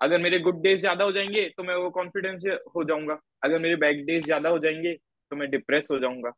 अगर 0.00 0.18
मेरे 0.18 0.38
good 0.38 0.60
days 0.62 0.80
ज़्यादा 0.80 1.04
हो 1.04 1.12
जाएँगे 1.12 1.48
तो 1.56 1.62
मैं 1.62 1.74
वो 1.76 1.90
कॉन्फिडेंस 1.90 2.42
हो 2.76 2.84
जाऊँगा। 2.84 3.18
अगर 3.44 3.58
मेरे 3.58 3.76
बैड 3.76 4.04
डेज़ 4.06 4.24
ज़्यादा 4.24 4.48
हो 4.48 4.58
जाएँगे 4.58 4.92
तो 5.32 5.36
मैं 5.36 5.50
डिप्रेस 5.50 5.88
हो 5.90 5.98
जाऊँगा। 5.98 6.32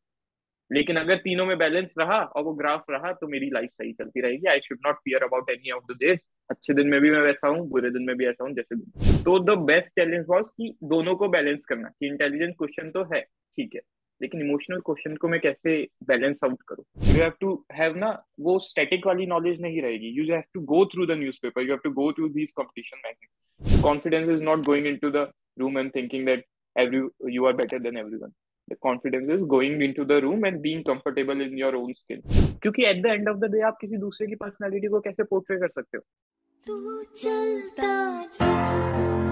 लेकिन 0.71 0.96
अगर 0.96 1.17
तीनों 1.17 1.44
में 1.46 1.57
बैलेंस 1.58 1.94
रहा 1.98 2.18
और 2.18 2.42
वो 2.44 2.52
ग्राफ 2.54 2.84
रहा 2.90 3.12
तो 3.12 3.28
मेरी 3.28 3.48
लाइफ 3.50 3.70
सही 3.72 3.92
चलती 3.92 4.20
रहेगी। 4.20 4.48
I 4.50 4.60
should 4.60 4.78
not 4.86 4.96
fear 4.96 5.25
about 5.25 5.50
any 5.50 5.70
of 5.70 5.92
the 5.92 5.96
days 6.00 6.20
अच्छे 6.50 6.75
दिन 6.75 6.86
में 6.86 7.00
भी 7.00 7.10
मैं 7.10 7.20
वैसा 7.20 7.48
हूँ, 7.48 7.68
बुरे 7.68 7.90
दिन 7.90 8.02
में 8.02 8.16
भी 8.16 8.27
ऐसा 8.27 8.45
हूँ, 8.45 8.52
जैसे 8.54 8.77
तो 9.25 9.38
द 9.45 9.59
बेस्ट 9.66 9.88
चैलेंज 9.90 10.24
वॉज़ 10.29 10.50
कि 10.56 10.74
दोनों 10.84 11.14
को 11.16 11.29
बैलेंस 11.29 11.64
करना। 11.64 11.88
कि 11.88 12.06
इंटेलिजेंट 12.06 12.54
क्वेश्चन 12.58 12.90
तो 12.90 13.04
है, 13.14 13.20
ठीक 13.20 13.74
है। 13.74 13.80
लेकिन 14.23 14.41
इमोशनल 14.41 14.80
क्वेश्चन 14.86 15.16
को 15.16 15.29
मैं 15.29 15.41
कैसे 15.41 15.77
बैलेंस 16.09 16.45
आउट 16.45 16.62
करूँ? 16.68 16.84
यू 17.09 17.23
हैव 17.23 17.32
टू 17.41 17.55
हैव 17.73 17.96
ना, 17.96 18.11
वो 18.41 18.59
स्टैटिक 18.68 19.06
वाली 19.06 19.27
नॉलेज 19.27 19.61
नहीं 19.62 19.82
रहेगी। 19.82 20.09
You 20.18 20.32
have 20.32 20.43
to 20.55 20.61
go 20.75 20.84
through 20.95 21.06
the 21.06 21.18
newspaper 21.18 21.62
you 21.62 21.68
have 21.68 21.80
to 21.84 21.91
go 22.00 22.12
through 22.12 22.29
these 22.38 22.52
competition 22.61 23.02
magazine 23.06 23.82
confidence 23.82 24.30
is 24.37 24.43
not 24.45 24.64
going 24.66 24.87
into 24.87 25.11
the 25.11 25.30
room 25.60 25.79
and 25.79 25.95
thinking 25.96 26.27
that 26.27 26.46
every, 26.77 27.01
you 27.29 27.46
are 27.48 27.52
better 27.52 27.79
than 27.79 27.96
everyone. 28.02 28.30
The 28.69 28.77
confidence 28.77 29.32
is 29.32 29.43
going 29.55 29.82
into 29.82 30.05
the 30.05 30.16
room 30.23 30.45
and 30.45 30.62
being 30.62 30.84
comfortable 30.84 31.43
in 31.46 31.59
your 31.62 31.73
own 31.80 31.91
skin. 31.98 32.23
क्योंकि 32.62 32.84
at 32.91 33.02
the 33.02 33.07
end 33.07 33.29
of 33.29 33.37
the 33.38 33.51
day 33.52 33.60
आप 33.70 33.77
किसी 33.80 33.96
दूसरे 34.04 34.27
की 34.27 34.34
personality 34.45 34.88
को 34.88 35.01
कैसे 35.01 35.24
portray 35.32 35.57
कर 35.59 35.68
सकते 35.68 35.96
हो? 35.96 36.02
तू 36.66 37.02
चलता 37.24 37.91
चलता 38.38 39.31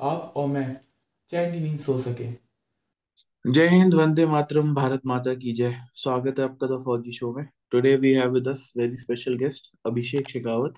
आप 0.00 0.32
और 0.36 0.46
मैं 0.48 0.64
चैन 1.30 1.52
की 1.52 1.60
नींद 1.60 1.78
सो 1.78 1.96
सके। 1.98 2.24
जय 3.52 3.68
हिंद, 3.68 3.94
वंदे 3.94 4.26
मातरम, 4.26 4.74
भारत 4.74 5.00
माता 5.06 5.34
की 5.34 5.52
जय। 5.52 5.74
स्वागत 5.94 6.38
है 6.38 6.44
आपका 6.44 6.66
द 6.66 6.80
फौजी 6.84 7.12
शो 7.12 7.32
में। 7.32 7.46
Today 7.70 7.94
we 7.96 8.12
have 8.14 8.32
with 8.32 8.48
us 8.48 8.72
very 8.76 8.96
special 8.96 9.36
guest 9.38 9.70
Abhishek 9.86 10.28
Shekhawat 10.30 10.74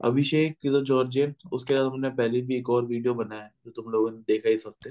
Abhishek 0.00 0.66
is 0.66 0.76
a 0.76 0.80
Georgian 0.82 1.34
उसके 1.52 1.74
बाद 1.74 1.84
हमने 1.84 2.10
पहले 2.10 2.40
भी 2.40 2.56
एक 2.56 2.70
और 2.70 2.84
वीडियो 2.86 3.14
बनाया 3.14 3.42
है, 3.42 3.50
जो 3.64 3.70
तुम 3.70 3.90
लोगों 3.92 4.10
ने 4.10 4.18
देखा 4.28 4.50
इस 4.50 4.64
हफ़्ते 4.66 4.90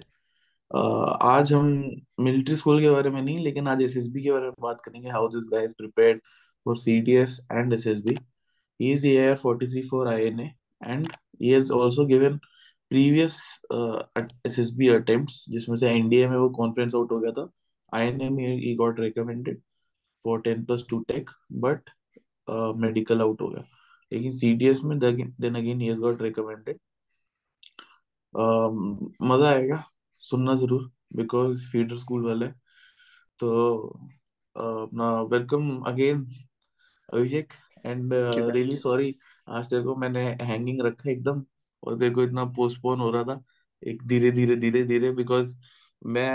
आज 1.29 1.53
हम 1.53 1.67
मिलिट्री 2.19 2.55
स्कूल 2.55 2.81
के 2.81 2.89
बारे 2.89 3.09
में 3.09 3.21
नहीं, 3.21 3.37
लेकिन 3.39 3.67
आज 3.67 3.81
एसएसबी 3.81 4.23
के 4.23 4.31
बारे 4.31 4.45
में 4.45 4.53
बात 4.61 4.81
करेंगे 4.85 5.09
how 5.09 5.27
this 5.29 5.49
guy 5.53 5.65
is 5.65 5.73
prepared 5.77 6.21
for 6.65 6.77
CDS 6.77 7.39
and 7.51 7.73
SSB 7.73 8.15
he 8.79 8.91
is 8.93 9.07
43 9.43 9.89
for 9.91 10.07
INA 10.07 10.51
and 10.81 11.07
he 11.41 11.51
has 11.51 11.69
also 11.71 12.05
given 12.91 13.09
previous 13.09 13.37
uh, 13.71 14.03
SSB 14.45 14.89
attempts 14.99 15.49
जिसमें 15.49 15.77
से 15.77 15.89
एनडीए 15.89 16.27
में 16.27 16.37
वो 16.37 16.49
कॉन्फ्रेंस 16.49 16.95
आउट 16.95 17.11
हो 17.11 17.19
गया 17.19 17.31
था 17.31 17.51
आईएनए 17.93 18.29
में 18.29 18.57
he 18.57 18.75
got 18.75 18.99
recommended 18.99 19.61
for 20.23 20.41
10 20.41 20.65
plus 20.65 20.85
two 20.89 20.99
tech 20.99 21.29
but 21.51 21.89
medical 22.77 23.21
out 23.21 23.41
हो 23.41 23.47
गया। 23.47 23.63
लेकिन 24.11 24.31
सीडीएस 24.31 24.81
में 24.83 24.99
then 24.99 25.55
again 25.55 25.81
he 25.81 25.93
got 25.93 26.21
recommended 26.21 26.79
मज़ा 29.21 29.49
आएगा 29.49 29.83
सुनना 30.19 30.55
ज़रूर 30.55 30.91
बिकॉज़ 31.15 31.71
फीडर 31.71 31.97
स्कूल 31.97 32.25
वाले 32.25 32.47
तो 33.39 33.77
अपना 34.55 35.21
welcome 35.21 35.83
again 35.87 36.25
Abhishek 37.13 37.53
and 37.85 38.13
really 38.13 38.77
sorry 38.77 39.15
आज 39.49 39.69
तेरे 39.69 39.83
को 39.83 39.95
मैंने 39.95 40.21
हैंगिंग 40.41 40.81
रखा 40.81 41.11
एकदम। 41.11 41.43
और 41.83 42.09
को 42.09 42.23
इतना 42.23 42.45
पोस्टपोन 42.45 42.99
हो 42.99 43.11
रहा 43.11 43.23
था 43.23 43.41
एक 43.81 44.03
धीरे 44.07 44.31
धीरे 44.31 44.55
धीरे 44.55 44.83
धीरे 44.83 45.11
बिकॉज़ 45.11 45.57
मैं 46.05 46.27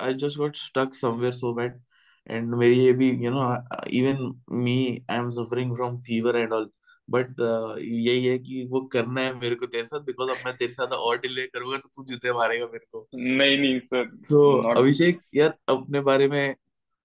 I 0.00 0.14
just 0.14 0.38
got 0.38 0.56
stuck 0.56 0.94
somewhere 0.94 1.32
so 1.32 1.52
bad 1.54 1.80
and 2.26 2.54
मेरी 2.54 2.78
ये 2.84 2.92
भी 2.92 3.10
you 3.24 3.30
know 3.30 3.42
even 3.88 4.42
me 4.52 5.04
I 5.10 5.18
am 5.18 5.30
suffering 5.30 5.76
from 5.76 5.98
fever 5.98 6.36
and 6.36 6.52
all 6.52 6.70
but 7.10 7.40
यही 7.80 8.26
है 8.26 8.38
कि 8.38 8.64
वो 8.64 8.80
करना 8.82 9.20
है 9.20 9.34
मेरे 9.40 9.54
को 9.54 9.66
तेरे 9.66 9.84
साथ 9.84 10.00
बिकॉज़ 10.00 10.30
अब 10.30 10.36
मैं 10.46 10.56
तेरे 10.56 10.72
साथ 10.72 10.86
और 10.86 11.18
डिले 11.18 11.46
करूँगा 11.46 11.78
तो 11.78 11.88
तू 11.88 12.04
जूते 12.04 12.32
मारेगा 12.32 12.66
मेरे 12.66 12.86
को। 12.92 13.08
नहीं 13.14 13.58
नहीं 13.58 13.80
सर 13.80 14.04
तो 14.04 14.60
अभिषेक 14.72 15.20
यार 15.34 15.54
अपने 15.68 16.00
बारे 16.00 16.28
में 16.28 16.56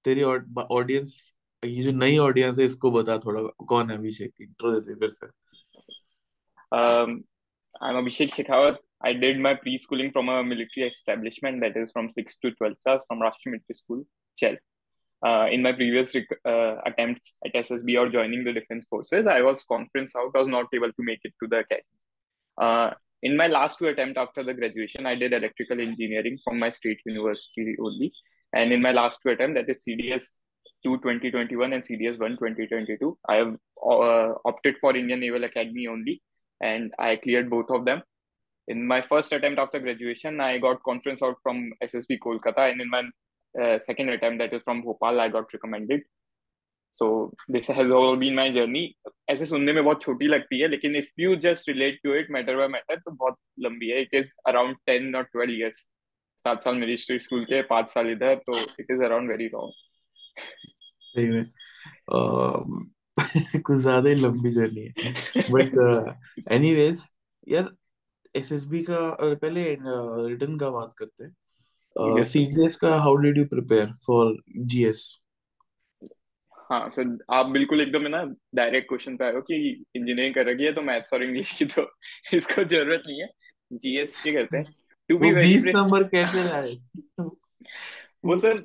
तेरी 0.06 0.24
ऑडियंस 0.24 1.36
ये 1.66 1.84
जो 1.84 1.92
नई 1.92 2.18
ऑडियंस 2.18 2.60
है 2.60 2.66
इसको 2.66 2.92
बता 2.92 3.18
थोड़ा 3.18 3.42
कौन 3.66 3.92
है 3.92 3.98
अभिषेक? 3.98 4.34
इंट्रो 4.42 4.80
देते 4.80 4.96
फिर 4.96 5.10
से। 5.10 5.28
Um 6.72 7.22
i'm 7.82 7.96
abhishek 7.96 8.32
shekhawat. 8.36 8.78
I 9.02 9.14
did 9.14 9.40
my 9.40 9.54
preschooling 9.56 10.12
from 10.12 10.28
a 10.28 10.44
military 10.44 10.88
establishment 10.88 11.62
that 11.62 11.78
is 11.78 11.92
from 11.94 12.10
6 12.10 12.38
to 12.40 12.52
12 12.52 12.74
class 12.84 13.06
from 13.08 13.20
rashtriya 13.26 13.52
military 13.54 13.78
school 13.82 14.02
chel. 14.38 14.58
Uh, 15.26 15.48
in 15.52 15.62
my 15.62 15.72
previous 15.74 16.16
uh, 16.16 16.76
attempts 16.90 17.34
at 17.46 17.54
ssb 17.62 17.96
or 18.02 18.10
joining 18.10 18.44
the 18.44 18.54
defense 18.58 18.86
forces 18.90 19.28
i 19.28 19.42
was 19.42 19.64
conference 19.72 20.14
out 20.16 20.32
i 20.36 20.40
was 20.40 20.48
not 20.48 20.68
able 20.78 20.94
to 20.98 21.04
make 21.10 21.20
it 21.24 21.34
to 21.42 21.48
the 21.54 21.60
academy. 21.60 21.98
Uh, 22.66 22.90
in 23.22 23.36
my 23.36 23.48
last 23.48 23.80
two 23.80 23.88
attempts 23.88 24.18
after 24.26 24.44
the 24.44 24.54
graduation 24.60 25.06
i 25.06 25.16
did 25.16 25.34
electrical 25.34 25.80
engineering 25.88 26.38
from 26.44 26.60
my 26.60 26.72
state 26.72 27.00
university 27.06 27.76
only. 27.88 28.12
And 28.54 28.74
in 28.74 28.82
my 28.82 28.92
last 28.92 29.20
two 29.22 29.30
attempts 29.30 29.56
that 29.60 29.70
is 29.70 29.84
cds 29.88 30.26
2 30.84 30.98
2021 30.98 31.74
and 31.74 31.84
CDS 31.84 32.20
1 32.20 32.38
2022. 32.38 33.18
I 33.28 33.36
have 33.36 33.56
uh, 33.86 34.34
opted 34.46 34.76
for 34.80 34.96
Indian 34.96 35.20
Naval 35.20 35.44
Academy 35.44 35.88
only, 35.88 36.22
and 36.61 36.93
I 36.99 37.17
cleared 37.17 37.51
both 37.51 37.71
of 37.71 37.85
them. 37.85 38.03
In 38.69 38.87
my 38.87 39.03
first 39.03 39.33
attempt 39.33 39.59
after 39.59 39.79
graduation, 39.79 40.41
I 40.41 40.59
got 40.59 40.83
conference 40.83 41.23
out 41.23 41.37
from 41.43 41.73
SSB 41.83 42.19
Kolkata, 42.19 42.71
and 42.71 42.81
in 42.81 42.89
my 42.89 43.03
uh, 43.61 43.79
second 43.79 44.09
attempt, 44.09 44.39
that 44.39 44.53
is 44.53 44.63
from 44.63 44.83
Bhopal, 44.83 45.21
I 45.21 45.29
got 45.29 45.53
recommended. 45.53 46.03
So 46.91 47.33
this 47.49 47.67
has 47.67 47.91
all 47.91 48.17
been 48.17 48.35
my 48.35 48.51
journey. 48.53 48.97
ऐसे 49.31 49.47
सुनने 49.47 49.73
में 49.73 49.83
बहुत 49.85 50.03
छोटी 50.03 50.27
लगती 50.27 50.61
है 50.61 50.69
लेकिन 50.69 50.97
if 50.97 51.07
you 51.19 51.37
just 51.37 51.69
relate 51.69 51.99
to 52.05 52.13
it 52.19 52.31
matter 52.31 52.57
by 52.57 52.69
matter 52.75 52.97
तो 53.05 53.11
बहुत 53.11 53.37
लंबी 53.65 53.89
है. 53.91 54.07
It 54.07 54.15
is 54.21 54.31
around 54.49 54.77
10 54.87 55.15
or 55.15 55.25
12 55.37 55.57
years. 55.59 55.81
सात 56.47 56.63
साल 56.63 56.75
मेरी 56.77 56.97
स्कूल 56.97 57.45
के 57.45 57.63
पांच 57.73 57.89
साल 57.91 58.11
इधर 58.11 58.35
तो 58.49 58.53
it 58.83 58.95
is 58.95 59.01
around 59.09 59.29
very 59.29 59.51
long. 59.55 59.73
कुछ 63.62 63.78
ज़्यादा 63.78 64.10
ही 64.10 64.16
लंबी 64.16 64.50
जर्नी 64.50 64.82
है। 64.82 65.14
बट 65.52 66.52
एनीवेज 66.52 67.04
यार 67.48 67.70
एसएसबी 68.36 68.84
का 68.84 69.18
पहले 69.22 69.64
रिटर्न 70.30 70.58
का 70.58 70.70
बात 70.70 70.94
करते 70.98 71.24
हैं। 71.24 72.24
सीडीएस 72.24 72.76
का 72.76 72.96
how 72.96 73.16
did 73.16 73.38
you 73.38 73.46
prepare 73.46 73.94
for 74.08 74.38
GS 74.58 75.22
हाँ 76.72 76.90
सर 76.90 77.18
आप 77.34 77.46
बिल्कुल 77.46 77.82
एकदम 77.82 78.04
है 78.04 78.10
ना 78.10 78.24
डायरेक्ट 78.56 78.88
क्वेश्चन 78.90 79.16
पे 79.18 79.26
आए 79.26 79.32
हो 79.32 79.42
कि 79.42 79.56
इंजीनियरिंग 79.96 80.36
कर 80.36 80.46
रखी 80.46 80.64
है 80.64 80.74
तो 80.74 80.82
मैथ्स 80.82 81.14
और 81.14 81.24
इंग्लिश 81.24 81.52
की 81.52 81.66
तो 81.66 81.82
इसको 82.34 82.64
ज़रूरत 82.64 83.04
नहीं 83.08 83.22
है। 83.22 83.30
जीएस 83.74 84.22
के 84.24 84.32
करते 84.32 84.58
हैं। 84.58 84.66
टू 85.10 85.18
बी 85.18 85.32
वेरी 85.32 85.58
नंबर 85.72 86.04
कैसे 86.04 86.44
लाए 86.44 86.76
वो 88.26 88.38
सर 88.38 88.64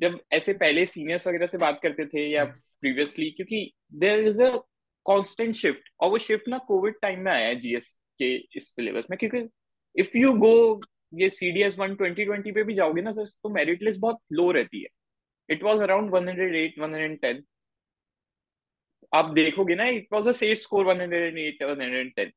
जब 0.00 0.18
ऐसे 0.32 0.52
पहले 0.54 0.84
सीनियर्स 0.86 1.26
वगैरह 1.26 1.46
से 1.46 1.58
बात 1.58 1.80
करते 1.82 2.06
थे 2.06 2.26
या 2.28 2.44
प्रीवियसली 2.44 3.30
क्योंकि 3.30 3.70
there 4.00 4.26
is 4.28 4.42
a 4.42 4.50
constant 5.06 5.54
shift 5.56 5.90
और 6.00 6.10
वो 6.10 6.18
शिफ्ट 6.20 6.48
ना 6.48 6.58
कोविड 6.68 6.94
टाइम 7.02 7.20
में 7.24 7.32
आया 7.32 7.46
है 7.48 7.54
जीएस 7.60 7.88
के 8.20 8.34
इस 8.56 8.68
सिलेबस 8.76 9.06
में, 9.10 9.18
क्योंकि 9.18 9.48
इफ़ 9.96 10.16
यू 10.18 10.32
गो 10.38 10.80
ये 11.12 11.28
C 11.30 11.50
D 11.52 11.62
S 11.62 11.78
one 11.78 11.94
twenty 11.96 12.24
twenty 12.24 12.52
पे 12.52 12.62
भी 12.64 12.74
जाओगे 12.74 13.02
ना 13.02 13.10
सर 13.12 13.26
तो 13.42 13.48
मेरिट 13.50 13.82
लिस्ट 13.82 14.00
बहुत 14.00 14.18
लो 14.32 14.50
रहती 14.52 14.82
है। 14.82 14.88
It 15.48 15.64
was 15.64 15.82
around 15.82 16.10
one 16.10 16.28
hundred 16.28 16.54
eight 16.56 16.78
one 16.78 16.94
hundred 16.94 17.20
ten 17.22 17.42
आप 19.12 19.30
देखोगे 19.34 19.74
ना 19.74 19.84
it 19.88 20.08
was 20.12 20.28
a 20.28 20.32
safe 20.32 20.58
score 20.58 20.84
one 20.86 21.00
hundred 21.00 21.38
eight 21.38 21.62
one 21.62 21.80
hundred 21.82 22.12
ten 22.16 22.32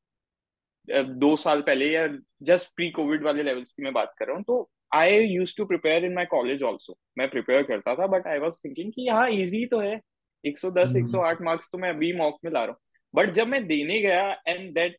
दो 1.20 1.36
साल 1.38 1.62
पहले 1.62 1.90
या 1.92 2.08
जस्ट 2.44 2.72
प्री 2.76 2.90
कोविड 2.92 3.24
वाले 3.24 3.44
लेवल्स 3.44 3.72
की 3.74 3.84
मैं 3.84 3.94
बात 3.94 4.14
कर 4.20 4.28
रहा 4.28 4.36
हूँ 4.36 4.44
तो 4.44 4.70
I 4.94 5.18
use 5.18 5.54
to 5.58 5.66
prepare 5.66 6.06
in 6.06 6.14
my 6.14 6.26
college 6.26 6.64
also 6.64 6.98
मैं 7.18 7.30
प्रिपेयर 7.30 7.64
करता 7.64 7.96
था 7.96 8.08
बट 8.08 8.28
आई 8.28 8.40
वॉज़ 8.40 8.60
थिंकिंग 8.66 8.92
कि 8.92 9.08
हाँ 9.08 9.30
इजी 9.32 9.66
तो 9.66 9.80
है। 9.80 10.00
110 10.44 10.96
108 10.98 11.42
मार्क्स 11.42 11.70
तो 11.72 11.78
मैं 11.78 11.90
अभी 11.90 12.12
मॉक 12.14 12.38
में 12.46 12.52
ला 12.52 12.64
रहा 12.66 12.72
हूँ। 12.72 12.80
बट 13.14 13.30
जब 13.34 13.48
मैं 13.48 13.66
देने 13.68 14.00
गया 14.00 14.32
एंड 14.48 14.74
दैट 14.76 14.98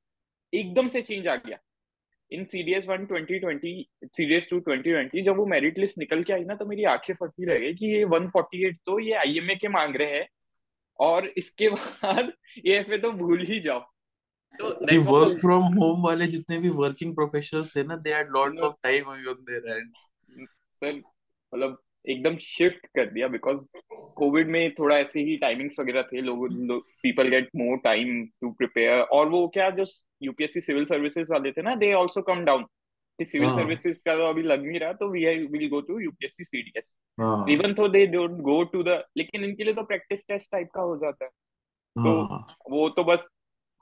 एकदम 0.52 0.88
से 0.88 1.02
चेंज 1.02 1.28
आ 1.28 1.34
गया। 1.36 1.58
In 2.30 2.44
CDS 2.44 2.86
one 2.88 3.04
twenty 3.06 3.38
twenty 3.38 3.88
CDS 4.06 4.48
two 4.50 4.58
twenty 4.58 4.90
twenty 4.90 5.22
जब 5.22 5.36
वो 5.36 5.46
मेरिट 5.46 5.78
लिस्ट 5.78 5.98
निकल 5.98 6.22
के 6.22 6.32
आई 6.32 6.44
ना 6.44 6.54
तो 6.54 6.66
मेरी 6.66 6.84
आँखें 6.84 7.14
फटती 7.14 7.46
रह 7.46 7.58
गई 7.58 7.74
कि 7.74 7.86
ये 7.86 8.04
वन 8.04 8.28
फोर्टी 8.28 8.66
एट 8.66 8.78
तो 8.86 8.98
ये 8.98 9.12
आईएमए 9.14 9.54
के 9.54 9.68
मांग 9.68 9.96
रहे 9.96 10.16
हैं। 10.16 10.26
और 10.98 11.26
इसके 11.36 11.68
बाद 11.70 12.32
ये 12.66 12.98
तो 12.98 13.10
भूल 13.12 13.40
ही 13.46 13.60
जाओ। 13.60 13.80
तो 14.60 15.00
वर्क 15.00 15.38
फ्रॉम 15.40 15.62
होम 15.62 16.02
वाले 16.02 16.26
जितने 16.26 16.58
भी 16.58 16.68
वर्किंग 16.68 17.14
प्रोफेशनल्स 17.14 17.76
है 17.76 17.86
ना 17.86 17.96
they 17.96 18.14
had 18.14 18.30
lots 18.30 18.62
of 18.62 18.74
time 18.82 19.04
on 19.04 19.22
their 19.22 19.72
hands 19.72 20.08
sir 20.80 20.92
मतलब 20.92 21.80
एकदम 22.08 22.36
शिफ्ट 22.36 22.86
कर 22.86 23.06
दिया 23.06 23.28
बिकॉज़ 23.28 23.66
कोविड 24.16 24.48
में 24.48 24.74
थोड़ा 24.74 24.98
ऐसे 24.98 25.20
ही 25.20 25.36
टाइमिंग्स 25.36 25.80
वगैरह 25.80 26.02
थे 26.02 26.20
लोग 26.20 26.48
people 27.02 27.28
get 27.28 27.48
more 27.56 27.76
time 27.76 28.26
to 28.26 28.50
prepare 28.50 29.00
और 29.00 29.28
वो 29.28 29.48
क्या 29.48 29.70
जो 29.70 29.84
यूपीएससी 30.22 30.60
सिविल 30.60 30.84
सर्विसेज़ 30.84 31.32
वाले 31.32 31.52
थे 31.52 31.62
ना 31.62 31.74
दे 31.74 31.92
आल्सो 31.92 32.22
कम 32.22 32.44
डाउन 32.44 32.62
कि 33.18 33.24
सिविल 33.24 33.50
सर्विसेज़ 33.50 34.02
का 34.06 34.16
तो 34.16 34.26
अभी 34.26 34.42
लग 34.42 34.66
नहीं 34.66 34.80
रहा 34.80 34.92
तो 34.92 35.08
we 35.08 35.24
will 35.26 35.68
go 35.68 35.80
to 35.80 35.98
UPSC 35.98 36.44
CDS 36.44 36.96
even 37.50 37.74
though 37.74 37.88
they 37.88 38.06
don't 38.06 38.30
go 38.30 38.64
to 38.64 38.82
the 38.82 39.02
लेकिन 39.16 39.44
इनके 39.44 39.64
लिए 39.64 39.74
तो 39.74 39.82
प्रैक्टिस 39.82 40.26
टेस्ट 40.28 40.52
टाइप 40.52 40.68
का 40.74 40.82
हो 40.82 40.96
जाता 40.96 41.24
है। 41.24 41.30
तो 41.96 42.24
हाँ। 42.24 42.46
वो 42.70 42.88
तो 42.88 43.04
बस 43.04 43.28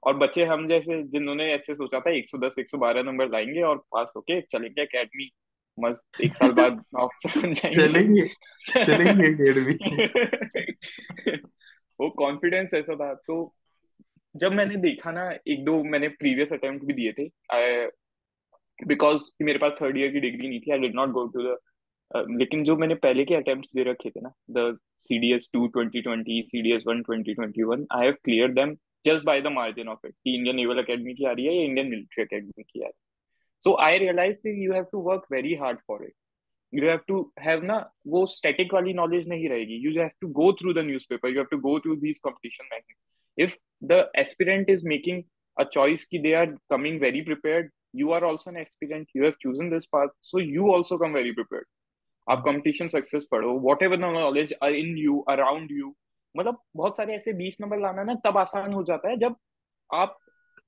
और 0.02 0.16
बच्चे 0.16 0.44
हम 0.44 0.68
जैसे 0.68 1.02
जिन्होंने 1.02 1.52
ऐसे 1.54 1.74
सोचा 1.74 2.00
था 2.00 2.10
110 2.10 2.58
112 2.58 3.04
नंबर 3.04 3.28
लाएँगे 3.28 3.62
और 3.62 3.76
पास 3.78 4.12
होके 4.16 4.40
चलेंगे 4.40 4.82
एकेडमी 4.82 5.30
मस्त 5.78 6.20
एक 6.24 6.32
साल 6.32 6.52
बाद 6.52 6.82
ऑक्सफोर्ड 6.96 7.52
जाएँगे। 7.54 7.76
चलेंगे 7.76 8.26
चलेंगे 8.84 9.28
एकेडमी 9.28 9.76
वो 12.00 12.10
कॉन्फिडेंस 12.10 12.74
ऐसा 12.74 12.94
था। 12.94 13.14
तो 13.14 13.54
जब 14.36 14.52
मैंने 14.52 14.76
देखा 14.76 15.10
ना 15.10 15.30
एक 15.48 15.64
दो 15.64 15.82
मैंने 15.84 16.08
प्रीवियस 16.08 16.48
अटेम्प्ट 16.52 16.84
भी 16.84 16.92
दिए 16.92 17.12
थे। 17.12 17.28
बिकॉज़ 18.86 19.30
मेरे 19.42 19.58
पास 19.58 19.72
थर्ड 19.82 19.98
ईयर 19.98 20.12
की 20.12 20.20
डिग्री 20.20 20.48
नहीं 20.48 20.60
थी 20.60 20.72
I 20.72 20.78
did 20.78 20.94
not 20.94 21.08
go 21.08 21.26
to 21.26 21.42
the 21.42 21.58
लेकिन 22.30 22.64
जो 22.64 22.76
मैंने 22.76 22.94
पहले 22.94 23.24
के 23.24 23.34
अटेम्प्ट 23.34 23.66
दे 23.76 23.82
रखे 23.82 24.10
थे 24.10 24.20
ना 24.20 24.32
the 24.50 24.78
C 25.02 25.18
D 25.18 25.32
S 25.32 25.48
two 25.52 25.66
twenty 25.66 26.00
twenty 26.02 26.42
C 26.42 26.62
D 26.62 26.72
S 26.72 26.82
one 26.86 27.02
twenty 27.02 27.34
twenty 27.34 27.62
one 27.62 27.86
I 27.92 28.04
have 28.04 28.12
clear 28.12 28.48
them 28.48 28.76
just 29.04 29.24
by 29.24 29.40
the 29.40 29.50
margin 29.50 29.88
of 29.94 30.08
it 30.08 30.14
कि 30.24 30.34
Indian 30.36 30.56
naval 30.56 30.82
academy 30.82 31.14
की 31.14 31.24
आ 31.24 31.32
रही 31.32 31.46
है 31.46 31.54
या 31.56 31.64
इंडियन 31.64 31.88
मिलिट्री 31.90 32.24
अकेडमी 32.24 32.62
की 32.62 32.80
आ 32.80 32.86
रही 32.86 32.86
है 32.86 33.00
so 33.64 33.76
I 33.86 33.98
realise 33.98 34.48
you 34.48 34.72
have 34.72 34.84
to 34.92 35.00
work 35.10 35.26
very 35.32 35.54
hard 35.62 35.78
for 35.88 36.04
it 36.06 36.14
you 36.74 36.86
have 36.88 37.02
to 37.08 37.16
have 37.46 37.64
na 37.70 37.74
वो 38.12 38.26
static 38.34 38.72
वाली 38.74 38.92
knowledge 38.94 39.26
नहीं 39.28 39.48
रहेगी 39.48 39.80
you 39.84 39.90
have 40.00 40.14
to 40.24 40.28
go 40.38 40.52
through 40.60 40.72
the 40.78 40.84
newspaper 40.90 41.28
you 41.32 41.38
have 41.38 41.50
to 41.50 41.60
go 41.66 41.78
through 41.78 41.96
these 42.04 42.20
competition 42.26 42.70
rankings 42.74 43.46
if 43.46 43.56
the 43.92 43.98
aspirant 44.22 44.72
is 44.76 44.84
making 44.92 45.22
a 45.56 45.66
choice 45.76 46.04
कि 46.12 46.22
they 46.26 46.34
are 46.34 46.48
coming 46.74 46.98
very 47.02 47.22
prepared 47.22 47.70
you 48.00 48.12
are 48.12 48.24
also 48.24 48.50
an 48.50 48.56
aspirant 48.56 49.14
you 49.14 49.24
have 49.24 49.38
chosen 49.44 49.70
this 49.74 49.90
path 49.96 50.14
so 50.30 50.38
you 50.38 50.70
also 50.76 50.98
come 51.04 51.18
very 51.20 51.34
prepared 51.40 51.68
आप 52.26 52.44
competition 52.48 52.92
success 52.96 53.28
पढ़ो 53.32 53.52
whatever 53.68 54.00
the 54.04 54.12
knowledge 54.16 54.54
are 54.62 54.72
in 54.82 54.96
you 55.04 55.22
around 55.36 55.76
you 55.80 55.94
मतलब 56.34 56.60
बहुत 56.76 56.96
सारे 56.96 57.14
ऐसे 57.14 57.32
बीस 57.32 57.56
number 57.60 57.78
लाना 57.80 58.02
ना 58.04 58.14
तब 58.24 58.38
आसान 58.38 58.72
हो 58.72 58.82
जाता 58.84 59.08
है, 59.08 59.16
जब 59.16 59.36
आप, 59.90 60.18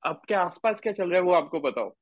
आपके 0.03 0.35
आसपास 0.35 0.81
क्या 0.81 0.93
चल 0.93 1.11
रहा 1.11 1.19
है 1.19 1.23
वो 1.23 1.33
आपको 1.33 1.61
बताओ। 1.61 1.95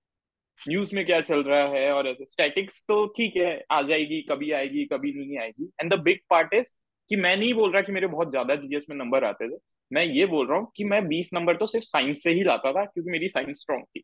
न्यूज़ 0.61 0.95
में 0.97 1.05
क्या 1.07 1.21
चल 1.21 1.43
रहा 1.43 1.67
है 1.69 1.91
और 1.93 2.09
ऐसे 2.09 2.25
स्टैटिक्स 2.27 2.83
तो 2.89 3.05
ठीक 3.17 3.37
है, 3.37 3.65
आ 3.73 3.81
जाएगी, 3.83 4.21
कभी 4.23 4.51
आएगी, 4.53 4.85
कभी 4.85 5.13
नहीं 5.15 5.39
आएगी। 5.39 5.71
And 5.81 5.95
the 5.95 5.99
big 6.01 6.19
part 6.31 6.55
is 6.55 6.75
कि 7.11 7.17
मैं 7.17 7.37
नहीं 7.37 7.55
बोल 7.55 7.73
रहा 7.73 7.83
कि 7.83 7.93
मेरे 7.93 8.07
बहुत 8.07 8.31
ज़्यादा 8.31 8.55
जीएस 8.57 8.87
में 8.91 8.97
नंबर 8.97 9.25
आते 9.25 9.49
थे। 9.49 9.59
मैं 9.91 10.05
ये 10.05 10.27
बोल 10.27 10.47
रहा 10.49 10.59
हूँ 10.59 10.71
कि 10.77 10.85
मैं 10.85 11.07
बीस 11.09 11.31
नंबर 11.35 11.57
तो 11.57 11.67
सिर्फ़ 11.67 11.87
साइंस 11.87 12.23
से 12.23 12.33
ही 12.33 12.45
लाता 12.45 12.73
था, 12.73 12.85
क्योंकि 12.85 13.11
मेरी 13.11 13.29
साइंस 13.29 13.61
स्ट्रॉन्ग 13.61 13.85
थी। 13.87 14.03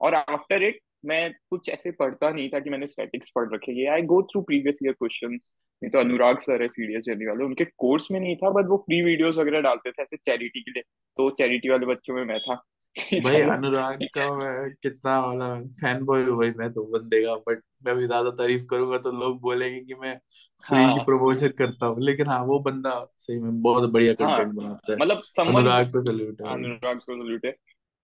और 0.00 0.14
आफ्टर 0.14 0.62
इट 0.62 0.80
मैं 1.04 1.32
कुछ 1.50 1.68
ऐसे 1.68 1.90
पढ़ता 1.92 2.30
नहीं 2.30 2.48
था 2.48 2.60
कि 2.60 2.70
मैंने 2.70 2.86
स्टैटिक्स 2.86 3.30
पढ़ 3.30 3.52
रखे 3.54 3.86
I 3.88 4.02
go 4.02 4.22
through 4.22 4.42
previous 4.42 4.78
year 4.84 4.92
questions 4.92 5.50
नहीं 5.84 5.90
तो 5.90 5.98
अनुराग 5.98 6.38
सर 6.38 6.62
है 6.62 6.68
सीरियस 6.68 7.04
जर्नी 7.04 7.26
वाले 7.26 7.44
उनके 7.44 7.64
कोर्स 7.64 8.10
में 8.10 8.20
नहीं 8.20 8.36
था 8.36 8.50
बट 8.50 8.66
वो 8.66 8.76
फ्री 8.76 9.02
वीडियोस 9.02 9.36
वगैरह 9.36 9.60
डालते 9.60 9.90
थे 9.90 10.02
ऐसे 10.02 10.16
चैरिटी 10.16 10.60
के 10.60 10.70
लिए। 10.70 10.82
तो 11.16 11.30
चैरिटी 11.30 11.68
वाले 11.68 11.86
बच्चों 11.86 12.14
में 12.14 12.24
मैं 12.24 12.38
था। 12.38 12.54
भाई 13.24 13.40
अनुराग 13.56 14.02
का 14.02 14.36
मैं 14.36 14.70
कितना 14.82 15.20
वाला 15.20 15.60
फ़ैन 15.60 16.04
बॉय 16.04 16.22
हूँ 16.22 16.36
भाई 16.38 16.50
मैं 16.50 16.72
तो 16.72 16.82
बंदे 16.84 17.22
का 17.22 17.34
बट 17.34 17.60
मैं 17.86 17.92
अभी 17.92 18.06
ज़्यादा 18.06 18.30
तारीफ़ 18.30 18.64
करूँगा 18.70 18.98
तो 18.98 19.12
लोग 19.12 19.40
बोलेंगे 19.40 19.80
कि 19.80 19.94
मैं 19.94 20.18
फ्री 20.68 20.84
हाँ. 20.84 20.94
की 20.94 21.00
प्रमोशन 21.00 21.48
करता 21.48 21.86
हूँ। 21.86 22.02
लेकिन 22.02 22.26
हाँ 22.26 22.44
वो 22.44 22.58
बंदा 22.58 23.12
सही 23.18 23.38
में 23.38 23.62
बहुत 23.62 23.90
बढ़िया 23.90 24.12
कंटेंट 24.12 24.38
हाँ. 24.38 24.54
बनाता 24.54 24.92
है। 24.92 24.98
मतलब 24.98 25.22
अनुराग 25.40 25.92
को 25.92 26.02
सल्यूट 26.02 26.42
है 26.42 26.52
अनुराग 26.52 26.94
को 26.94 27.00
सल्यूट 27.00 27.46
है। 27.46 27.54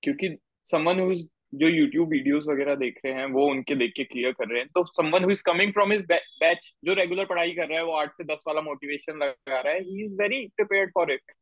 क्योंकि 0.03 0.39
समवन 0.65 1.01
हु 1.01 1.13
इज़ 1.13 1.27
जो 1.53 1.69
यूट्यूब 1.69 2.09
वीडियोस 2.09 2.45
वगैरह 2.49 2.75
देख 2.77 2.99
रहे 3.05 3.13
हैं 3.15 3.27
वो 3.29 3.47
उनके 3.51 3.75
देख 3.75 3.93
के 3.97 4.05
क्लियर 4.05 4.33
कर 4.33 4.49
रहे 4.49 4.61
हैं। 4.61 4.69
तो 4.69 4.85
someone 4.87 5.25
who 5.25 5.31
is 5.31 5.43
coming 5.47 5.73
from 5.73 5.93
his 5.93 6.05
batch 6.13 6.71
जो 6.85 6.95
रेगुलर 6.95 7.25
पढ़ाई 7.27 7.53
कर 7.53 7.69
रहा 7.69 7.79
है 7.79 7.85
वो 7.85 7.93
आठ 7.95 8.15
से 8.15 8.25
दस 8.25 8.45
वाला 8.49 8.61
मोटिवेशन 8.63 9.19
लगा 9.23 9.61
रहा 9.61 9.73
है 9.73 9.81
he 9.81 10.05
is 10.05 10.15
very 10.23 10.47
prepared 10.57 10.91
for 10.95 11.13
it 11.13 11.33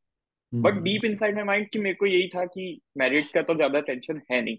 but 0.52 0.74
deep 0.82 1.04
inside 1.16 1.34
my 1.34 1.44
mind 1.44 1.68
कि 1.70 1.78
मेरे 1.78 1.94
को 1.94 2.06
यही 2.06 2.28
था 2.28 2.44
कि 2.46 2.80
मेरिट 2.98 3.32
का 3.34 3.42
तो 3.42 3.54
ज़्यादा 3.54 3.80
टेंशन 3.82 4.20
है 4.32 4.40
नहीं। 4.42 4.56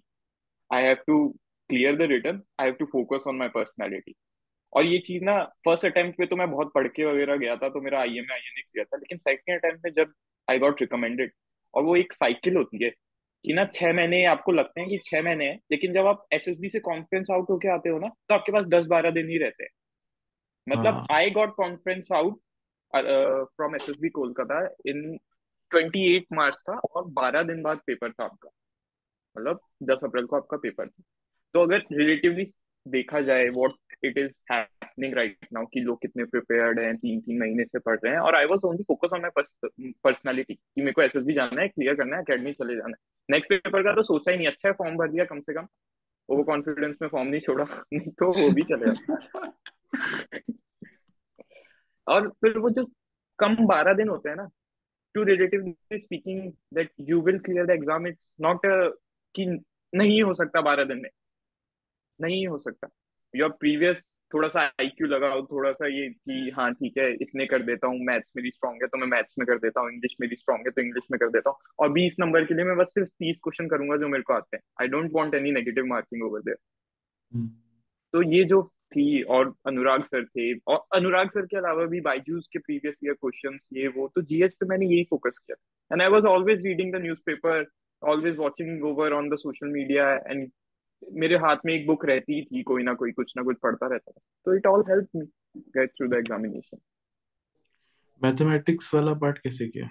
I 0.71 0.83
have 0.83 0.97
to 1.07 1.27
clear 1.69 1.95
the 1.97 2.09
written 2.11 2.41
I 2.59 2.67
have 2.67 2.75
to 2.79 2.85
focus 2.91 3.27
on 3.27 3.37
my 3.37 3.47
personality 3.49 4.15
और 4.73 4.85
ये 4.85 4.97
चीज़ 4.99 5.23
ना 5.23 5.41
फ़र्स्ट 5.65 5.85
अटेम्प्ट 5.85 6.17
पे 6.17 6.25
तो 6.25 6.35
मैं 6.35 6.49
बहुत 6.51 6.71
पढ़ 6.75 6.87
के 6.87 7.05
वगैरह 7.05 7.37
गया 7.37 7.55
था 7.55 7.69
तो 7.69 7.81
मेरा 7.81 7.99
आई 8.01 8.17
एम 8.17 8.31
आई 8.33 8.39
एन 8.39 8.61
किया 8.61 8.83
था 8.83 8.97
लेकिन 8.97 9.17
सेकंड 9.17 9.57
अटेम्प्ट 9.57 9.85
में 9.85 9.91
जब 9.93 10.13
आई 10.47 10.59
गॉट 10.59 10.81
रिकमेंडेड 10.81 11.31
और 11.73 11.83
वो 11.83 11.95
एक 11.95 12.13
साइकिल 12.13 12.55
होती 12.55 12.83
है 12.85 12.91
कि 13.45 13.53
ना 13.53 13.65
छह 13.65 13.93
महीने 13.93 14.23
आपको 14.25 14.51
लगते 14.51 14.81
हैं 14.81 14.89
कि 14.89 14.97
छह 15.03 15.21
महीने 15.23 15.45
हैं 15.45 15.59
लेकिन 15.71 15.93
जब 15.93 16.07
आप 16.07 16.25
एसएसबी 16.33 16.69
से 16.69 16.79
कॉन्फ्रेंस 16.79 17.31
आउट 17.31 17.49
होके 17.49 17.67
आते 17.67 17.89
हो 17.89 17.99
ना 17.99 18.07
तो 18.07 18.35
आपके 18.35 18.51
पास 18.51 18.63
दस 18.69 18.85
बारह 18.87 19.11
दिन 19.11 19.29
ही 19.29 19.37
रहते 19.37 19.63
हैं। 19.63 19.69
मतलब 20.67 21.05
I 21.11 21.29
got 21.29 21.55
conference 21.55 22.09
out 22.13 22.39
from 22.93 23.75
S 23.75 23.89
S 23.89 23.97
B 24.01 24.09
Kolkata 24.09 24.59
in 24.87 25.17
twenty 25.71 26.15
eight 26.15 26.25
March 26.33 26.63
था 26.69 26.77
और 26.89 27.05
बारह 27.13 27.43
दिन 27.43 27.61
बाद 27.61 27.79
पेपर 27.87 28.11
था 28.11 28.23
आपका। 28.23 28.49
मतलब 29.35 29.59
दस 29.83 30.03
अप्रैल 30.03 30.25
को 30.25 30.35
आपका 30.35 30.57
पेपर 30.57 30.87
था। 30.87 31.03
तो 31.55 31.61
अगर 31.61 31.83
रिलेटिवली 31.91 32.45
देखा 32.85 33.21
जाए 33.21 33.47
what 33.49 33.75
it 34.03 34.17
is 34.17 34.31
happening 34.99 35.15
right 35.15 35.47
now 35.53 35.65
कि 35.73 35.79
लोग 35.81 36.01
कितने 36.01 36.23
प्रिपेयर्ड 36.25 36.79
हैं 36.79 36.95
तीन 36.97 37.19
तीन 37.21 37.39
महीने 37.39 37.63
से 37.63 37.79
पढ़ 37.79 37.97
रहे 38.03 38.13
हैं। 38.13 38.19
और 38.19 38.35
I 38.35 38.45
was 38.45 38.65
only 38.65 38.83
focus 38.83 39.13
on 39.13 39.21
my 39.21 39.31
personality 40.03 40.53
कि 40.53 40.81
मेरे 40.81 40.91
को 40.91 41.01
एसएसबी 41.01 41.33
जाना 41.33 41.61
है 41.61 41.67
क्लियर 41.67 41.95
करना 41.95 42.15
है 42.15 42.21
एकेडमी 42.21 42.53
चले 42.53 42.75
जाना 42.75 42.89
है। 42.89 42.95
नेक्स्ट 43.29 43.49
पेपर 43.51 43.83
का 43.83 43.93
तो 43.95 44.03
सोचा 44.03 44.31
ही 44.31 44.37
नहीं 44.37 44.47
अच्छा 44.47 44.67
है 44.69 44.73
फॉर्म 44.73 44.97
भर 44.97 45.11
दिया 45.11 45.25
कम 45.25 45.39
से 45.39 45.53
कम। 45.53 45.67
ओवर 46.29 46.43
कॉन्फिडेंस 46.43 46.95
में 47.01 47.07
फॉर्म 47.09 47.27
नहीं 47.27 47.41
छोड़ा, 47.41 47.63
नहीं 47.93 48.11
तो 48.11 48.31
वो 48.31 48.49
भी 48.51 48.61
चलेगा 48.63 48.93
और 52.07 52.29
फिर 52.41 52.57
वो 52.57 52.69
जो 52.69 52.85
कम 53.39 53.55
बारह 53.67 53.93
दिन 53.93 54.09
होते 54.09 54.29
हैं 54.29 54.35
ना 54.35 54.47
to 55.15 55.23
relatively 55.23 55.99
speaking 55.99 56.51
that 56.73 56.91
you 57.09 57.21
will 57.21 57.39
clear 57.39 57.65
the 57.65 57.69
exam 57.69 58.07
it's 58.07 58.29
not 58.41 58.61
कि 59.35 59.45
नहीं 59.93 60.21
हो 60.23 60.33
सकता 60.33 60.61
बारह 60.61 60.83
दिन 60.83 60.97
में। 60.97 61.09
नहीं 62.19 62.45
हो 62.47 62.57
सकता। 62.57 62.87
योर 63.33 63.49
प्रीवियस 63.59 64.03
थोड़ा 64.33 64.47
सा 64.49 64.61
आईक्यू 64.81 65.07
लगाओ 65.07 65.41
थोड़ा 65.45 65.71
सा 65.71 65.87
ये 65.87 66.07
कि 66.09 66.51
हाँ 66.55 66.71
ठीक 66.73 66.97
है 66.97 67.11
इतने 67.21 67.45
कर 67.45 67.63
देता 67.63 67.87
हूँ 67.87 67.99
मैथ्स 68.05 68.31
मेरी 68.35 68.49
स्ट्रॉन्ग 68.51 68.83
है 68.83 68.87
तो 68.87 68.97
मैं 68.97 69.07
मैथ्स 69.07 69.35
में 69.39 69.45
कर 69.47 69.57
देता 69.59 69.81
हूँ 69.81 69.91
इंग्लिश 69.91 70.15
मेरी 70.21 70.35
स्ट्रॉन्ग 70.35 70.67
है 70.67 70.71
तो 70.71 70.81
इंग्लिश 70.81 71.07
में 71.11 71.17
कर 71.19 71.29
देता 71.29 71.49
हूँ। 71.49 71.57
और 71.79 71.89
बीस 71.91 72.15
नंबर 72.19 72.45
के 72.45 72.53
लिए 72.53 72.65
मैं 72.65 72.75
बस 72.77 72.93
सिर्फ़ 72.93 73.09
तीस 73.09 73.39
क्वेश्चन 73.43 73.67
करूँगा 73.69 73.97
जो 73.97 74.07
मेरे 74.07 74.23
को 74.23 74.33
आते 74.33 74.57
हैं। 74.57 74.63
I 74.81 74.87
don't 74.87 75.11
want 75.13 75.33
any 75.35 75.51
negative 75.51 75.85
marking 75.87 76.23
over 76.25 76.41
there 76.41 77.47
तो 78.13 78.21
ये 78.31 78.43
जो 78.45 78.61
थी 78.91 79.21
और 79.23 79.53
अनुराग 79.67 80.03
सर 80.05 80.23
थे 80.25 80.53
और 80.67 80.83
अनुराग 80.95 81.29
सर 81.29 81.45
के 81.45 81.57
अलावा 81.57 81.85
भी 81.87 81.99
बाईजूस 82.01 82.47
के 82.53 82.59
प्रीवियस 82.59 82.99
ईयर 83.05 83.13
क्वेश्चन 83.15 83.57
ये 83.73 83.87
वो 83.97 84.07
तो 84.15 84.21
जीएस 84.23 84.55
पे 84.59 84.65
मैंने 84.67 84.85
यही 84.85 85.03
फोकस 85.09 85.39
किया। 85.39 85.55
And 85.91 86.01
I 86.01 86.09
was 86.09 86.25
always 86.27 86.65
reading 86.65 86.93
the 86.93 87.01
newspaper 87.01 87.65
always 88.01 88.37
watching 88.37 88.83
over 88.85 89.13
on 89.13 89.29
the 89.29 89.35
social 89.37 89.67
media 89.69 90.11
and 90.27 90.49
मेरे 91.13 91.35
हाथ 91.35 91.57
में 91.65 91.73
एक 91.73 91.87
बुक 91.87 92.05
रहती 92.05 92.41
थी 92.45 92.63
कोई 92.63 92.83
ना 92.83 92.93
कोई 92.93 93.11
कुछ 93.11 93.33
ना 93.37 93.43
कुछ 93.43 93.57
पढ़ता 93.63 93.87
रहता 93.87 94.11
था। 94.11 94.21
तो 94.45 94.55
it 94.55 94.67
all 94.67 94.83
help 94.89 95.07
me 95.15 95.25
get 95.57 95.89
through 95.89 96.07
the 96.07 96.13
examination 96.13 96.77
mathematics 98.21 98.93
वाला 98.93 99.13
पार्ट 99.13 99.37
कैसे 99.37 99.67
किया? 99.67 99.89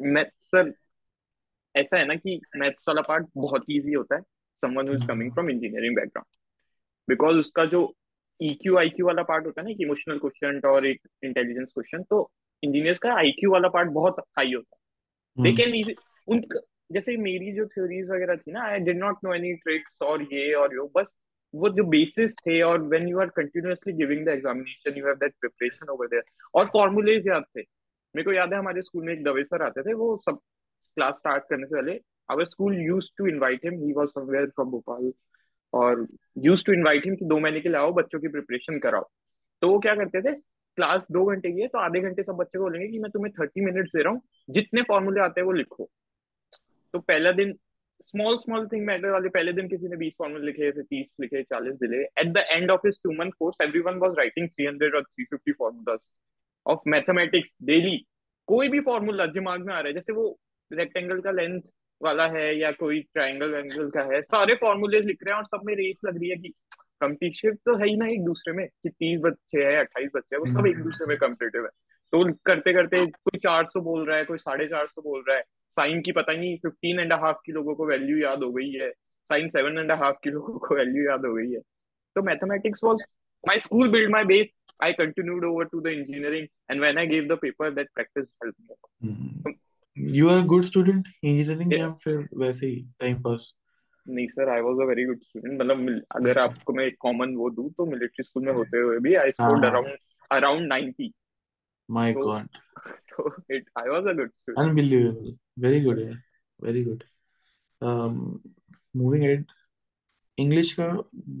मैथ 0.00 0.24
सर 0.24 0.72
ऐसा 1.76 1.96
है 1.96 2.04
ना 2.04 2.14
कि 2.14 2.40
मैथ्स 2.56 2.88
वाला 2.88 3.00
पार्ट 3.00 3.26
बहुत 3.36 3.64
इजी 3.70 3.92
होता 3.92 4.16
है। 4.16 4.22
Someone 4.62 4.88
who 4.88 4.94
is 4.94 5.06
coming 5.06 5.32
from 5.32 5.50
engineering 5.50 5.96
background 5.96 6.26
because 7.08 7.36
उसका 7.36 7.64
जो 7.64 7.94
EQ 8.40 8.76
IQ 8.76 9.02
वाला 9.02 9.22
पार्ट 9.22 9.46
होता 9.46 9.60
है 9.60 9.66
ना 9.68 9.74
कि 9.74 9.84
इमोशनल 9.84 10.18
क्वेश्चन 10.18 10.60
और 10.68 10.86
एक 10.86 11.00
इंटेलिजेंस 11.24 11.68
क्वेश्चन 11.74 12.02
तो 12.02 12.30
इंजीनियर्स 12.62 12.98
का 12.98 13.10
IQ 13.10 13.50
वाला 13.52 13.68
पार्ट 13.68 13.90
बहुत 13.90 14.16
हाई 14.38 14.52
होता 14.52 14.76
है। 14.76 14.82
दे 15.42 15.52
कैन 15.52 15.94
उन 16.28 16.40
जैसे 16.90 17.16
मेरी 17.18 17.52
जो 17.52 17.66
थ्योरीज 17.66 18.08
वगैरह 18.10 18.36
थी 18.36 18.52
ना 18.52 18.62
I 18.62 18.80
did 18.80 18.98
not 18.98 19.24
know 19.24 19.34
any 19.34 19.52
tricks 19.58 20.00
और 20.02 20.22
ये 20.32 20.52
और 20.54 20.74
यो 20.74 20.90
बस 20.96 21.06
वो 21.54 21.68
जो 21.70 21.84
बेसिस 21.90 22.34
थे 22.36 22.60
और 22.62 22.80
when 22.82 23.08
you 23.08 23.18
are 23.20 23.28
continuously 23.36 23.92
giving 23.92 24.24
the 24.26 24.28
examination 24.28 24.98
you 24.98 25.06
have 25.06 25.14
that 25.16 25.34
preparation 25.40 25.90
over 25.92 26.06
there 26.06 26.22
और 26.54 26.66
फॉर्मूलेज 26.72 27.28
याद 27.28 27.44
थे। 27.56 27.60
मेरे 27.60 28.24
को 28.24 28.32
याद 28.32 28.52
है 28.52 28.58
हमारे 28.58 28.82
स्कूल 28.82 29.04
में 29.04 29.12
एक 29.12 29.22
दवे 29.24 29.44
सर 29.44 29.62
आते 29.62 29.82
थे, 29.82 29.92
वो 29.94 30.22
सब 30.26 30.38
क्लास 30.96 31.16
स्टार्ट 31.16 31.44
करने 31.50 31.66
से 31.66 31.74
पहले 31.74 31.98
our 32.30 32.44
school 32.46 32.78
use 32.80 33.06
to 33.18 33.26
invite 33.26 33.64
him 33.64 33.82
he 33.84 33.92
was 33.92 34.08
somewhere 34.08 34.46
from 34.46 34.70
Bhopal 34.70 35.12
और 35.72 36.06
यूज़ 36.38 36.64
टू 36.66 36.72
इनवाइट 36.72 37.04
हिम 37.06 37.14
कि 37.16 37.24
दो 37.24 37.38
महीने 37.38 37.60
के 37.60 37.68
लिए 37.68 37.78
आओ, 37.78 37.92
बच्चों 37.92 38.20
की 38.20 38.28
प्रिपरेशन 38.28 38.78
कराओ। 38.78 39.08
तो 39.62 39.68
वो 39.70 39.78
क्या 39.78 39.94
करते 39.94 40.22
थे 40.22 40.34
क्लास 40.78 41.06
दो 41.12 41.24
घंटे 41.24 41.50
की 41.52 41.60
है 41.60 41.66
तो 41.68 41.78
आधे 41.78 42.00
घंटे 42.00 42.22
सब 42.22 42.36
बच्चे 42.36 42.58
को 42.58 42.64
बोलेंगे 42.64 42.88
कि 42.88 42.98
मैं 42.98 43.10
तुम्हें 43.10 43.32
थर्टी 43.32 43.64
मिनट्स 43.64 43.90
दे 43.96 44.02
रहा 44.02 44.12
हूँ, 44.12 44.20
जितने 44.48 44.82
फॉर्मूले 44.82 45.20
आते 45.20 45.40
हैं 45.40 45.46
वो 45.46 45.52
लिखो। 45.52 45.88
तो 46.94 46.98
पहला 47.00 47.32
दिन 47.32 47.52
स्मॉल 48.06 48.36
स्मॉल 48.36 48.66
थिंग 48.66 48.84
मैटर 48.86 49.10
वाले 49.10 49.28
पहले 49.28 49.52
दिन 49.52 49.68
किसी 49.68 49.88
ने 49.88 49.96
बीस 49.96 50.14
फॉर्मूले 50.18 50.46
लिखे 50.46 50.70
फिर 50.70 50.82
तीस 50.82 51.06
लिखे 51.20 51.42
चालीस 51.42 51.74
दिले। 51.74 52.02
At 52.20 52.26
the 52.26 52.44
end 52.50 52.70
of 52.70 52.80
his 52.86 52.98
two 53.04 53.12
month 53.12 53.30
course 53.38 53.60
everyone 53.62 53.94
was 53.94 54.12
writing 54.18 54.48
300 54.60 54.94
और 54.94 55.02
350 55.20 55.52
फॉर्मूलास 55.58 56.10
ऑफ़ 56.66 56.78
मैथमेटिक्स 56.86 57.56
डेली 57.62 57.96
कोई 58.46 58.68
भी 58.68 58.80
फॉर्मूला 58.80 59.26
दिमाग 59.26 59.66
में 59.66 59.74
आ 59.74 59.78
रहा 59.78 59.88
है 59.88 59.92
जैसे 59.92 60.12
वो 60.12 60.38
रेक्टेंगल 60.72 61.20
का 61.20 61.30
लेंथ 61.30 61.60
वाला 62.02 62.26
है 62.26 62.58
या 62.58 62.70
कोई 62.72 63.00
ट्राइंगल 63.00 63.54
एंगल 63.54 63.90
का 63.90 64.02
है 64.02 64.22
सारे 64.22 64.54
फॉर्मूले 64.54 65.00
लिख 65.00 65.24
रहे 65.24 65.32
हैं 65.32 65.38
और 65.38 65.46
सब 65.46 65.60
में 65.64 65.74
रेस 65.74 65.96
लग 66.04 66.18
रही 66.20 66.30
है 66.30 66.36
कि 66.36 66.48
कंपटीशन 67.00 67.54
तो 67.54 67.76
है 67.76 67.88
ही 67.88 67.96
ना 67.96 68.08
एक 68.08 68.24
दूसरे 68.24 68.52
में 68.52 68.66
कि 68.66 68.88
तीस 68.88 69.20
बच्चे 69.20 69.64
है 69.64 69.76
अट्ठाईस 69.76 70.10
बच्चे 70.14 70.36
है 70.36 70.40
वो 70.40 70.46
सब 70.46 70.66
एक 70.66 70.76
दूसरे 70.76 71.06
में 71.06 71.16
कम्पिटेटिव 71.16 71.62
है। 71.62 71.70
तो 72.12 72.34
करते 72.46 72.72
करते 72.72 73.06
कोई 73.06 73.38
चार 73.38 73.64
सौ 73.64 73.80
बोल 73.80 74.06
रहा 74.06 74.16
है 74.16 74.24
कोई 74.24 74.38
साढ़े 74.38 74.66
चार 74.66 74.86
सौ 74.86 75.02
बोल 75.02 75.24
रहा 75.28 75.36
है 75.36 75.42
साइन 75.76 76.02
की 76.02 76.12
पता 76.12 76.32
नहीं 76.32 76.56
फिफ्टीन 76.56 77.00
एंड 77.00 77.12
हाफ़ 77.12 77.36
की 77.46 77.52
लोगों 77.52 77.74
को 77.74 77.86
वैल्यू 77.86 78.16
याद 78.18 78.42
हो 78.42 78.52
गई 78.52 78.72
है। 78.72 78.90
साइन 79.24 79.48
सेवन 79.48 79.78
एंड 79.78 79.92
हाफ़ 79.92 80.16
की 80.24 80.30
लोगों 80.30 80.58
को 80.58 80.74
वैल्यू 80.74 81.10
याद 81.10 81.24
हो 81.24 81.34
गई 81.34 81.50
है। 81.50 81.60
तो 82.14 82.22
mathematics 82.22 82.80
was 82.84 83.06
my 83.48 83.58
school 83.58 83.82
built 83.82 84.08
my 84.08 84.22
base. 84.22 84.48
I 84.84 84.92
continued 85.00 85.44
over 85.44 85.62
to 85.64 85.78
the 85.78 85.92
engineering 85.96 86.46
and 86.70 86.80
when 86.80 86.96
i 86.98 87.08
gave 87.08 87.24
the 87.24 87.36
paper 87.44 87.68
that 87.70 87.86
practice 87.98 88.28
helped 88.28 88.60
me. 88.60 88.74
हम्म। 89.04 89.52
You 90.12 90.24
are 90.24 90.40
a 90.40 90.48
good 90.48 90.64
student. 90.64 91.02
Engineering 91.24 91.70
Yeah. 91.70 91.78
या 91.78 91.90
फिर 91.90 92.28
वैसे 92.36 92.66
ही 92.66 92.86
टाइम 93.00 93.22
पास 93.22 93.54
नहीं 94.08 94.26
sir 94.28 94.48
I 94.48 94.60
was 94.60 94.76
a 94.82 94.88
very 94.88 95.04
good 95.04 95.18
student 95.18 95.60
मतलब 95.60 96.02
अगर 96.16 96.38
आपको 96.38 96.72
मैं 96.72 96.84
एक 96.84 96.96
कॉमन 97.00 97.34
वो 97.34 97.50
दूँ 97.50 97.70
तो 97.70 97.86
मिलिट्री 97.86 98.22
स्कूल 98.22 98.44
में 98.44 98.52
होते 98.52 98.78
हुए 98.78 98.98
भी 98.98 99.14
I 99.14 99.30
scored. 99.30 99.64
Around 99.64 99.96
around 100.30 100.72
90 100.72 101.10
my 101.90 102.12
तो- 102.12 102.46
गॉड 103.20 103.32
तो 103.32 103.54
it 103.54 103.70
I 103.78 103.88
was 103.88 104.06
a 104.06 104.12
good 104.12 104.30
student 104.30 104.68
unbelievable 104.68 105.36
very 105.58 105.80
good 105.80 105.98
यार 105.98 106.22
very 106.60 106.84
good 106.84 107.04
moving 108.96 109.24
ahead 109.24 109.44
English 110.38 110.72
का 110.72 110.86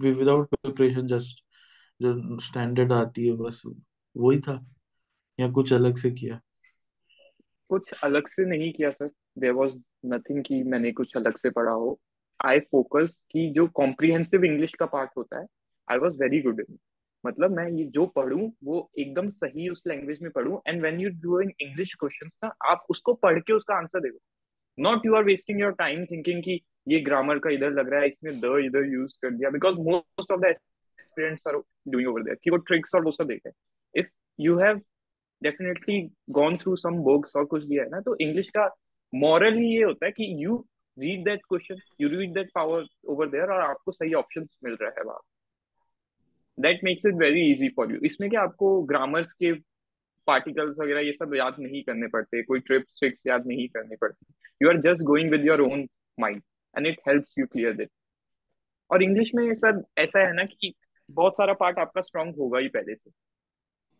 विदाउट 0.08 0.54
प्रिपरेशन 0.54 1.06
जस्ट 1.06 1.42
जो 2.00 2.38
स्टैंडर्ड 2.40 2.92
आती 2.92 3.26
है 3.28 3.32
बस 3.36 3.62
वही 3.66 4.40
था। 4.40 4.64
या 5.38 5.50
कुछ 5.50 5.72
अलग 5.72 5.96
से 5.96 6.10
किया? 6.10 6.40
कुछ 7.70 7.92
अलग 8.04 8.28
से 8.28 8.44
नहीं 8.44 8.72
किया 8.72 8.90
सर 8.90 9.10
देर 9.38 9.52
वॉज़ 9.52 9.74
नथिंग 10.06 10.42
कि 10.44 10.62
मैंने 10.62 10.92
कुछ 10.92 11.16
अलग 11.16 11.36
से 11.36 11.50
पढ़ा 11.50 11.72
हो। 11.72 11.98
आई 12.40 12.60
फोकस 12.60 13.18
कि 13.30 13.50
जो 13.50 13.66
कॉम्प्रिहेंसिव 13.66 14.44
इंग्लिश 14.44 14.72
का 14.78 14.86
पार्ट 14.86 15.10
होता 15.16 15.40
है 15.40 15.46
I 15.88 15.98
was 15.98 16.16
very 16.16 16.40
good 16.42 16.60
in 16.60 16.78
मतलब 17.24 17.50
मैं 17.50 17.68
ये 17.70 17.84
जो 17.84 18.06
पढ़ूं, 18.06 18.50
वो 18.64 18.90
एकदम 18.98 19.30
सही 19.30 19.68
उस 19.68 19.82
लैंग्वेज 19.86 20.18
में 20.22 20.30
पढ़ूं 20.30 20.58
and 20.68 20.80
when 20.80 21.00
you 21.00 21.10
do 21.22 21.40
in 21.40 21.52
English 21.60 21.94
questions 22.00 22.38
ना, 22.44 22.52
आप 22.70 22.84
उसको 22.90 23.14
पढ़ 23.14 23.38
के 23.38 23.52
उसका 23.52 23.74
आंसर 23.74 24.00
देखो। 24.00 24.18
Not 24.78 25.06
you 25.06 25.14
are 25.14 25.24
wasting 25.24 25.60
your 25.60 25.72
time 25.72 26.04
thinking 26.04 26.42
कि 26.42 26.60
ये 26.88 27.00
ग्रामर 27.00 27.38
का 27.38 27.50
इधर 27.50 27.70
लग 27.70 27.90
रहा 27.90 28.00
है 28.00 28.08
इसमें 28.08 28.40
द 28.40 28.56
इधर 28.64 28.92
यूज़ 28.92 29.12
कर 29.22 29.30
दिया 29.30 29.50
because 29.50 29.76
most 29.80 30.32
of 30.32 30.40
the 30.40 30.54
students 31.00 31.46
are 31.48 31.56
doing 31.88 32.08
over 32.08 32.22
there 32.22 32.36
कि 32.44 32.50
वो 32.50 32.56
ट्रिक्स 32.56 32.94
और 32.94 33.04
वो 33.04 33.10
सब 33.10 33.26
देखे 33.26 33.50
if 33.94 34.06
you 34.38 34.58
have 34.58 34.80
definitely 35.42 36.00
gone 36.30 36.56
through 36.56 36.76
some 36.76 36.98
books 37.02 37.36
और 37.36 37.44
कुछ 37.44 37.64
दिया 37.64 37.82
है 37.84 37.90
ना 37.90 38.00
तो 38.00 38.16
इंग्लिश 38.20 38.48
का 38.48 38.68
मॉरल 39.14 39.54
ही 39.54 39.66
ये 39.76 39.82
होता 39.82 40.06
है 40.06 40.12
कि 40.12 40.44
you 40.44 40.56
read 40.98 41.24
that 41.24 41.40
question 41.48 41.76
you 42.00 42.08
read 42.08 42.34
that 42.34 42.50
power 42.54 42.84
over 43.08 43.28
there 43.28 43.52
और 43.52 43.60
आपको 43.60 43.92
सही 43.92 44.14
ऑप्शंस 44.14 44.56
मिल 44.64 44.76
रहा 44.82 44.90
है 44.90 45.04
वहाँ। 45.04 45.20
That 46.58 46.80
makes 46.84 47.06
it 47.06 47.14
very 47.18 47.50
easy 47.52 47.68
for 47.76 47.92
you 47.92 47.98
इसमें 48.06 48.28
क्या 48.30 48.42
आपको 48.42 48.80
ग्रामर्स 48.84 49.32
के 49.32 49.52
पार्टिकल्स 50.28 50.76
वगैरह 50.78 51.00
ये 51.00 51.12
सब 51.12 51.34
याद 51.34 51.56
नहीं 51.58 51.82
करने 51.82 52.06
पड़ते, 52.08 52.42
कोई 52.42 52.60
ट्रिप्स 52.60 52.98
ट्रिक्स 52.98 53.22
याद 53.26 53.46
नहीं 53.46 53.66
करनी 53.68 53.96
पड़ती। 53.96 54.34
You 54.62 54.68
are 54.68 54.80
just 54.82 55.02
going 55.04 55.30
with 55.30 55.44
your 55.46 55.60
own 55.62 55.86
mind 56.18 56.42
and 56.74 56.86
it 56.86 57.00
helps 57.08 57.34
you 57.38 57.46
clear 57.46 57.72
that 57.76 57.90
और 58.90 59.02
इंग्लिश 59.02 59.30
में 59.34 59.54
सर 59.56 59.82
ऐसा 59.98 60.26
है 60.26 60.32
ना 60.34 60.44
कि 60.44 60.72
बहुत 61.08 61.36
सारा 61.36 61.52
पार्ट 61.54 61.78
आपका 61.78 62.00
स्ट्रांग 62.00 62.34
होगा 62.38 62.58
ही 62.58 62.68
पहले 62.68 62.94
से। 62.94 63.10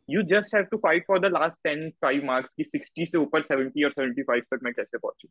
You 0.08 0.22
just 0.30 0.54
have 0.54 0.64
to 0.64 0.76
fight 0.76 1.04
for 1.06 1.18
the 1.20 1.30
last 1.32 1.58
ten 1.64 1.88
five 2.02 2.24
marks 2.24 2.50
की 2.56 2.64
सिक्सटी 2.64 3.06
से 3.06 3.18
ऊपर 3.18 3.42
सेवेंटी 3.42 3.84
और 3.84 3.92
सेवेंटी 3.92 4.22
फाइव 4.22 4.42
तक 4.50 4.60
मैं 4.62 4.72
कैसे 4.74 4.98
पहुंचू। 4.98 5.28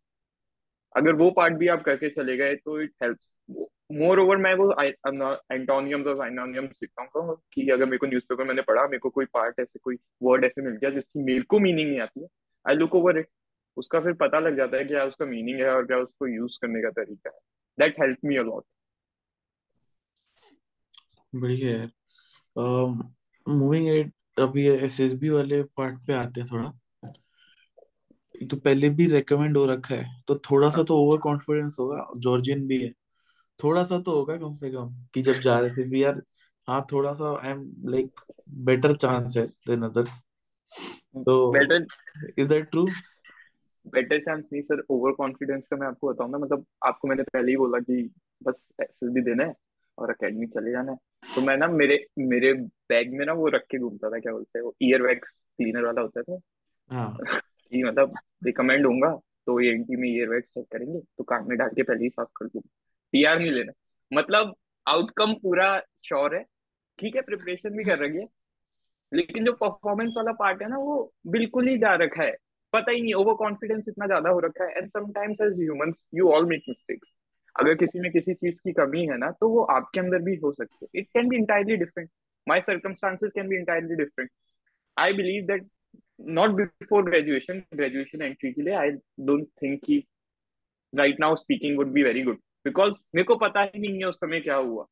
अगर 0.96 1.14
वो 1.16 1.30
पार्ट 1.32 1.54
भी 1.58 1.68
आप 1.68 1.84
करके 1.84 2.10
चले 2.10 2.38
गए 2.38 2.56
तो 2.56 2.80
इट 2.82 2.92
हेल्प्स 3.04 3.28
मोर 3.92 4.20
ओवर 4.20 4.38
मैं 4.38 4.54
वो 4.56 4.72
एंटोनियम्स 4.82 6.08
और 6.08 6.16
साइनोनियम्स 6.18 6.78
लिखता 6.84 7.20
हूँ 7.20 7.36
कि 7.54 7.70
अगर 7.70 7.86
मेरे 7.86 7.98
को 7.98 8.08
न्यूज़पेपर 8.08 8.44
मैंने 8.44 8.62
पढ़ा, 8.62 8.84
मेरे 8.84 9.00
को 9.00 9.10
कोई 9.10 9.26
पार्ट 9.34 9.60
ऐसे, 9.60 9.80
कोई 9.80 9.98
वर्ड 10.24 10.46
ऐसे 10.46 10.62
मिल 10.62 10.76
गया, 10.76 10.90
जिसकी 10.90 11.24
मेरे 11.24 11.42
को 11.50 11.60
मीनिंग 11.60 11.90
नहीं 11.90 12.00
आती 12.02 12.22
है 12.22 12.28
आई 12.66 12.76
लुक 12.76 12.96
ओवर 12.96 13.18
इट 13.20 13.28
उसका 13.78 14.00
फिर 14.02 14.14
पता 14.14 14.40
लग 14.40 14.58
जाता 14.58 14.78
है 14.78 14.84
क्या 14.86 15.04
उसका 15.06 15.26
मीनिंग 15.26 15.60
है 15.62 15.70
और 15.70 15.86
क्या 15.88 15.98
उसको 16.00 16.28
यूज़ 16.28 16.58
करने 16.62 16.82
का 16.82 16.90
तरीका 17.02 17.30
है. 17.30 17.40
दैट 17.78 18.00
हेल्प 18.02 18.18
मी 18.26 18.36
अलॉट 18.38 18.64
बढ़िया 21.34 21.72
यार। 21.72 21.90
मूविंग 23.46 23.88
एड 23.90 24.12
अभी 24.40 24.68
एसएसबी 24.68 25.30
वाले 25.30 25.62
पार्ट 25.78 25.96
पे 26.08 26.14
आते 26.14 26.42
हैं 26.42 26.48
थोड़ा। 26.52 26.72
तो 28.44 28.58
पहले 28.58 28.90
भी 28.90 29.08
रेकमेंड 29.08 29.58
हो 29.58 29.66
रखा 29.66 29.96
है 29.96 30.24
तो 30.28 30.36
थोड़ा 30.36 30.70
सा 30.70 30.84
तो 30.84 30.98
ओवर 30.98 31.18
कॉन्फिडेंस 31.18 31.78
होगा 31.80 32.08
जॉर्जियन 32.18 32.68
भी 32.68 32.78
है। 32.78 32.92
थोड़ा 33.64 33.84
सा 33.84 34.00
तो 34.00 34.12
होगा 34.12 34.38
कम 34.38 34.52
से 34.52 34.72
कम 34.72 34.96
कि 35.14 35.22
जब 35.22 35.40
जा 35.40 35.60
रहे 35.60 35.70
एसएसबी 35.70 36.04
यार 36.04 36.22
हाँ 36.68 36.86
थोड़ा 36.92 37.14
सा 37.14 37.40
I 37.46 37.52
am 37.52 37.74
like 37.86 38.20
better 38.50 38.96
chance 38.96 39.38
है 39.38 39.48
देन 39.48 39.84
अदर्स 39.84 40.26
तो 41.16 41.52
better 41.52 41.86
is 42.40 42.50
that 42.50 42.70
true 42.72 42.86
better 43.86 44.20
chance 44.20 44.44
नहीं 44.54 44.62
सर 44.62 44.84
ओवर 44.90 45.12
कॉन्फिडेंस 45.12 45.64
का 45.72 45.78
मैं 45.78 45.88
आपको 45.88 46.14
बताऊँ 46.14 46.32
ना 46.32 46.38
मतलब 46.38 46.66
आपको 46.86 47.08
मैंने 47.08 47.24
पहले 47.24 47.52
ही 47.52 47.58
बोला 47.58 47.80
कि 47.80 48.12
बस 48.44 48.68
एसएसबी 48.82 49.22
देना 49.22 49.44
है 49.44 49.54
और 49.98 50.10
अकेडमी 50.10 50.48
चले 50.48 50.72
जाना 50.72 50.92
है। 50.92 50.98
तो 51.36 51.42
मैं 51.42 51.58
ना 51.58 51.68
मेरे 51.68 52.06
मेरे 52.20 52.54
बैग 52.54 53.14
में 53.14 53.26
ना 53.26 53.34
वो 53.34 53.48
रख 53.48 53.62
के 53.62 53.78
घूमता 53.78 54.10
था 54.10 54.20
क्या 54.20 54.34
बोलते 54.34 54.60
हैं 54.60 54.66
वो 54.66 54.76
ईयर 54.82 55.02
वैक्स 55.02 55.30
क्लीनर 55.30 55.86
वाला 55.86 56.02
होता 56.02 56.22
था। 56.22 56.40
हाँ। 56.90 57.18
कि 57.74 57.84
मतलब 57.84 58.14
रिकमेंड 58.46 58.86
होगा 58.86 59.12
तो 59.48 59.60
एएनटी 59.62 59.96
में 59.96 60.08
ईयर 60.10 60.30
वैक्स 60.30 60.50
चेक 60.50 60.66
करेंगे 60.72 61.00
तो 61.00 61.24
कान 61.26 61.46
में 61.48 61.58
डाल 61.58 61.70
के 61.70 61.84
पहले 61.84 62.04
ही 62.04 62.10
साफ़ 62.10 62.30
कर 62.36 62.46
दूँगा। 62.46 62.70
पीआर 63.14 63.40
नहीं 63.40 63.52
लेना। 63.52 63.72
मतलब 64.12 64.54
आउटकम 64.88 65.34
पूरा 65.42 65.68
श्योर 66.06 66.36
है, 66.36 66.44
ठीक 67.00 67.16
है 67.16 67.22
प्रिपरेशन 67.22 67.78
भी 67.78 67.84
कर 67.84 67.98
रही 68.00 68.18
है, 68.18 68.28
लेकिन 69.12 69.46
जो 69.46 69.52
परफॉर्मेंस 69.56 70.14
वाला 70.18 70.32
पार्ट 70.34 70.62
है 70.62 70.70
ना, 70.70 70.78
वो 70.78 71.14
बिल्कुल 71.30 71.68
ही 71.68 71.78
जा 71.78 71.94
रखा 71.96 72.24
है। 72.24 72.36
पता 72.74 72.92
ही 72.92 73.02
नहीं 73.02 73.14
ओवर 73.14 73.34
कॉन्फिडेंस 73.36 73.86
इतना 73.90 74.06
ज़्यादा 74.08 74.30
हो 74.30 74.40
रखा 74.40 74.64
है 74.64 74.78
and 74.78 74.90
sometimes 74.90 75.42
as 75.42 75.62
humans 75.62 76.04
you 76.16 76.30
all 76.32 76.46
make 76.46 76.64
mistakes 76.70 77.14
अगर 77.56 77.74
किसी 77.76 78.00
में 78.00 78.12
किसी 78.12 78.34
चीज़ 78.34 78.60
की 78.60 78.72
कमी 78.74 79.06
है 79.08 79.18
ना 79.18 79.30
तो 79.32 79.50
वो 79.50 79.64
आपके 79.72 80.00
अंदर 80.00 80.22
भी 80.22 80.36
हो 80.36 80.52
सकती 80.52 80.86
है। 80.86 81.00
It 81.00 81.08
can 81.14 81.30
be 81.30 81.36
entirely 81.36 81.76
different 81.78 82.10
my 82.48 82.62
circumstances 82.62 83.32
can 83.36 83.48
be 83.48 83.56
entirely 83.56 83.96
different 83.96 84.30
I 84.98 85.14
believe 85.14 85.46
that 85.48 85.68
not 86.20 86.50
before 86.50 87.04
graduation 87.04 87.62
graduation 87.74 88.22
entry 88.22 88.52
के 88.54 88.62
लिए 88.62 88.74
आई 88.74 88.90
डोंट 89.20 89.48
थिंक 89.64 89.80
कि 89.86 90.04
right 90.94 91.20
now 91.20 91.36
speaking 91.36 91.78
would 91.78 91.92
be 91.92 92.04
very 92.04 92.22
good 92.24 92.40
because 92.66 92.94
मेरे 93.16 93.24
को 93.24 93.36
पता 93.36 93.62
ही 93.62 93.80
नहीं 93.80 94.00
है 94.00 94.06
उस 94.06 94.20
समय 94.20 94.40
क्या 94.40 94.56
हुआ। 94.56 94.86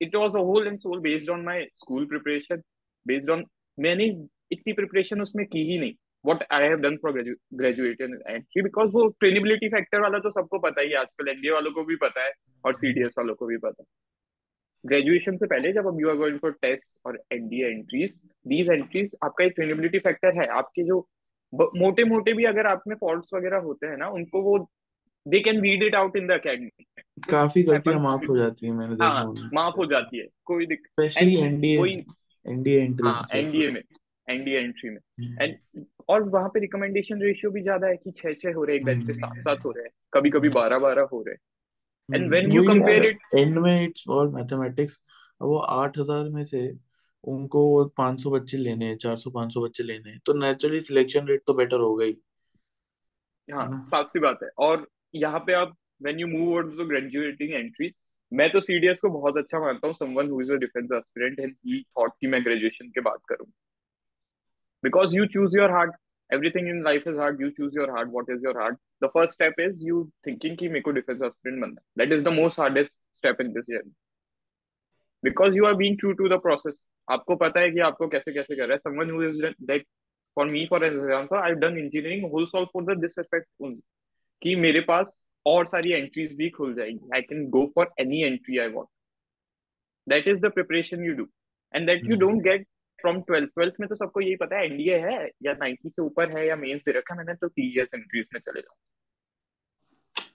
It 0.00 0.16
was 0.16 0.36
a 0.36 0.40
whole 0.40 0.66
and 0.66 0.78
soul 0.78 1.00
based 1.00 1.30
on 1.30 1.44
my 1.44 1.64
school 1.64 2.06
preparation 2.06 2.62
based 3.06 3.30
on 3.30 3.44
मैंने 3.78 4.04
इतनी 4.52 4.72
प्रिपरेशन 4.72 5.20
उसमें 5.20 5.46
की 5.46 5.72
ही 5.72 5.78
नहीं। 5.78 5.94
What 6.24 6.40
I 6.50 6.58
have 6.62 6.80
done 6.82 6.94
for 7.02 7.10
gradu, 7.14 7.32
graduation 7.60 8.14
entry 8.30 8.62
because 8.66 8.92
वो 8.92 9.06
ट्रेनेबिलिटी 9.20 9.68
फैक्टर 9.68 10.00
वाला 10.00 10.18
तो 10.18 10.30
सबको 10.30 10.58
पता 10.58 10.80
ही 10.80 10.88
है, 10.90 10.94
आजकल 10.94 11.28
एनडीए 11.28 11.50
वालों 11.50 11.70
को 11.72 11.84
भी 11.84 11.96
पता 11.96 12.24
है 12.24 12.32
और 12.64 12.74
सीडीएस 12.74 13.12
वालों 13.18 13.34
को 13.34 13.46
भी 13.46 13.56
पता 13.56 13.82
है। 13.82 13.86
ग्रेजुएशन 14.86 15.36
से 15.36 15.46
पहले 15.46 15.72
जब 15.72 15.86
अब 15.86 16.00
you 16.00 16.08
are 16.10 16.16
going 16.16 16.38
for 16.38 16.52
test 16.62 17.06
और 17.06 17.20
एनडीए 17.32 17.68
एंट्रीज 17.68 18.20
दीज 18.46 18.68
एंट्रीज 18.70 19.14
आपका 19.24 19.44
एक 19.44 19.52
ट्रेनेबिलिटी 19.52 19.98
फैक्टर 19.98 20.40
है। 20.40 20.46
आपके 20.58 20.82
जो 20.82 21.06
मोटे 21.52 22.04
मोटे 22.04 22.32
भी 22.32 22.44
अगर 22.44 22.66
आप 22.66 22.82
में 22.88 22.96
फॉल्ट्स 22.96 23.30
वगैरह 23.34 23.58
होते 23.58 23.86
हैं 23.86 23.96
ना 23.96 24.08
उनको 24.10 24.42
वो 24.42 24.58
they 25.26 25.40
can 25.40 25.60
read 25.62 25.82
it 25.82 25.94
out 25.94 26.16
in 26.16 26.26
the 26.26 26.30
academy 26.30 26.84
काफ़ी 27.30 27.62
गलतियाँ 27.62 28.00
माफ़ 28.00 28.26
हो 28.28 28.36
जाती 28.36 28.66
है 28.66 28.72
मैंने 28.72 28.94
देखा 28.94 29.06
हाँ 29.06 29.24
माफ़ 29.54 29.76
हो 29.76 29.86
जाती 29.86 30.18
है। 30.18 30.26
कोई 30.44 30.66
दिक्कत 30.66 30.90
स्पेशली 30.90 31.36
एनडीए 31.36 31.76
कोई 31.76 31.92
एनडीए 32.46 32.80
एंट्री 32.80 33.08
हाँ 33.08 33.22
एनडीए 33.34 33.68
में 33.68 33.80
एनडीए 34.28 34.58
एंट्री 34.58 34.90
में। 34.90 34.98
एंड 35.40 35.84
और 36.08 36.22
वहाँ 36.28 36.48
पे 36.48 36.60
रिकमेंडेशन 36.60 37.22
रेशियो 37.22 37.50
भी 37.50 37.62
ज़्यादा 37.62 37.86
है 37.86 37.96
कि 37.96 38.10
छह 38.10 38.32
छह 38.32 38.52
हो 38.52 38.64
रहे 38.64 38.76
हैं 38.76 38.80
एक 38.80 38.86
बेंच 38.86 39.06
पे 39.06 39.12
सात 39.12 39.42
सात 39.42 39.64
हो 39.64 39.70
रहे 39.70 39.84
हैं 39.84 39.90
कभी 40.12 40.30
कभी 40.30 40.48
बारह 40.48 40.78
बारह 40.78 41.08
हो 41.12 41.22
रहे 41.22 41.34
हैं। 41.34 41.40
And 42.14 42.28
when 42.30 42.52
you 42.52 42.62
compare 42.64 43.04
it 43.06 43.18
and 43.34 43.58
में 43.58 43.84
इट्स 43.84 44.04
ऑल 44.08 44.28
मैथमेटिक्स 44.32 45.00
वो 45.42 45.58
आठ 45.58 45.98
हज़ार 45.98 46.28
में 46.30 46.42
से 46.44 46.60
उनको 47.24 47.84
पाँच 47.96 48.22
सौ 48.22 48.30
बच्चे 48.30 48.58
लेने 48.58 48.86
हैं 48.86 48.96
चार 48.96 49.16
सौ 49.16 49.30
पाँच 49.30 49.52
सौ 49.54 49.62
बच्चे 49.62 49.82
लेने 49.82 50.10
हैं 50.10 50.20
तो 50.26 50.32
नेचुरली 50.40 50.80
सिलेक्शन 50.80 51.26
रेट 51.28 51.42
तो 51.46 51.54
बेटर 51.54 51.80
होगा 51.80 52.04
ही 52.04 52.16
हाँ। 53.48 53.66
साफ़ 53.90 54.06
सी 54.08 54.20
बात 54.20 54.38
है। 54.42 54.48
और 54.58 54.86
यहाँ 55.14 55.40
पे 55.46 55.52
आप 55.54 55.76
when 56.02 56.20
you 56.20 56.26
move 56.28 56.54
out 56.56 56.76
to 56.78 56.84
graduating 56.86 57.54
entries 57.54 57.92
मैं 58.32 58.50
तो 58.52 58.60
सीडीएस 58.60 59.00
को 59.00 59.08
बहुत 59.10 59.36
अच्छा 59.38 59.60
मानता 59.60 59.86
हूँ 59.86 59.94
someone 59.96 60.30
who 60.30 60.40
is 60.42 60.52
a 60.52 60.56
defence 60.64 60.88
aspirant 60.92 61.38
and 61.40 61.54
he 61.66 61.82
thought 61.82 62.12
कि 62.20 62.26
मैं 62.26 62.42
ग्रेजुएशन 62.44 62.88
के 62.88 63.00
बाद 63.00 63.18
करूँ। 63.28 63.52
Because 64.84 65.14
you 65.14 65.24
choose 65.34 65.54
your 65.56 65.68
heart 65.70 65.94
everything 66.29 66.67
in 66.73 66.83
life 66.83 67.07
is 67.11 67.17
hard 67.21 67.41
you 67.43 67.49
choose 67.55 67.73
your 67.79 67.87
heart 67.93 68.11
what 68.17 68.29
is 68.35 68.45
your 68.47 68.53
heart 68.59 68.77
the 69.05 69.09
first 69.15 69.37
step 69.39 69.59
is 69.65 69.81
you 69.87 70.03
thinking 70.27 70.57
कि 70.59 70.69
मेरे 70.75 70.81
को 70.81 70.93
defense 70.99 71.25
aspirant 71.29 71.61
बनना 71.63 71.81
है 71.81 72.03
that 72.03 72.15
is 72.17 72.23
the 72.27 72.35
most 72.37 72.61
hardest 72.63 72.93
step 73.21 73.41
in 73.45 73.51
this 73.57 73.67
journey 73.73 73.93
because 75.23 75.59
you 75.59 75.65
are 75.71 75.75
being 75.81 75.97
true 76.03 76.15
to 76.21 76.29
the 76.35 76.39
process 76.47 76.79
आपको 77.09 77.35
पता 77.35 77.59
है 77.59 77.71
कि 77.71 77.79
आपको 77.89 78.07
कैसे 78.07 78.33
कैसे 78.33 78.55
कर 78.55 78.67
रहा 78.67 78.77
है 78.77 78.81
someone 78.87 79.11
who 79.13 79.21
is 79.29 79.41
like 79.71 79.87
for 80.37 80.45
me 80.51 80.67
for 80.73 80.79
example 80.89 81.37
I've 81.37 81.59
done 81.63 81.77
engineering 81.83 82.29
whole 82.33 82.47
solve 82.53 82.69
for 82.75 82.83
the 82.89 82.95
this 83.05 83.17
effect 83.25 83.49
only 83.67 83.81
कि 84.41 84.55
मेरे 84.55 84.79
पास 84.81 85.17
और 85.45 85.65
सारी 85.67 85.91
एंट्रीज 85.93 86.33
भी 86.37 86.49
खुल 86.49 86.73
जाएंगी 86.75 87.09
I 87.15 87.21
can 87.21 87.49
go 87.49 87.65
for 87.75 87.91
any 87.99 88.21
entry 88.23 88.57
I 88.59 88.67
want 88.73 88.87
that 90.09 90.27
is 90.27 90.39
the 90.41 90.51
preparation 90.53 91.03
you 91.05 91.13
do 91.15 91.27
and 91.73 91.85
that 91.87 92.09
you 92.09 92.17
don't 92.17 92.41
get 92.43 92.65
from 92.98 93.20
twelfth 93.22 93.50
twelfth 93.54 93.74
में 93.80 93.88
तो 93.88 93.96
सबको 93.96 94.20
यही 94.20 94.36
पता 94.36 94.56
है 94.58 94.64
एनडीए 94.66 94.98
है 95.00 95.16
या 95.44 95.52
90 95.62 95.90
से 95.90 96.02
ऊपर 96.02 96.36
है 96.36 96.46
या 96.46 96.56
मेंस 96.56 96.80
दे 96.86 96.92
रखा 96.98 97.14
मैंने 97.14 97.34
तो 97.34 97.48
टीएस 97.48 97.88
एंट्रीज 97.94 98.26
में 98.34 98.40
चले 98.40 98.60
जाओ 98.60 98.76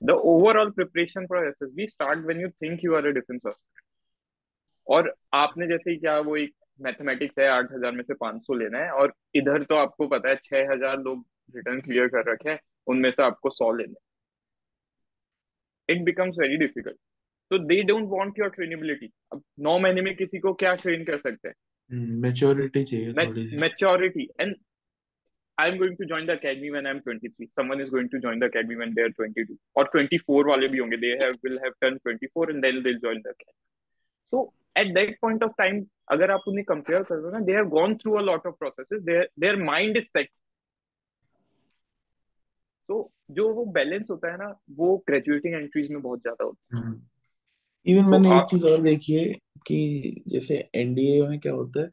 the 0.03 0.11
overall 0.29 0.69
preparation 0.71 1.25
for 1.27 1.47
SSB 1.47 1.87
start 1.87 2.25
when 2.25 2.41
you 2.41 2.49
think 2.63 2.79
you 2.85 2.95
are 2.95 3.07
a 3.07 3.11
defence 3.11 3.41
officer 3.45 3.81
और 4.87 5.13
आपने 5.33 5.67
जैसे 5.67 5.95
क्या 5.97 6.17
वो 6.19 6.35
एक 6.37 6.53
मैथमेटिक्स 6.79 7.39
है, 7.39 7.47
आठ 7.47 7.71
हज़ार 7.73 7.91
में 7.91 8.03
से 8.03 8.13
पाँच 8.13 8.41
सौ 8.41 8.53
लेना 8.53 8.77
है, 8.79 8.89
और 8.91 9.13
इधर 9.35 9.63
तो 9.63 9.75
आपको 9.75 10.07
पता 10.07 10.29
है, 10.29 10.35
छह 10.35 10.71
हज़ार 10.71 10.97
लोग 10.99 11.25
रिटर्न 11.55 11.81
क्लियर 11.81 12.07
कर 12.07 12.31
रखे 12.31 12.49
हैं, 12.49 12.59
उनमें 12.87 13.09
से 13.11 13.23
आपको 13.23 13.49
सौ 13.49 13.71
लेने 13.73 13.93
इट 15.89 16.03
बिकम्स 16.05 16.35
वेरी 16.39 16.57
डिफ़िकल्ट 16.57 16.97
तो 17.51 17.57
they 17.59 17.81
don't 17.83 18.07
want 18.09 18.39
your 18.39 18.49
trainability 18.49 19.11
अब 19.33 19.43
नौ 19.59 19.77
महीने 19.79 20.01
में 20.01 20.15
किसी 20.15 20.39
को 20.39 20.53
क्या 20.53 20.73
ट्रेन 20.75 21.03
कर 21.05 21.17
सकते 21.19 21.47
हैं? 21.47 21.55
Maturity 23.59 24.27
and 24.39 24.55
I 25.57 25.69
am 25.69 25.77
going 25.77 25.95
to 25.97 26.05
join 26.05 26.25
the 26.25 26.29
academy 26.29 26.69
when 26.69 26.87
I 26.87 26.93
am 26.93 26.99
23 27.07 27.45
someone 27.47 27.81
is 27.81 27.89
going 27.89 28.09
to 28.09 28.19
join 28.19 28.39
the 28.39 28.43
academy 28.43 28.75
when 28.75 28.93
they 28.93 29.01
are 29.01 29.09
22 29.21 29.55
और 29.77 29.89
24 29.95 30.45
वाले 30.47 30.67
भी 30.67 30.77
होंगे. 30.77 30.97
They 30.97 31.07
have 31.23 31.35
will 31.43 31.59
have 31.63 31.73
turn 31.81 31.97
24 32.07 32.49
and 32.49 32.61
then 32.61 32.75
they 32.75 32.89
will 32.89 32.97
join 32.97 33.21
the 33.21 33.27
academy 33.27 33.53
so 34.33 34.53
at 34.77 34.93
that 34.93 35.17
point 35.21 35.43
of 35.43 35.51
time 35.57 35.85
अगर 36.11 36.31
आप 36.31 36.43
उन्हें 36.47 36.65
compare 36.65 37.03
कर 37.03 37.21
दो 37.21 37.31
ना 37.31 37.39
they 37.39 37.53
have 37.53 37.65
gone 37.69 37.95
through 37.95 38.13
a 38.13 38.21
lot 38.21 38.47
of 38.47 38.55
processes 38.59 39.01
their 39.01 39.29
their 39.39 39.55
mind 39.63 39.97
is 39.97 40.05
set 40.05 40.29
so 42.89 43.11
जो 43.31 43.53
वो 43.53 43.65
balance 43.65 44.07
होता 44.11 44.31
है 44.31 44.37
ना 44.37 44.53
वो 44.71 44.97
ग्रेजुएटिंग 45.07 45.53
एंट्रीज 45.53 45.91
में 45.91 46.01
बहुत 46.01 46.21
ज़्यादा 46.21 46.43
होता 46.43 46.77
है। 46.77 46.83
mm 46.83 46.89
-hmm. 46.89 47.10
इवन 47.85 48.03
तो 48.03 48.09
मैंने 48.11 48.35
एक 48.37 48.45
चीज़ 48.49 48.65
और 48.65 48.81
देखी 48.81 49.13
है 49.13 49.25
कि 49.67 50.23
जैसे 50.27 50.57
एनडीए 50.75 51.21
में 51.27 51.39
क्या 51.39 51.53
होता 51.53 51.81
है 51.81 51.87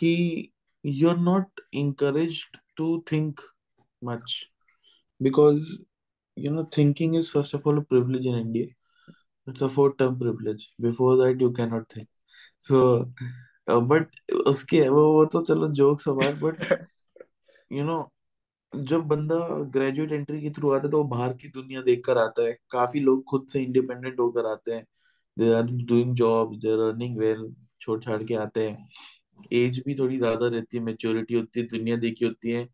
कि 0.00 0.50
you 0.84 1.08
are 1.10 1.16
not 1.18 1.60
encourage 1.74 2.42
to 2.76 2.98
think 3.12 3.40
much 4.02 4.34
because 5.20 5.70
you 6.36 6.50
know 6.52 6.64
thinking 6.78 7.16
is 7.16 7.30
first 7.32 7.54
of 7.54 7.68
all 7.68 7.80
privilege 7.84 8.26
in 8.26 8.34
NDA 8.34 8.72
it's 9.46 9.62
a 9.62 9.66
four 9.68 9.94
term 9.98 10.18
privilege 10.18 10.68
before 10.80 11.16
that 11.24 11.42
you 11.42 11.50
can 11.52 11.68
not 11.70 11.86
think 11.96 12.08
so 12.60 12.82
but 13.88 14.32
उसके 14.48 14.88
वो 14.88 15.06
वो 15.12 15.24
तो 15.32 15.42
चलो 15.44 15.68
joke 15.74 16.00
सवाल 16.00 16.34
but 16.42 16.62
you 17.70 17.84
know 17.84 17.98
जब 18.72 19.02
बंदा 19.08 19.36
graduate 19.72 20.12
entry 20.12 20.40
के 20.42 20.50
through 20.50 20.70
आता 20.72 20.86
है 20.86 20.90
तो 20.90 20.98
वो 20.98 21.04
बाहर 21.08 21.32
की 21.36 21.48
दुनिया 21.48 21.82
देख 21.82 22.02
कर 22.06 22.18
आता 22.18 22.42
है। 22.42 22.52
काफ़ी 22.70 23.00
लोग 23.00 23.22
खुद 23.30 23.46
से 23.52 23.62
इंडिपेंडेंट 23.62 24.18
होकर 24.20 24.46
आते 24.46 24.74
हैं। 24.74 24.84
They 25.36 25.52
are 25.54 25.62
doing 25.62 26.14
job 26.16 26.54
they 26.60 26.72
are 26.72 26.78
earning 26.88 27.18
well 27.18 27.46
छोड़ 27.80 28.00
छाड़ 28.04 28.22
के 28.24 28.34
आते 28.36 28.68
हैं। 28.68 28.88
एज 29.52 29.82
भी 29.86 29.94
थोड़ी 29.94 30.18
ज़्यादा 30.18 30.46
रहती 30.48 30.76
है 30.76 30.82
मेच्योरिटी 30.84 31.34
होती 31.34 31.60
है, 31.60 31.66
दुनिया 31.68 31.96
देखी 31.96 32.24
होती 32.24 32.50
है। 32.50 32.68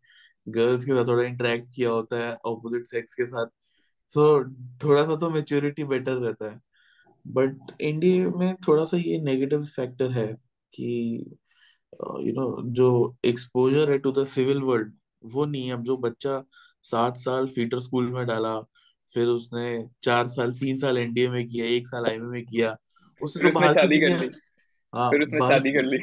गर्ल्स 0.47 0.85
के 0.85 0.91
साथ 0.93 1.07
थोड़ा 1.07 1.23
इंटरेक्ट 1.23 1.67
किया 1.75 1.89
होता 1.89 2.17
है 2.19 2.33
ऑपोजिट 2.45 2.87
सेक्स 2.87 3.13
के 3.15 3.25
साथ। 3.25 3.47
सो 4.11 4.43
थोड़ा 4.83 5.05
सा 5.05 5.15
तो 5.17 5.29
मेच्योरिटी 5.29 5.83
बेटर 5.85 6.15
रहता 6.17 6.51
है। 6.51 6.59
बट 7.25 7.81
इंडिया 7.81 8.29
में 8.29 8.55
थोड़ा 8.67 8.83
सा 8.85 8.97
ये 8.97 9.19
नेगेटिव 9.21 9.63
फैक्टर 9.65 10.11
है 10.11 10.27
कि 10.73 10.85
यू 11.93 12.33
नो 12.33 12.45
जो 12.73 12.89
एक्सपोजर 13.25 13.91
है 13.91 13.97
टू 13.99 14.11
द 14.11 14.23
सिविल 14.25 14.61
वर्ल्ड 14.61 14.93
वो 15.23 15.45
नहीं 15.45 15.67
है। 15.67 15.73
अब 15.73 15.83
जो 15.83 15.97
बच्चा 15.97 16.43
सात 16.83 17.17
साल 17.17 17.47
फीटर 17.47 17.79
स्कूल 17.79 18.09
में 18.13 18.25
डाला 18.27 18.55
फिर 19.15 19.27
उसने 19.27 19.85
चार 20.03 20.27
साल 20.27 20.51
तीन 20.53 20.77
साल 20.77 20.97
एनडीए 20.97 21.29
में 21.29 21.45
किया 21.47 21.65
एक 21.67 21.87
साल 21.87 22.05
आईएमए 22.05 22.27
में 22.29 22.45
किया। 22.45 22.69
फिर 22.71 23.19
तो 23.19 23.25
उसने 23.25 23.51
बाहर 23.51 23.73
की 23.73 23.79
शादी 23.79 23.99
कर 23.99 24.19
ली। 24.19 24.29
हाँ 24.93 25.09
फिर 25.11 25.21
उसने 25.21 25.39
शादी 25.39 25.71
कर 25.71 25.83
ली। 25.83 25.97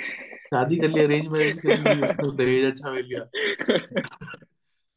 शादी 0.44 0.76
कर 0.76 0.88
लिया 0.88 1.04
अरेंज 1.04 1.26
मैरिज 1.28 1.58
कर 1.58 1.78
ली 1.78 2.06
उसको 2.06 2.30
दहेज 2.32 2.64
अच्छा 2.64 2.92
मिल 2.92 3.08
गया 3.08 3.24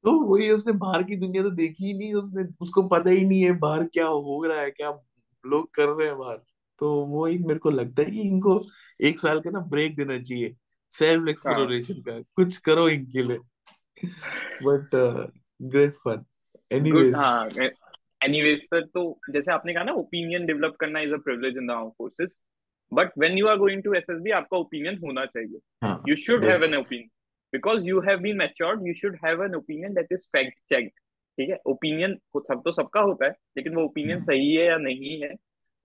तो 0.04 0.12
वही 0.24 0.50
उसने 0.50 0.74
बाहर 0.76 1.04
की 1.04 1.16
दुनिया 1.16 1.44
तो 1.44 1.50
देखी 1.52 1.86
ही 1.86 1.94
नहीं 1.94 2.14
उसने 2.14 2.44
उसको 2.62 2.82
पता 2.88 3.10
ही 3.10 3.26
नहीं 3.26 3.44
है 3.44 3.52
बाहर 3.60 3.84
क्या 3.94 4.06
हो 4.06 4.44
रहा 4.46 4.60
है 4.60 4.72
क्या 4.72 4.90
लोग 5.44 5.70
कर 5.76 5.88
रहे 5.90 6.08
हैं 6.08 6.18
बाहर। 6.18 6.38
तो 6.80 6.94
वो 7.06 7.28
एक 7.28 7.42
मेरे 7.42 7.60
को 7.60 7.70
लगता 7.70 8.04
है 8.04 8.12
कि 8.12 8.22
इनको 8.22 8.62
एक 9.00 9.20
साल 9.20 9.40
का 9.40 9.52
ना 9.52 9.60
ब्रेक 9.72 9.96
देना 9.96 10.18
चाहिए 10.20 10.56
सेल्फ 10.94 11.22
हाँ। 11.22 11.30
एक्सप्लोरेशन 11.30 12.02
का। 12.02 12.20
कुछ 12.36 12.58
करो 12.58 12.88
इनके 12.90 13.24
लिए। 13.24 13.38
बट 14.64 14.90
ग्रेट 15.62 15.94
फन 15.98 16.26
एनीवेज 16.72 17.16
हाँ 17.16 17.50
एनीवेज 18.24 18.64
सर 18.64 18.86
तो 18.94 19.04
जैसे 19.30 19.52
आपने 19.52 19.74
कहा 19.74 19.84
ना 19.84 19.94
ओपिनियन 20.02 20.46
डेवलप 20.46 20.76
करना 20.80 21.00
is 21.02 21.14
a 21.14 21.18
privilege 21.26 21.58
in 21.58 21.68
the 21.68 21.72
arm 21.72 21.90
forces 21.98 22.36
but 22.92 23.18
when 23.20 23.38
you 23.38 23.48
are 23.48 23.58
going 23.58 23.84
to 23.84 23.94
SSB 23.94 24.32
आपका 24.40 24.58
ओपिनियन 24.58 24.98
होना 25.04 25.26
चाहिए. 25.26 25.60
हाँ 25.84 26.02
you 26.08 26.16
should 26.24 26.44
have 26.44 26.60
बिल्कुल। 26.60 26.74
an 26.74 26.82
opinion. 26.82 27.10
Because 27.54 27.88
you 27.88 28.00
have 28.02 28.22
been 28.22 28.38
matured 28.38 28.86
you 28.86 28.94
should 29.00 29.18
have 29.24 29.42
an 29.46 29.56
opinion 29.58 29.98
that 29.98 30.14
is 30.16 30.28
fact 30.36 30.56
checked 30.72 31.00
ठीक 31.38 31.50
है? 31.50 31.58
Opinion 31.68 32.16
सब 32.38 32.62
तो 32.66 32.72
सबका 32.72 33.02
होता 33.02 33.26
है 33.26 33.32
लेकिन 33.58 33.76
वो 33.76 33.84
ओपिनियन 33.84 34.16
हम्म, 34.16 34.26
सही 34.26 34.54
है 34.56 34.66
या 34.66 34.78
नहीं 34.78 35.22
है 35.22 35.34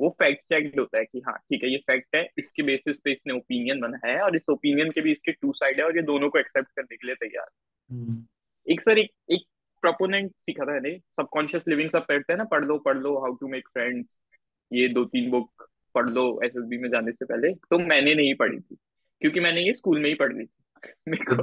वो 0.01 0.09
फैक्ट 0.19 0.43
चेक्ड 0.49 0.79
होता 0.81 0.99
है 0.99 1.05
कि 1.05 1.21
हाँ 1.27 1.37
ठीक 1.51 1.63
है 1.65 1.71
ये 1.71 1.79
फैक्ट 1.87 2.17
है 2.17 2.23
इसके 2.39 2.63
बेसिस 2.63 2.97
पे 3.05 3.13
इसने 3.13 3.35
ओपिनियन 3.35 3.81
बनाया 3.81 4.15
है 4.15 4.23
और 4.23 4.37
इस 4.37 4.49
ओपिनियन 4.51 4.91
के 4.91 5.01
भी 5.01 5.13
इसके 5.13 5.33
टू 5.33 5.53
साइड 5.53 5.79
है 5.81 5.85
और 5.85 5.97
ये 5.97 6.03
दोनों 6.11 6.29
को 6.31 6.39
एक्सेप्ट 6.39 6.69
करने 6.77 6.97
के 6.97 7.07
लिए 7.07 7.15
तैयार 7.23 7.47
है। 7.47 7.97
हम्म, 7.97 8.23
एक 8.67 8.81
सर 8.83 8.99
एक 8.99 9.11
एक 9.31 9.45
प्रोपोनेंट 9.81 10.31
सीखा 10.31 10.65
था 10.65 10.73
मैंने 10.73 10.99
सबकॉन्शियस 10.99 11.63
लिविंग 11.69 11.91
सब 11.91 12.07
पढ़ते 12.07 12.33
हैं 12.33 12.39
ना 12.39 12.45
पढ़ 12.45 12.65
लो 12.65 12.79
पढ़ 12.79 12.97
लो 12.97 13.19
हाउ 13.19 13.35
टू 13.35 13.49
मेक 13.49 13.69
फ्रेंड्स 13.69 14.19
ये 14.73 14.89
दो 14.89 15.05
तीन 15.05 15.31
बुक 15.31 15.69
पढ़ 15.95 16.09
लो 16.11 16.41
एसएसबी 16.45 16.79
में 16.79 16.89
जाने 16.91 17.13
से 17.13 17.25
पहले 17.25 17.53
तो 17.53 17.79
मैंने 17.79 18.15
नहीं 18.15 18.35
पढ़ी 18.35 18.61
थी 18.61 18.77
क्योंकि 19.21 19.41
मैंने 19.41 19.61
ये 19.61 19.73
स्कूल 19.73 19.99
में 19.99 20.09
ही 20.09 20.15
पढ़ 20.15 20.33
ली 20.33 20.45
थी। 20.45 20.93
मेरे 21.09 21.25
को 21.25 21.43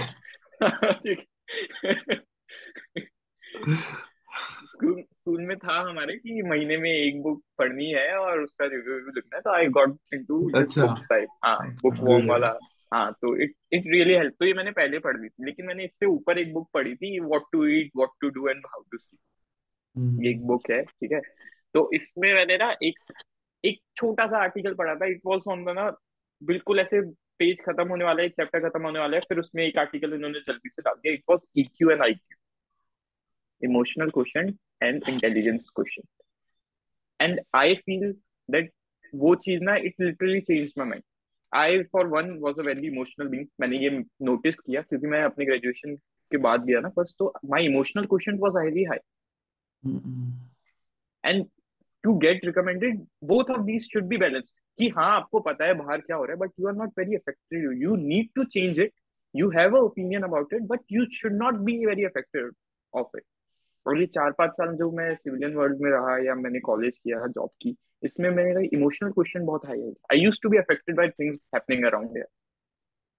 स्कूल 4.65 5.01
स्कूल 5.01 5.41
में 5.41 5.57
था 5.57 5.79
हमारे 5.89 6.13
कि 6.13 6.41
महीने 6.41 6.77
में 6.77 6.91
एक 6.91 7.21
बुक 7.21 7.43
पढ़नी 7.57 7.89
है 7.91 8.17
और 8.17 8.41
उसका 8.41 8.65
रिव्यू 8.65 8.97
लिखना 8.97 9.35
है 9.35 9.41
तो 9.41 9.53
आई 9.53 9.67
गॉट 9.67 9.97
इनटू 10.13 10.39
दिस 10.45 10.55
अच्छा। 10.55 10.85
बुक 10.85 10.97
टाइप 11.09 11.29
हाँ 11.45 11.57
बुक 11.71 11.95
वॉर्म 11.99 12.27
वाला। 12.27 12.57
हाँ 12.95 13.11
तो 13.13 13.35
इट 13.43 13.53
इट 13.73 13.83
रियली 13.87 14.13
हेल्प 14.13 14.33
तो 14.39 14.45
ये 14.45 14.53
मैंने 14.53 14.71
पहले 14.73 14.99
पढ़ 14.99 15.17
ली 15.17 15.29
थी 15.29 15.45
लेकिन 15.45 15.65
मैंने 15.65 15.83
इससे 15.85 16.05
ऊपर 16.07 16.37
एक 16.39 16.53
बुक 16.53 16.69
पढ़ी 16.73 16.95
थी 16.95 17.19
what 17.21 17.43
to 17.51 17.65
eat 17.69 17.91
what 17.95 18.09
to 18.21 18.29
do 18.31 18.47
and 18.49 18.65
how 18.65 18.81
to 18.91 18.97
sleep 18.97 20.23
ये 20.23 20.29
एक 20.31 20.45
बुक 20.47 20.69
है 20.71 20.81
ठीक 20.83 21.11
है? 21.11 21.19
तो 21.75 21.89
इसमें 21.93 22.33
मैंने 22.33 22.57
ना 22.57 22.69
एक 22.83 22.99
एक 23.63 23.79
छोटा 23.95 24.25
सा 24.27 24.37
आर्टिकल 24.39 24.73
पढ़ा 24.73 24.95
था 24.95 25.05
इट 25.05 25.21
वाज 25.25 25.47
ऑन 25.47 25.63
द 25.65 25.75
ना 25.75 25.89
बिल्कुल 26.41 26.79
ऐसे 26.79 27.01
पेज 27.39 27.57
खत्म 27.61 27.87
होने 27.89 28.05
वाला 28.05 28.21
है 28.21 28.27
एक 28.27 28.33
चैप्टर 28.33 28.67
खत्म 28.69 28.83
होने 28.83 28.99
वाला 28.99 29.17
है 29.17 29.21
फिर 29.29 29.39
उसमें 29.39 29.63
एक 29.63 29.77
आर्टिकल 29.79 30.13
इन्होंने 30.13 30.39
जल्दी 30.41 30.69
से 30.69 30.81
डाल 30.81 30.95
दिया 30.95 31.13
it 31.13 31.23
was 31.29 31.45
EQ 31.57 31.89
and 31.91 32.01
IQ 32.01 32.37
emotional 33.61 34.09
question 34.09 34.53
and 34.83 35.09
intelligence 35.09 35.69
question 35.75 36.07
and 37.19 37.39
I 37.55 37.75
feel 37.81 38.11
that 38.49 38.71
वो 39.13 39.35
चीज़ 39.43 39.63
ना 39.63 39.75
it 39.83 40.01
literally 40.01 40.41
change 40.43 40.73
my 40.77 40.87
mind 40.87 41.03
I 41.55 41.81
for 41.93 42.07
one 42.07 42.31
was 42.41 42.59
a 42.59 42.63
very 42.65 42.87
emotional 42.87 43.27
being 43.27 43.45
मैंने 43.61 43.77
ये 43.77 43.89
नोटिस 44.29 44.59
किया 44.59 44.81
क्योंकि 44.81 45.07
मैं 45.07 45.23
अपने 45.23 45.45
ग्रेजुएशन 45.45 45.95
के 46.31 46.37
बाद 46.47 46.61
दिया 46.61 46.79
ना 46.79 46.89
फ़र्स्ट 46.89 47.15
तो 47.19 47.33
my 47.51 47.65
emotional 47.65 48.05
question 48.05 48.37
was 48.39 48.57
highly 48.57 48.83
high 48.83 48.97
and 51.23 51.45
to 52.03 52.17
get 52.19 52.45
recommended 52.45 53.05
both 53.25 53.51
of 53.51 53.61
these 53.65 53.87
should 53.93 54.07
be 54.07 54.17
balanced 54.17 54.53
कि 54.79 54.89
हाँ 54.97 55.09
आपको 55.15 55.39
पता 55.39 55.65
है 55.65 55.73
बाहर 55.73 56.01
क्या 56.01 56.15
हो 56.15 56.25
रहा 56.25 56.33
है 56.33 56.39
but 56.39 56.51
you 56.59 56.67
are 56.67 56.73
not 56.75 56.99
very 56.99 57.15
affected 57.15 57.81
you 57.81 57.95
need 57.95 58.29
to 58.35 58.43
change 58.53 58.79
it 58.79 58.91
you 59.33 59.49
have 59.49 59.73
an 59.73 59.85
opinion 59.85 60.23
about 60.23 60.47
it 60.51 60.67
but 60.67 60.79
you 60.87 61.05
should 61.11 61.33
not 61.33 61.63
be 61.65 61.85
very 61.85 62.03
affected 62.05 62.51
of 62.93 63.07
it. 63.13 63.25
और 63.85 63.99
ये 63.99 64.05
चार 64.07 64.31
पाँच 64.31 64.51
साल 64.51 64.75
जो 64.75 64.89
मैं 64.91 65.13
सिविलियन 65.15 65.55
वर्ल्ड 65.55 65.81
में 65.81 65.89
रहा 65.91 66.17
या 66.17 66.35
मैंने 66.35 66.59
कॉलेज 66.59 66.97
किया 66.97 67.25
जॉब 67.27 67.49
की 67.61 67.75
इसमें 68.05 68.29
मेरा 68.31 68.61
इमोशनल 68.73 69.11
क्वेश्चन 69.11 69.45
बहुत 69.45 69.65
हाई 69.65 69.79
है। 69.79 69.91
I 70.13 70.19
use 70.19 70.39
to 70.43 70.49
be 70.49 70.57
affected 70.57 70.95
by 70.97 71.09
things 71.09 71.39
happening 71.55 71.85
around 71.85 72.09
here 72.11 72.27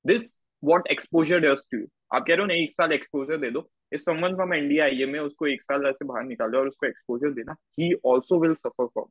this 0.04 0.32
what 0.62 0.86
exposure 0.90 1.38
does 1.40 1.64
to 1.70 1.78
you 1.78 1.86
आप 2.14 2.24
कह 2.26 2.34
रहे 2.34 2.40
हो 2.40 2.46
ना 2.46 2.54
एक 2.54 2.72
साल 2.72 2.92
एक्सपोजर 2.92 3.36
दे 3.38 3.50
दो। 3.50 3.68
If 3.92 4.02
someone 4.02 4.34
from 4.34 4.54
India 4.54 4.84
I 4.84 5.04
में 5.06 5.18
उसको 5.20 5.46
एक 5.46 5.62
साल 5.62 5.86
ऐसे 5.86 6.04
बाहर 6.04 6.24
निकालो 6.24 6.58
और 6.58 6.68
उसको 6.68 6.86
एक्सपोजर 6.86 7.32
देना 7.34 7.52
ही 7.78 7.92
ऑल्सो 8.06 8.40
विल 8.42 8.54
सफ़र 8.56 8.86
फ्रॉम 8.86 9.06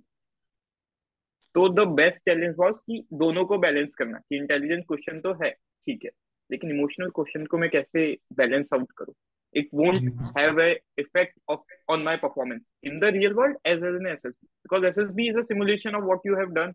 तो 1.56 1.68
द 1.70 1.88
बेस्ट 1.96 2.18
चैलेंज 2.20 2.56
वॉज़ 2.60 2.82
कि 2.82 3.04
दोनों 3.14 3.46
को 3.46 3.58
बैलेंस 3.58 3.96
करना। 3.96 4.18
कि 4.20 4.38
इंटेलिजेंट 4.38 4.84
क्वेश्चन 4.88 5.20
तो 5.20 5.34
है, 5.44 5.50
ठीक 5.52 6.04
है, 6.06 6.12
लेकिन 6.50 6.72
इमोशनल 6.72 7.10
क्वेश्चन 7.16 7.46
को 7.46 7.58
मैं 7.58 7.70
कैसे 7.70 8.12
बैलेंस 8.38 8.74
आउट 8.74 8.92
करूँ? 8.98 9.14
it 9.55 9.67
won't 9.73 10.03
have 10.37 10.59
a 10.59 10.77
effect 10.97 11.39
of 11.49 11.59
on 11.89 12.05
my 12.05 12.17
performance 12.17 12.65
in 12.83 13.01
the 13.01 13.13
real 13.13 13.35
world 13.35 13.57
as 13.65 13.81
well 13.81 13.97
in 13.97 14.07
SSB 14.13 14.35
because 14.63 14.83
SSB 14.97 15.31
is 15.31 15.37
a 15.37 15.45
simulation 15.45 15.95
of 15.95 16.05
what 16.05 16.21
you 16.25 16.37
have 16.37 16.55
done 16.55 16.73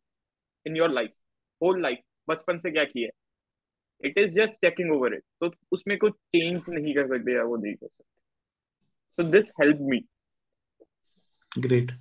in 0.66 0.76
your 0.76 0.90
life 0.90 1.16
whole 1.62 1.80
life 1.88 2.04
बचपन 2.30 2.60
से 2.60 2.72
क्या 2.72 2.84
किया 2.84 3.10
it 4.08 4.18
is 4.18 4.34
just 4.36 4.54
checking 4.66 4.92
over 4.92 5.14
it 5.14 5.24
तो 5.42 5.52
उसमें 5.72 5.98
कुछ 5.98 6.14
change 6.36 6.62
नहीं 6.70 6.94
कर 6.96 7.08
सकते 7.08 7.34
या 7.34 7.44
वो 7.44 7.56
नहीं 7.56 7.74
कर 7.74 7.88
सकते 7.88 8.04
so 9.16 9.30
this 9.32 9.52
help 9.62 9.80
me 9.92 10.02
Great. 11.64 11.92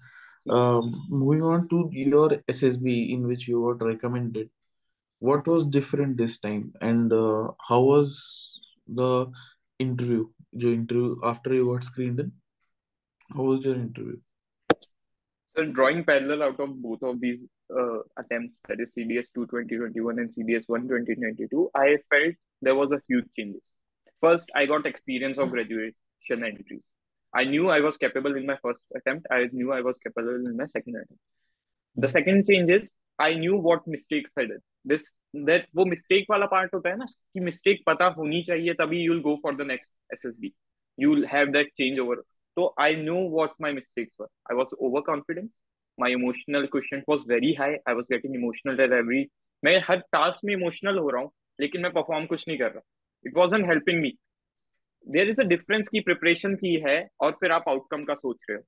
Um, 0.50 0.86
moving 1.08 1.42
on 1.42 1.68
to 1.68 1.88
your 1.92 2.42
SSB, 2.52 3.12
in 3.12 3.26
which 3.26 3.46
you 3.48 3.60
were 3.60 3.74
recommended, 3.74 4.50
what 5.20 5.46
was 5.46 5.64
different 5.64 6.16
this 6.16 6.38
time, 6.38 6.72
and 6.80 7.12
uh, 7.12 7.52
how 7.68 7.80
was 7.80 8.60
the 8.88 9.30
interview? 9.78 10.26
जो 10.55 10.73
interview 10.73 11.15
after 11.23 11.53
you 11.53 11.65
got 11.71 11.83
screened 11.83 12.19
in? 12.19 12.31
How 13.35 13.43
was 13.43 13.63
your 13.63 13.75
interview? 13.75 14.17
So 15.55 15.65
drawing 15.65 16.03
parallel 16.03 16.43
out 16.43 16.59
of 16.59 16.81
both 16.81 17.03
of 17.03 17.19
these 17.19 17.39
uh, 17.75 17.99
attempts, 18.17 18.61
that 18.67 18.79
is 18.79 18.91
CDS 18.97 19.27
2 19.35 19.45
2021 19.47 20.19
and 20.19 20.29
CDS 20.29 20.63
1 20.67 20.81
2022, 20.83 21.71
I 21.75 21.97
felt 22.09 22.35
there 22.61 22.75
was 22.75 22.91
a 22.91 23.01
huge 23.07 23.25
changes. 23.35 23.71
First, 24.21 24.49
I 24.55 24.65
got 24.65 24.85
experience 24.85 25.37
of 25.37 25.51
graduation 25.51 25.93
entries. 26.31 26.81
I 27.33 27.43
knew 27.43 27.69
I 27.69 27.79
was 27.79 27.97
capable 27.97 28.35
in 28.35 28.45
my 28.45 28.57
first 28.61 28.81
attempt. 28.95 29.27
I 29.31 29.49
knew 29.51 29.71
I 29.71 29.81
was 29.81 29.97
capable 29.99 30.35
in 30.35 30.57
my 30.57 30.67
second 30.67 30.95
attempt. 30.95 31.21
The 31.95 32.09
second 32.09 32.47
change 32.47 32.69
is 32.71 32.91
I 33.19 33.33
knew 33.33 33.57
what 33.57 33.87
mistakes 33.87 34.31
I 34.37 34.45
did. 34.45 34.61
This 34.85 35.13
वो 35.75 35.85
mistake 35.85 36.25
वाला 36.29 36.45
part 36.45 36.73
होता 36.73 36.89
है 36.89 36.97
ना, 36.97 37.05
कि 37.05 37.39
mistake 37.39 37.83
पता 37.85 38.05
होनी 38.17 38.41
चाहिए, 38.43 38.73
तभी 38.73 39.01
you 39.01 39.19
go 39.21 39.35
for 39.43 39.55
the 39.55 39.67
next 39.67 39.89
SSB 40.13 40.51
you 40.97 41.15
have 41.31 41.51
that 41.51 41.67
change 41.77 41.99
over 41.99 42.21
तो 42.57 42.73
I 42.81 42.95
know 42.95 43.17
what 43.29 43.49
my 43.61 43.73
mistakes 43.73 44.21
I 44.21 44.55
was 44.57 44.73
over 44.79 45.01
confidence 45.07 45.49
my 45.97 46.11
emotional 46.11 46.65
question 46.67 47.03
was 47.09 47.19
very 47.29 47.53
high 47.59 47.75
I 47.87 47.93
was 47.93 48.05
getting 48.11 48.35
emotional 48.35 48.79
at 48.81 48.93
every 48.93 49.25
मैं 49.63 49.77
हर 49.89 49.99
task 50.11 50.45
में 50.45 50.53
emotional 50.53 50.97
हो 50.97 51.09
रहा 51.09 51.21
हूँ, 51.21 51.31
लेकिन 51.59 51.81
मैं 51.81 51.91
perform 51.93 52.25
कुछ 52.25 52.47
नहीं 52.47 52.57
कर 52.57 52.71
रहा. 52.71 52.81
It 53.25 53.37
was 53.37 53.55
an 53.55 53.65
helping 53.69 54.01
me 54.01 54.13
there 55.07 55.29
is 55.29 55.41
a 55.41 55.45
difference 55.47 55.89
की 55.89 55.99
प्रिपरेशन 56.01 56.55
की 56.55 56.75
है 56.85 56.97
और 57.21 57.31
फिर 57.39 57.51
आप 57.51 57.69
आउटकम 57.69 58.03
का 58.03 58.13
सोच 58.15 58.37
रहे 58.49 58.57
हो. 58.57 58.63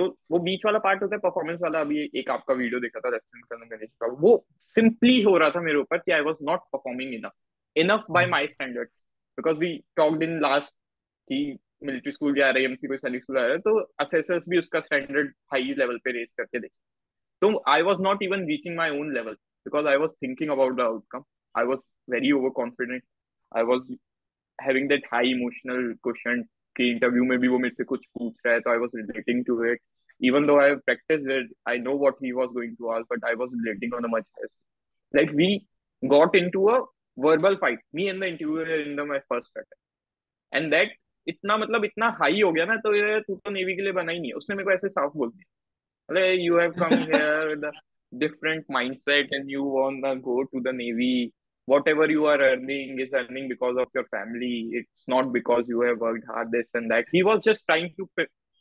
तो 0.00 0.06
वो 0.30 0.38
बीच 0.40 0.60
वाला 0.64 0.78
पार्ट 0.84 1.02
होता 1.02 1.14
है 1.14 1.18
परफॉर्मेंस 1.20 1.60
वाला 1.62 1.80
अभी 1.80 1.98
एक 2.18 2.30
आपका 2.30 2.54
वीडियो 2.54 2.78
देखा 2.80 3.00
था 3.00 3.08
लेफ्टिनेंट 3.10 3.44
कर्नल 3.46 3.76
गणेश 3.76 3.90
का। 4.00 4.06
वो 4.20 4.30
सिंपली 4.60 5.20
हो 5.22 5.36
रहा 5.38 5.50
था 5.50 5.60
मेरे 5.60 5.78
ऊपर 5.78 5.98
कि 5.98 6.12
I 6.12 6.20
was 6.28 6.36
not 6.42 6.60
performing 6.72 7.14
enough 7.14 7.32
enough 7.76 8.04
by 8.10 8.26
my 8.26 8.46
standards 8.48 8.96
because 9.38 9.56
we 9.58 9.72
talked 9.96 10.22
in 10.22 10.38
last 10.40 10.70
कि 11.28 11.58
मिलिट्री 11.84 12.12
स्कूल 12.12 12.34
जा 12.34 12.48
रहे 12.50 12.64
एमसी 12.64 12.88
कोई 12.88 12.98
सैनिक 12.98 13.22
स्कूल 13.22 13.38
आ 13.38 13.42
रहा 13.42 13.52
है 13.52 13.58
तो 13.58 13.78
असेसर्स 14.00 14.48
भी 14.48 14.58
उसका 14.58 14.80
स्टैंडर्ड 14.80 15.32
हाई 15.52 15.74
लेवल 15.78 15.98
पे 16.04 16.12
रेस 16.12 16.28
करके 16.38 16.58
देखे। 16.58 16.74
तो 17.42 17.62
I 17.68 17.82
was 17.82 18.00
not 18.02 18.22
even 18.22 18.46
reaching 18.46 18.76
my 18.76 18.98
own 19.00 19.12
level 19.14 19.32
because 19.66 19.86
I 19.86 19.96
was 19.96 20.10
thinking 20.22 20.50
about 20.50 20.76
the 20.76 20.80
outcome 20.80 21.24
I 21.54 21.64
was 21.64 21.88
very 22.10 22.32
over 22.32 22.50
confident 22.56 23.02
I 23.52 23.62
was 23.72 23.92
having 24.58 24.88
that 24.88 25.06
high 25.12 25.30
emotional 25.30 25.92
question 26.02 26.42
कि 26.76 26.90
interview 26.90 27.24
में 27.24 27.38
भी 27.38 27.48
वो 27.48 27.58
मेरे 27.58 27.74
से 27.74 27.84
कुछ 27.84 28.04
पूछ 28.18 28.34
रहा 28.46 28.54
है 28.54 28.60
तो 28.60 28.70
I 28.70 28.78
was 28.78 28.90
relating 28.96 29.44
to 29.44 29.64
it 29.64 29.80
even 30.19 30.45
though 30.47 30.59
I 30.59 30.69
have 30.69 30.85
practiced 30.85 31.27
it, 31.27 31.47
I 31.65 31.77
know 31.77 31.95
what 31.95 32.15
he 32.21 32.33
was 32.33 32.49
going 32.53 32.75
to 32.77 32.91
ask, 32.93 33.05
but 33.09 33.19
I 33.27 33.35
was 33.35 33.49
relating 33.63 33.93
on 33.93 34.05
a 34.05 34.07
much 34.07 34.25
higher 34.35 35.21
Like 35.21 35.31
we 35.33 35.67
got 36.07 36.35
into 36.35 36.69
a 36.69 36.83
verbal 37.17 37.57
fight, 37.57 37.79
me 37.93 38.09
and 38.09 38.21
the 38.21 38.27
interviewer 38.27 38.65
in 38.65 38.95
the 38.95 39.05
my 39.05 39.19
first 39.29 39.51
attempt. 39.55 39.73
And 40.51 40.71
that 40.73 40.89
इतना 41.27 41.57
मतलब 41.57 41.85
इतना 41.85 42.07
high 42.19 42.41
हो 42.41 42.51
गया 42.53 42.65
ना 42.65 42.75
तो 42.85 42.93
ये 42.95 43.19
तू 43.27 43.35
तो 43.35 43.51
नेवी 43.51 43.75
के 43.75 43.81
लिए 43.81 43.91
बना 43.91 44.11
ही 44.11 44.19
नहीं 44.19 44.31
है 44.31 44.35
उसने 44.37 44.55
मेरे 44.55 44.65
को 44.65 44.71
ऐसे 44.71 44.89
साफ 44.89 45.11
बोल 45.15 45.29
दिया 45.29 46.13
अरे 46.13 46.33
you 46.41 46.57
have 46.59 46.71
come 46.81 46.95
here 46.95 47.47
with 47.47 47.65
a 47.65 47.71
different 48.23 48.67
mindset 48.73 49.31
and 49.37 49.49
you 49.53 49.63
want 49.63 50.05
to 50.05 50.11
go 50.25 50.35
to 50.51 50.59
the 50.65 50.73
navy 50.75 51.33
whatever 51.71 52.05
you 52.11 52.27
are 52.33 52.37
earning 52.47 52.99
is 53.05 53.15
earning 53.21 53.49
because 53.49 53.79
of 53.83 53.97
your 53.97 54.03
family 54.13 54.51
it's 54.79 55.09
not 55.13 55.31
because 55.33 55.71
you 55.73 55.81
have 55.87 56.05
worked 56.05 56.29
hard 56.33 56.51
this 56.51 56.69
and 56.79 56.93
that 56.93 57.11
he 57.15 57.23
was 57.29 57.41
just 57.47 57.65
trying 57.71 57.89
to 57.97 58.07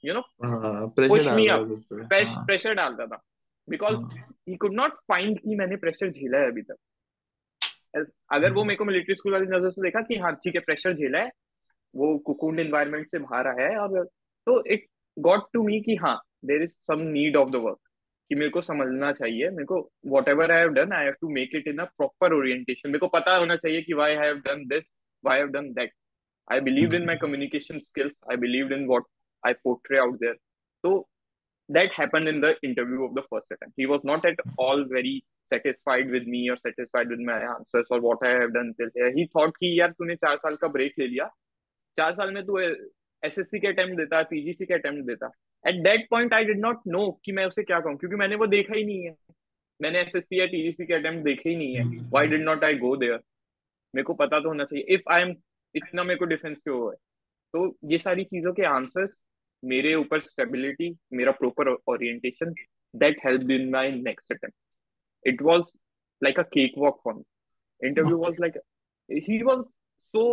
you 0.04 0.14
know 0.16 0.24
हाँ, 0.46 0.94
push 0.96 1.10
pressure 1.10 1.36
me 1.38 1.48
डाल 1.48 1.50
up 1.50 1.50
रहा 1.50 1.58
था 1.58 1.72
उस 1.72 1.84
पे। 1.84 2.08
press, 2.08 2.28
हाँ। 2.28 2.46
pressure 2.46 2.76
डालता 2.76 3.06
था 3.06 3.22
because 3.68 3.96
हाँ। 3.96 4.28
he 4.50 4.58
could 4.64 4.76
not 4.80 4.96
find 5.12 5.40
कि 5.40 5.56
मैंने 5.56 5.76
प्रेशर 5.76 6.12
झेला 6.12 6.38
है 6.38 6.52
अभी 6.52 6.62
तक। 6.62 6.76
अगर 8.34 8.52
वो 8.54 8.64
मेरे 8.64 8.76
को 8.76 8.86
मिलिट्री 8.86 9.16
स्कूल 9.16 9.34
वाली 9.34 9.46
नज़र 9.46 9.72
से 9.72 9.82
देखा 9.82 10.02
कि 10.02 10.16
हाँ 10.16 10.34
ठीक 10.36 10.56
है 10.56 10.62
प्रेशर 10.62 10.94
झेला 10.94 11.20
है 11.20 11.32
वो 11.94 12.18
कुकुंड 12.26 12.60
एनवायरनमेंट 12.60 13.12
से 13.12 13.20
बाहर 13.20 13.48
आया 13.48 13.70
है 13.70 13.78
और 13.78 14.04
तो 14.48 14.64
इट 14.74 14.86
गॉट 15.18 15.48
टू 15.54 15.64
मी 15.64 15.80
कि 15.82 15.96
हाँ 15.96 16.18
there 16.46 16.64
is 16.64 16.74
some 16.88 17.00
need 17.12 17.36
of 17.36 17.50
the 17.50 17.56
work 17.56 17.78
कि 18.30 18.36
मेरे 18.36 18.50
को 18.50 18.62
समझना 18.62 19.12
चाहिए 19.12 19.50
मेरे 19.50 19.66
को 19.66 19.80
whatever 20.30 20.52
I 20.52 20.60
have 20.60 20.70
done 20.74 20.94
I 20.94 21.06
have 21.06 21.14
to 21.22 21.30
make 21.30 21.56
it 21.56 21.68
in 21.68 21.78
a 21.78 21.86
proper 21.98 22.34
orientation 22.34 22.90
मेरे 22.90 23.00
को 23.00 23.08
पता 23.08 23.36
होना 23.36 23.56
चाहिए 23.56 23.82
कि 23.82 23.94
why 23.94 24.16
have 24.16 24.38
done 24.48 24.66
this 24.68 24.94
why 25.24 25.38
have 25.38 25.48
done 25.48 25.74
that 25.74 25.92
I 26.48 26.56
believed 26.66 26.94
in 26.98 27.04
my 27.08 27.16
communication 27.16 27.80
skills. 27.80 28.16
I 28.34 28.36
believed 28.36 28.72
in 28.72 28.86
what 28.88 29.04
I 29.44 29.54
portray 29.64 30.00
out 30.00 30.20
there. 30.20 30.36
So 30.84 31.08
that 31.70 31.92
happened 31.94 32.28
in 32.28 32.42
the 32.42 32.56
interview 32.64 33.04
of 33.06 33.14
the 33.16 33.24
first 33.30 33.46
attempt. 33.52 33.76
He 33.78 33.86
was 33.86 34.02
not 34.04 34.26
at 34.26 34.40
all 34.58 34.86
very 34.94 35.24
satisfied 35.52 36.10
with 36.12 36.26
me 36.28 36.50
or 36.50 36.58
satisfied 36.58 37.10
with 37.10 37.20
my 37.20 37.40
answers 37.56 37.88
or 37.90 38.00
what 38.02 38.24
I 38.24 38.32
have 38.40 38.54
done 38.54 38.74
till 38.78 38.90
here. 38.96 39.12
He 39.16 39.28
thought 39.34 39.54
कि 39.60 39.80
यार 39.80 39.92
तूने 39.92 40.16
चार 40.16 40.38
साल 40.38 40.56
का 40.62 40.68
break 40.78 40.94
ले 41.00 41.08
लिया। 41.08 41.26
चार 41.98 42.14
साल 42.16 42.34
में 42.34 42.44
तू 42.46 42.58
एसएससी 42.60 43.60
के 43.60 43.68
अटेम्प्ट 43.68 43.98
देता 43.98 44.22
पीजीसी 44.30 44.66
के 44.66 44.74
अटेम्प्ट 44.74 45.06
देता. 45.08 45.32
At 45.66 45.82
that 45.84 46.08
point 46.12 46.34
I 46.34 46.46
did 46.46 46.60
not 46.60 46.82
know 46.88 47.10
कि 47.26 47.32
मैं 47.32 47.46
उसे 47.46 47.64
क्या 47.64 47.80
कहूँ 47.80 47.98
क्योंकि 47.98 48.16
मैंने 48.16 48.36
वो 48.36 48.48
देखा 48.48 48.76
ही 48.76 48.84
नहीं 48.86 49.06
है। 49.06 49.16
मैंने 49.80 50.00
एसएससी 50.02 50.40
या 50.40 50.46
टीजीसी 50.54 50.86
के 50.86 50.94
अटेम्प्ट 50.94 51.24
देखे 51.24 51.50
ही 51.50 51.56
नहीं 51.56 51.76
है। 51.76 51.84
Why 52.10 52.28
did 52.28 52.44
not 52.44 52.64
I 52.64 52.76
go 52.78 52.96
there 52.98 53.20
मेरे 53.94 54.04
को 54.04 54.14
पता 54.14 54.40
तो 54.40 54.48
होना 54.50 54.64
चाहिए। 54.64 54.96
इफ़ 54.96 55.12
आई 55.14 55.22
एम 55.22 55.34
इतना 55.76 56.04
मेरे 56.04 56.20
को 56.20 56.26
डिफेंस 56.26 56.58
क्यों 56.64 56.80
हुआ 56.80 56.92
है? 56.92 56.98
तो 57.54 57.76
ये 57.92 58.00
सारी 58.00 58.24
चीज़ों 58.24 58.54
के 58.54 58.66
आंसर्स 58.66 59.18
मेरे 59.64 59.94
ऊपर 59.96 60.22
स्टेबिलिटी 60.22 60.90
मेरा 61.14 61.32
proper 61.40 61.70
orientation 61.88 62.54
that 62.94 63.26
help 63.26 63.52
in 63.52 63.70
my 63.72 63.92
next 63.92 64.34
attempt 64.34 65.30
it 65.30 65.42
was 65.42 65.72
like 66.22 66.40
a 66.40 66.44
cake 66.54 66.78
walk 66.78 67.02
for 67.04 67.14
me 67.14 67.88
interview 67.88 68.18
was 68.18 68.40
like 68.42 68.62
he 69.30 69.42
was 69.44 69.64
so 70.14 70.30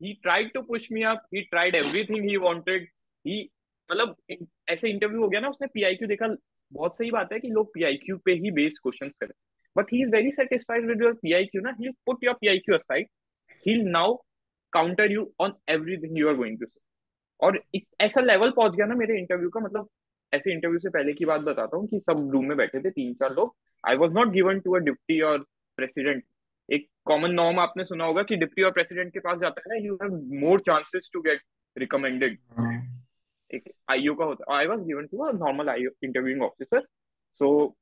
he 0.00 0.10
tried 0.24 0.48
to 0.54 0.60
push 0.62 0.86
me 0.94 1.02
up 1.10 1.20
he 1.34 1.42
tried 1.52 1.76
everything 1.76 2.24
he 2.28 2.32
wanted. 2.40 2.82
He 3.24 3.36
मतलब 3.90 4.16
ऐसे 4.70 4.88
interview 4.90 5.20
हो 5.22 5.28
गया 5.28 5.40
ना 5.40 5.48
उसने 5.48 5.66
PIQ 5.74 6.08
देखा 6.08 6.26
बहुत 6.72 6.96
सही 6.98 7.10
बात 7.10 7.32
है 7.32 7.38
कि 7.40 7.48
लोग 7.48 7.72
पीआईक्यू 7.74 8.16
पे 8.24 8.32
ही 8.42 8.50
बेस्ड 8.50 8.78
क्वेश्चंस 8.82 9.12
करें। 9.20 9.32
But 9.76 9.92
he 9.92 10.02
is 10.02 10.10
very 10.10 10.32
satisfied 10.32 10.86
with 10.86 11.02
your 11.02 11.12
PIQ 11.22 11.62
ना 11.62 11.74
he 11.80 11.90
put 12.06 12.24
your 12.24 12.34
PIQ 12.40 12.74
aside 12.74 13.08
he 13.66 13.76
now 13.82 14.14
counter 14.72 15.12
you 15.12 15.24
on 15.40 15.52
everything 15.68 16.18
you 16.18 16.28
are 16.28 16.34
going 16.34 16.58
to 16.60 16.66
say 16.66 16.80
और 17.40 17.60
एक 17.74 17.86
ऐसा 18.00 18.20
लेवल 18.20 18.50
पहुँच 18.50 18.72
गया 18.72 18.86
ना 18.86 18.94
मेरे 18.94 19.18
इंटरव्यू 19.18 19.48
का 19.50 19.60
मतलब 19.60 19.88
ऐसे 20.32 20.52
इंटरव्यू 20.52 20.78
से 20.78 20.90
पहले 20.90 21.12
की 21.12 21.24
बात 21.24 21.40
बताता 21.40 21.76
हूँ 21.76 21.86
कि 21.88 22.00
सब 22.00 22.28
रूम 22.32 22.44
में 22.44 22.56
बैठे 22.56 22.80
थे 22.80 22.90
तीन 22.90 23.12
चार 23.14 23.34
लोग। 23.34 23.54
I 23.84 23.96
was 23.96 24.12
not 24.12 24.28
given 24.28 24.60
to 24.60 24.74
a 24.76 24.78
deputy 24.78 25.20
और 25.20 25.38
प्रेसिडेंट 25.78 26.24
एक 26.68 26.88
कॉमन 27.04 27.30
नॉर्म 27.30 27.58
आपने 27.60 27.84
सुना 27.84 28.04
होगा 28.04 28.22
कि 28.22 28.36
डिप्टी 28.36 28.62
और 28.62 28.70
प्रेसिडेंट 28.70 29.12
के 29.12 29.20
पास 29.20 29.38
जाता 29.38 29.60
है 29.60 29.74
ना 29.74 29.84
you 29.86 29.94
have 29.94 30.20
more 30.40 30.60
chances 30.60 31.10
to 31.12 31.20
get 31.20 31.42
recommended 31.76 32.38
एक 33.50 33.70
आईओ 33.90 34.14
का 34.14 34.24
होता 34.24 34.54
I 34.56 34.66
was 34.66 34.80
given 34.86 35.06
to 35.06 35.24
a 35.24 35.30
normal 35.32 35.68
IO 35.68 35.90
interviewing 36.04 36.42
officer 36.42 36.86
so 37.32 37.76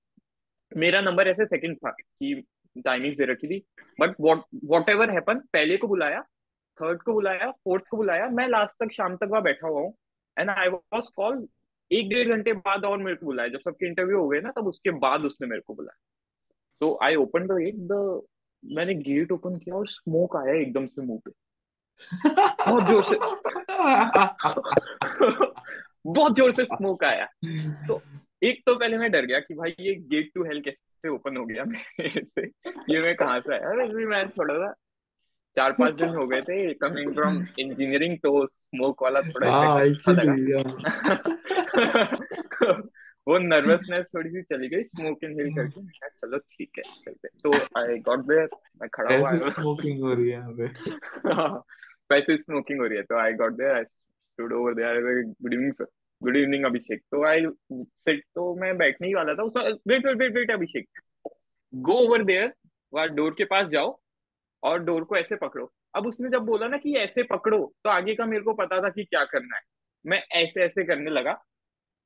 मेरा 0.73 1.01
नंबर 1.01 1.29
ऐसे 1.29 1.47
सेकंड 1.47 1.77
था 1.77 1.90
कि 1.90 2.35
टाइमिंग्स 2.77 3.19
दे 3.19 3.25
रखी 3.25 3.49
थी। 3.49 3.59
बट 4.01 4.14
वॉट 4.21 4.88
एवर 4.90 5.11
हैपन 5.11 5.38
पहले 5.53 5.77
को 5.77 5.88
बुलाया 5.88 6.25
थर्ड 6.79 7.03
को 7.03 7.13
बुलाया 7.13 7.51
फोर्थ 7.51 7.85
को 7.91 7.97
बुलाया। 7.97 8.29
मैं 8.31 8.49
लास्ट 8.49 8.85
तक 8.85 8.93
शाम 8.93 9.17
तक 9.17 9.29
वहाँ 9.31 9.43
बैठा 9.43 9.69
हुआ 9.69 9.81
हूँ। 9.81 9.95
एंड 10.37 10.51
आई 10.51 10.69
वॉज़ 10.69 11.11
कॉल 11.17 11.47
एक 11.91 12.09
डेढ़ 12.09 12.29
घंटे 12.29 12.53
बाद 12.53 12.85
और 12.85 12.99
मेरे 12.99 13.17
को 13.17 13.27
बुलाया। 13.27 13.49
जब 13.49 13.61
सबके 13.61 13.87
इंटरव्यू 13.87 14.19
हो 14.19 14.29
गए 14.29 14.41
ना, 14.41 14.51
तब 14.51 14.67
उसके 14.67 14.91
बाद 14.99 15.25
उसने 15.25 15.47
मेरे 15.49 15.63
को 15.67 15.75
बुलाया। 15.75 15.99
So 16.81 16.99
I 17.03 17.15
open 17.15 17.47
the 17.47 17.53
gate 17.53 17.75
the 17.93 18.23
मैंने 18.63 18.95
गेट 18.95 19.33
ओपन 19.33 19.57
किया 19.57 19.75
और 19.77 19.87
स्मोक 19.89 20.37
आया 20.37 20.55
एकदम 20.55 20.87
से 20.87 21.03
मुँह 21.03 21.21
पे। 21.25 21.31
बहुत 22.67 22.83
ज़ोर 22.83 23.03
से। 23.03 23.17
बहुत 26.07 26.37
ज़ोर 26.37 26.53
से 26.53 26.65
स्मोक 26.65 27.05
आया। 27.05 27.27
तो 27.89 28.01
एक 28.43 28.63
तो 28.67 28.75
पहले 28.77 28.99
मैं 28.99 29.11
डर 29.11 29.27
गया 29.27 29.39
कि 29.41 29.55
भाई 29.55 29.75
ये 29.81 29.95
गेट 30.09 30.31
टू 30.35 30.45
हेल 30.45 30.61
कैसे 30.61 31.09
ओपन 31.09 31.37
हो 31.37 31.45
गया 31.45 31.65
मेरे 31.65 32.25
से? 32.25 32.47
ये 32.95 33.01
मैं 33.01 33.15
कहाँ 33.17 33.41
से 33.41 33.55
आया? 33.55 33.87
मैं 34.09 34.29
थोड़ा 34.31 34.55
सा 34.55 34.73
चार 35.57 35.73
पाँच 35.73 35.95
दिन 36.01 36.09
हो 36.09 36.27
गए 36.27 36.40
थे 36.40 36.73
कमिंग 36.75 37.14
फ्रॉम 37.14 37.37
इंजीनियरिंग 37.59 38.17
तो 38.19 38.47
स्मोक 38.47 39.03
वाला 39.03 39.21
थोड़ा 39.21 39.51
हाँ 39.51 39.81
अच्छा 39.88 40.12
लगा। 40.12 40.35
वो 43.29 43.38
नर्वसनेस 43.38 44.07
थोड़ी 44.14 44.31
सी 44.31 44.43
चली 44.43 44.69
गई 44.69 44.83
स्मोक 44.83 45.25
इनहेल 45.25 45.55
करके। 45.55 45.81
मैं 45.83 46.09
चलो 46.09 46.38
ठीक 46.38 46.71
है 46.79 46.83
चलते 46.83 47.29
तो 47.29 47.53
आई 47.81 47.99
गॉट 47.99 48.19
देयर 48.19 48.49
मैं 48.83 48.88
खड़ा 48.95 49.17
हुआ 49.17 49.31
स्मोकिंग 49.49 50.01
हो 50.01 50.12
रही 50.14 50.25
है 50.25 50.31
यहाँ 50.31 50.53
पे? 50.53 50.67
वैसे 52.12 52.37
स्मोकिंग 52.37 52.81
हो 52.81 52.87
रही 52.87 52.97
है 52.97 53.03
तो 53.03 53.19
I 53.19 53.33
got 53.33 53.53
there 53.53 53.77
I 53.77 53.85
stood 53.85 54.53
over 54.53 54.75
there 54.75 55.01
good 55.43 55.55
evening 55.55 55.73
sir 55.73 55.87
good 56.23 56.37
evening 56.37 56.64
Abhishek 56.64 57.01
तो 57.11 57.25
आई 57.25 57.47
सेट 57.73 58.23
तो 58.35 58.55
मैं 58.55 58.77
बैठने 58.79 59.07
ही 59.07 59.14
वाला 59.14 59.35
था 59.35 59.43
उसमें 59.43 59.73
wait 59.88 60.07
wait 60.07 60.17
wait 60.17 60.35
wait 60.35 60.51
Abhishek 60.51 60.88
go 61.75 61.93
over 61.93 62.25
there 62.25 62.53
वहाँ 62.93 63.09
डोर 63.09 63.35
के 63.38 63.45
पास 63.45 63.69
जाओ 63.69 64.01
और 64.64 64.79
डोर 64.79 65.05
को 65.05 65.16
ऐसे 65.16 65.37
पकड़ो। 65.37 65.72
अब 65.94 66.07
उसने 66.07 66.31
जब 66.31 66.42
बोला 66.42 66.68
ना 66.68 66.77
कि 66.77 66.96
ऐसे 66.96 67.22
पकड़ो 67.22 67.74
तो 67.85 67.90
आगे 67.90 68.14
का 68.14 68.27
मेरे 68.27 68.42
को 68.42 68.53
पता 68.53 68.81
था 68.83 68.88
कि 68.88 69.05
क्या 69.05 69.24
करना 69.24 69.57
है। 69.57 69.62
मैं 70.07 70.22
ऐसे 70.33 70.62
ऐसे 70.62 70.85
करने 70.85 71.11
लगा 71.11 71.33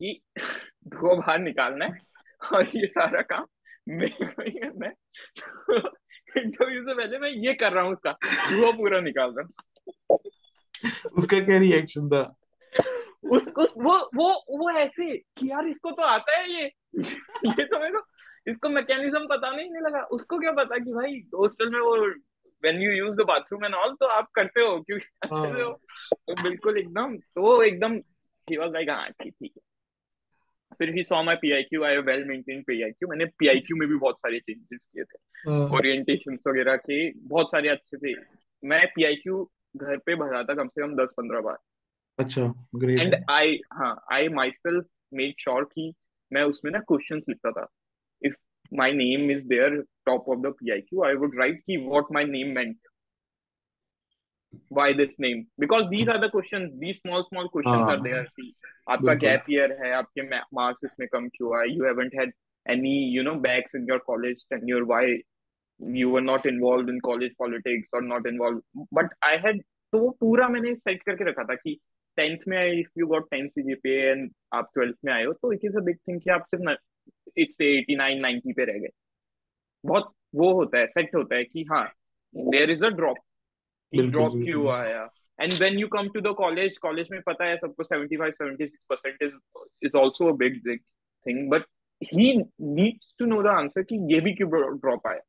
कि 0.01 0.21
धुआँ 0.88 1.16
बाहर 1.16 1.38
निकालना 1.38 1.85
है 1.85 2.01
और 2.55 2.77
ये 2.77 2.87
सारा 2.87 3.21
काम 3.21 3.47
मेरे 3.88 4.27
को 4.27 4.42
ही 4.42 4.51
करना 4.51 4.87
है। 4.87 4.92
इंटरव्यू 6.42 6.83
से 6.83 6.94
पहले 6.94 7.18
मैं 7.18 7.31
ये 7.31 7.55
कर 7.55 7.73
रहा 7.73 7.85
हूँ 7.85 7.92
उसका 7.92 8.12
धुआँ 8.25 8.73
पूरा 8.73 9.01
निकाल 9.01 9.35
रहा 9.38 9.42
हूँ। 9.42 10.18
उसका 11.16 11.40
क्या 11.40 11.59
रिएक्शन 11.59 12.09
था? 12.09 12.35
उस 13.25 13.49
उस 13.49 13.75
वो 13.79 14.11
वो 14.14 14.59
वो 14.59 14.71
ऐसे 14.71 15.16
कि 15.16 15.51
यार 15.51 15.66
इसको 15.68 15.90
तो 15.90 16.03
आता 16.03 16.37
है 16.37 16.51
ये। 16.51 16.64
ये 17.47 17.64
तो 17.64 17.81
मेरे 17.81 17.92
को 17.92 18.07
इसको 18.51 18.68
मैकेनिज्म 18.68 19.27
पता 19.27 19.51
नहीं 19.51 19.71
नहीं 19.71 19.83
लगा। 19.83 20.03
उसको 20.03 20.38
क्या 20.38 20.53
पता 20.53 20.79
कि 20.79 20.92
भाई 20.92 21.23
हॉस्टल 21.35 21.71
में 21.71 21.81
वो 21.81 21.97
when 22.64 22.83
you 22.83 22.92
use 22.92 23.16
the 23.16 23.21
bathroom 23.21 23.64
and 23.64 23.75
all 23.75 23.94
तो 23.94 24.07
आप 24.07 24.29
करते 24.35 24.61
हो 24.61 24.81
क्योंकि 24.81 25.05
अच्छे 25.23 25.59
से 25.59 25.62
हो। 25.62 25.73
तो 26.12 26.42
बिल्कुल 26.42 26.79
एकदम 26.79 27.16
तो 27.16 27.62
एकदम 27.62 27.94
ही 28.51 28.57
वाज 28.57 28.73
लाइक 28.73 28.90
हाँ 28.90 29.11
ठीक 29.11 29.33
ठीक 29.33 29.53
है। 29.57 29.62
फिर 30.79 30.94
he 30.94 31.03
saw 31.03 31.23
my 31.23 31.37
PIQ 31.37 31.85
I 31.85 31.97
well 31.97 32.25
maintain 32.25 32.62
PIQ 32.62 33.09
मैंने 33.09 33.25
पीआईक्यू 33.25 33.77
में 33.77 33.88
भी 33.88 33.94
बहुत 33.94 34.18
सारे 34.18 34.38
चेंजेस 34.38 34.81
किए 34.92 35.05
थे। 35.05 35.18
हाँ। 35.51 35.71
ओरिएंटेशन 35.71 36.37
वगैरह 36.47 36.77
के 36.77 37.11
बहुत 37.11 37.51
सारे 37.51 37.68
अच्छे 37.68 37.97
से 37.97 38.14
मैं 38.64 38.87
पीआईक्यू 38.87 39.51
घर 39.77 39.97
पे 39.97 40.14
भरा 40.14 40.42
था 40.42 40.55
कम 40.55 40.68
से 40.68 40.83
कम 40.83 40.94
दस 40.97 41.09
पंद्रह 41.16 41.40
बार। 41.40 41.57
अच्छा 42.18 42.66
ग्रेट 42.75 43.01
एंड 43.01 43.25
आई 43.31 43.61
हाँ 43.73 44.05
I 44.12 44.29
my 44.29 44.51
self 44.51 44.87
made 45.14 45.35
sure 45.40 45.64
कि 45.64 45.94
मैं 46.33 46.42
उसमें 46.42 46.73
ना 46.73 46.79
क्वेश्चंस 46.79 47.23
लिखता 47.29 47.51
था। 47.51 47.66
My 48.73 48.93
name 48.93 49.31
is 49.31 49.47
there 49.49 49.81
top 50.07 50.29
of 50.29 50.39
the 50.41 50.53
PIQ 50.61 51.03
I 51.05 51.15
would 51.25 51.39
write 51.41 51.61
कि 51.67 51.77
what 51.87 52.13
my 52.13 52.25
name 52.37 52.55
meant 52.55 52.77
why 54.71 54.85
this 54.93 55.19
name 55.19 55.41
because 55.59 55.83
these 55.91 56.09
are 56.09 56.19
the 56.21 56.29
questions 56.31 56.71
these 56.81 56.99
small 56.99 57.25
small 57.25 57.49
questions 57.49 57.79
हाँ 57.79 57.97
are 57.97 58.03
there 58.03 58.25
कि 58.37 58.53
आपका 58.91 59.15
गैप 59.25 59.45
ईयर 59.51 59.73
है 59.83 59.91
आपके 59.95 60.23
marks 60.59 60.85
इसमें 60.85 61.07
कम 61.13 61.27
क्यों 61.35 61.57
आए 61.59 61.67
you 61.71 61.85
haven't 61.87 62.15
had 62.21 62.33
any 62.67 62.95
you 63.17 63.25
know 63.27 63.35
backs 63.47 63.77
in 63.81 63.85
your 63.91 63.99
college 64.07 64.41
tenure 64.53 64.85
why 64.93 65.03
you 65.81 66.09
were 66.11 66.23
not 66.23 66.47
involved 66.47 66.89
in 66.89 67.01
college 67.01 67.35
politics 67.43 67.91
or 67.93 68.03
not 68.03 68.27
involved 68.27 68.63
but 68.93 69.13
I 69.33 69.37
had 69.47 69.61
तो 69.93 69.99
वो 69.99 70.09
पूरा 70.21 70.49
मैंने 70.49 70.75
सेट 70.75 71.03
करके 71.03 71.25
रखा 71.25 71.43
था 71.45 71.55
कि 71.55 71.79
टेंथ 72.19 72.39
में 72.49 72.59
if 72.81 72.89
you 72.99 73.07
got 73.07 73.29
ten 73.31 73.47
CGPA 73.49 74.11
and 74.11 74.31
आप 74.55 74.71
ट्वेल्थ 74.75 74.97
में 75.05 75.13
आए 75.13 75.25
हो 75.25 75.33
तो 75.33 75.53
it 75.53 75.61
is 75.65 75.77
a 75.77 75.81
big 75.85 75.97
thing 76.09 76.21
कि 76.21 76.31
आप 76.31 76.45
सिर्फ़ 76.51 76.65
इट्स 77.37 77.61
एटी 77.61 77.97
नाइन 77.97 78.21
नाइनटी 78.21 78.53
पे 78.53 78.64
रह 78.64 78.79
गए। 78.79 78.88
बहुत 79.85 80.12
वो 80.35 80.53
होता 80.53 80.79
है 80.79 80.87
सेट 80.87 81.14
होता 81.14 81.37
है 81.37 81.44
कि 81.44 81.64
हाँ 81.71 81.87
there 82.35 82.71
is 82.71 82.85
a 82.85 82.88
drop 82.88 83.18
drop 83.92 84.33
क्यों 84.35 84.68
आया? 84.73 85.03
And 85.40 85.53
when 85.53 85.79
you 85.79 85.87
come 85.88 86.09
to 86.09 86.21
the 86.21 86.35
college 86.37 86.77
college 86.79 87.09
में 87.11 87.21
पता 87.27 87.44
है 87.44 87.57
सबको 87.57 87.85
75 87.85 88.33
76 88.33 88.85
percent 88.88 89.23
is 89.23 89.33
is 89.87 89.97
also 89.97 90.33
a 90.33 90.37
big 90.37 90.79
thing 91.27 91.49
but 91.51 91.64
he 92.03 92.33
needs 92.61 93.14
to 93.18 93.25
know 93.25 93.42
the 93.42 93.47
answer 93.47 93.83
कि 93.83 93.97
ये 94.14 94.21
भी 94.21 94.33
क्यों 94.33 94.51
ड्रॉप 94.79 95.07
आया? 95.07 95.21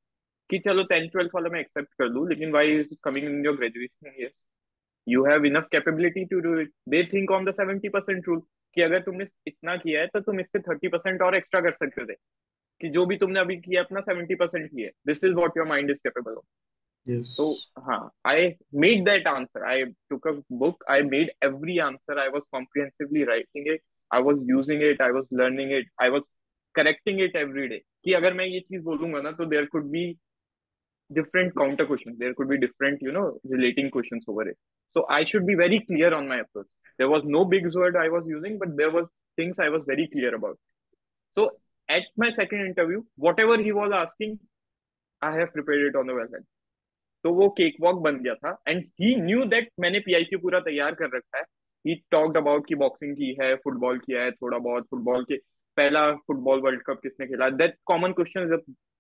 कि 0.50 0.60
चलो 0.60 0.84
टेंथ 0.84 1.10
ट्वेल्थ 1.10 1.32
वाला 1.36 1.50
मैं 1.50 1.60
एक्सेप्ट 1.60 1.94
कर 2.00 2.06
लूँ 2.06 2.28
लेकिन 2.30 2.52
why 2.52 2.76
is 2.76 2.94
coming 3.04 3.26
in 3.26 3.46
your 3.46 3.56
graduation 3.56 4.14
year 4.20 4.32
you 5.08 5.26
have 5.26 5.46
enough 5.46 5.68
capability 5.72 6.26
to 6.26 6.40
do 6.40 6.60
it 6.60 6.72
they 6.90 7.04
think 7.04 7.32
on 7.32 7.46
the 7.46 7.52
70 7.52 7.90
percent 7.94 8.28
rule 8.28 8.42
कि 8.76 8.82
अगर 8.82 9.00
तुमने 9.00 9.26
इतना 9.48 9.76
किया 9.78 10.02
है 10.02 10.08
तो 10.08 10.20
तुम 10.20 10.40
इससे 10.40 10.60
थर्टी 10.60 10.88
परसेंट 10.88 11.22
और 11.22 11.36
एक्स्ट्रा 11.36 11.62
कर 11.62 11.72
सकते 11.72 12.06
थे। 12.06 12.16
कि 12.82 12.90
जो 12.90 13.06
भी 13.06 13.18
तुमने 13.18 13.40
अभी 13.40 13.58
किया 13.58 13.84
अपना 13.84 14.02
सेवेंटी 14.02 14.36
परसेंट 14.36 14.70
किया 14.72 14.90
this 15.08 15.24
is 15.24 15.34
what 15.34 15.58
your 15.58 15.68
mind 15.68 15.90
is 15.90 16.00
capable 16.00 16.34
of 16.34 16.46
तो 17.08 17.52
हाँ 17.82 18.00
I 18.28 18.48
made 18.76 19.04
that 19.06 19.28
answer 19.28 19.64
I 19.64 19.84
took 20.10 20.28
a 20.28 20.32
book 20.52 20.84
I 20.90 21.02
made 21.02 21.32
every 21.44 21.78
answer 21.80 22.20
I 22.20 22.28
was 22.28 22.44
comprehensively 22.52 23.24
writing 23.24 23.68
it 23.68 23.82
I 24.12 24.22
was 24.22 24.44
using 24.50 24.84
it 24.84 25.02
I 25.02 25.12
was 25.12 25.28
learning 25.34 25.72
it 25.72 25.90
I 26.02 26.10
was 26.10 26.24
correcting 26.76 27.22
it 27.22 27.36
every 27.36 27.68
day 27.68 27.82
कि 28.04 28.14
अगर 28.14 28.34
मैं 28.34 28.46
ये 28.46 28.60
चीज़ 28.60 28.84
बोलूँगा 28.84 29.22
ना 29.22 29.32
तो 29.32 29.46
there 29.46 29.66
could 29.66 29.90
be 29.92 30.06
different 31.10 31.52
counter 31.54 31.86
question 31.86 32.18
there 32.18 32.34
could 32.34 32.48
be 32.48 32.58
different 32.58 33.04
you 33.04 33.12
know 33.12 33.28
relating 33.52 33.90
question 33.92 34.20
over 34.30 34.50
it 34.50 34.56
so 34.96 35.08
I 35.14 35.26
should 35.26 35.46
be 35.46 35.56
very 35.56 35.80
clear 35.80 36.14
on 36.14 36.28
my 36.28 36.40
approach 36.40 36.66
There 37.00 37.10
was 37.10 37.24
no 37.26 37.46
big 37.46 37.74
word 37.74 37.96
I 37.96 38.10
was 38.10 38.24
using, 38.28 38.58
but 38.60 38.76
there 38.76 38.92
was 38.92 39.06
things 39.38 39.60
I 39.60 39.70
was 39.70 39.84
very 39.86 40.08
clear 40.08 40.36
about. 40.36 40.58
So 41.38 41.52
at 41.90 42.04
my 42.18 42.32
second 42.34 42.66
interview, 42.66 43.04
whatever 43.18 43.58
he 43.58 43.72
was 43.72 43.92
asking, 43.94 44.40
I 45.22 45.32
have 45.34 45.54
prepared 45.54 45.86
it 45.88 45.96
on 45.96 46.08
the 46.08 46.16
hand. 46.16 46.46
तो 47.24 47.32
वो 47.36 47.48
cake 47.56 47.76
walk 47.82 47.96
बन 48.04 48.18
गया 48.18 48.34
था 48.36 48.52
and 48.68 48.84
he 49.02 49.16
knew 49.22 49.44
that 49.54 49.70
मैंने 49.80 50.00
PIQ 50.00 50.40
पूरा 50.40 50.60
तैयार 50.68 50.96
कर 51.00 51.16
रखा 51.16 51.38
है 51.38 51.44
ही 51.86 51.96
टॉक्ड 52.12 52.38
अबाउट 52.38 52.68
की 52.68 52.76
बॉक्सिंग 52.76 53.16
की 53.16 53.36
है 53.42 53.56
फुटबॉल 53.64 53.98
किया 54.00 54.22
है 54.24 54.32
थोड़ा 54.32 54.58
बहुत 54.58 54.86
फुटबॉल 54.92 55.24
के 55.32 55.38
पहला 55.78 56.04
फुटबॉल 56.28 56.62
वर्ल्ड 56.62 56.82
कप 56.88 57.00
किसने 57.04 57.28
खेला 57.28 57.50
that 57.62 57.76
common 57.86 58.12
question 58.20 58.56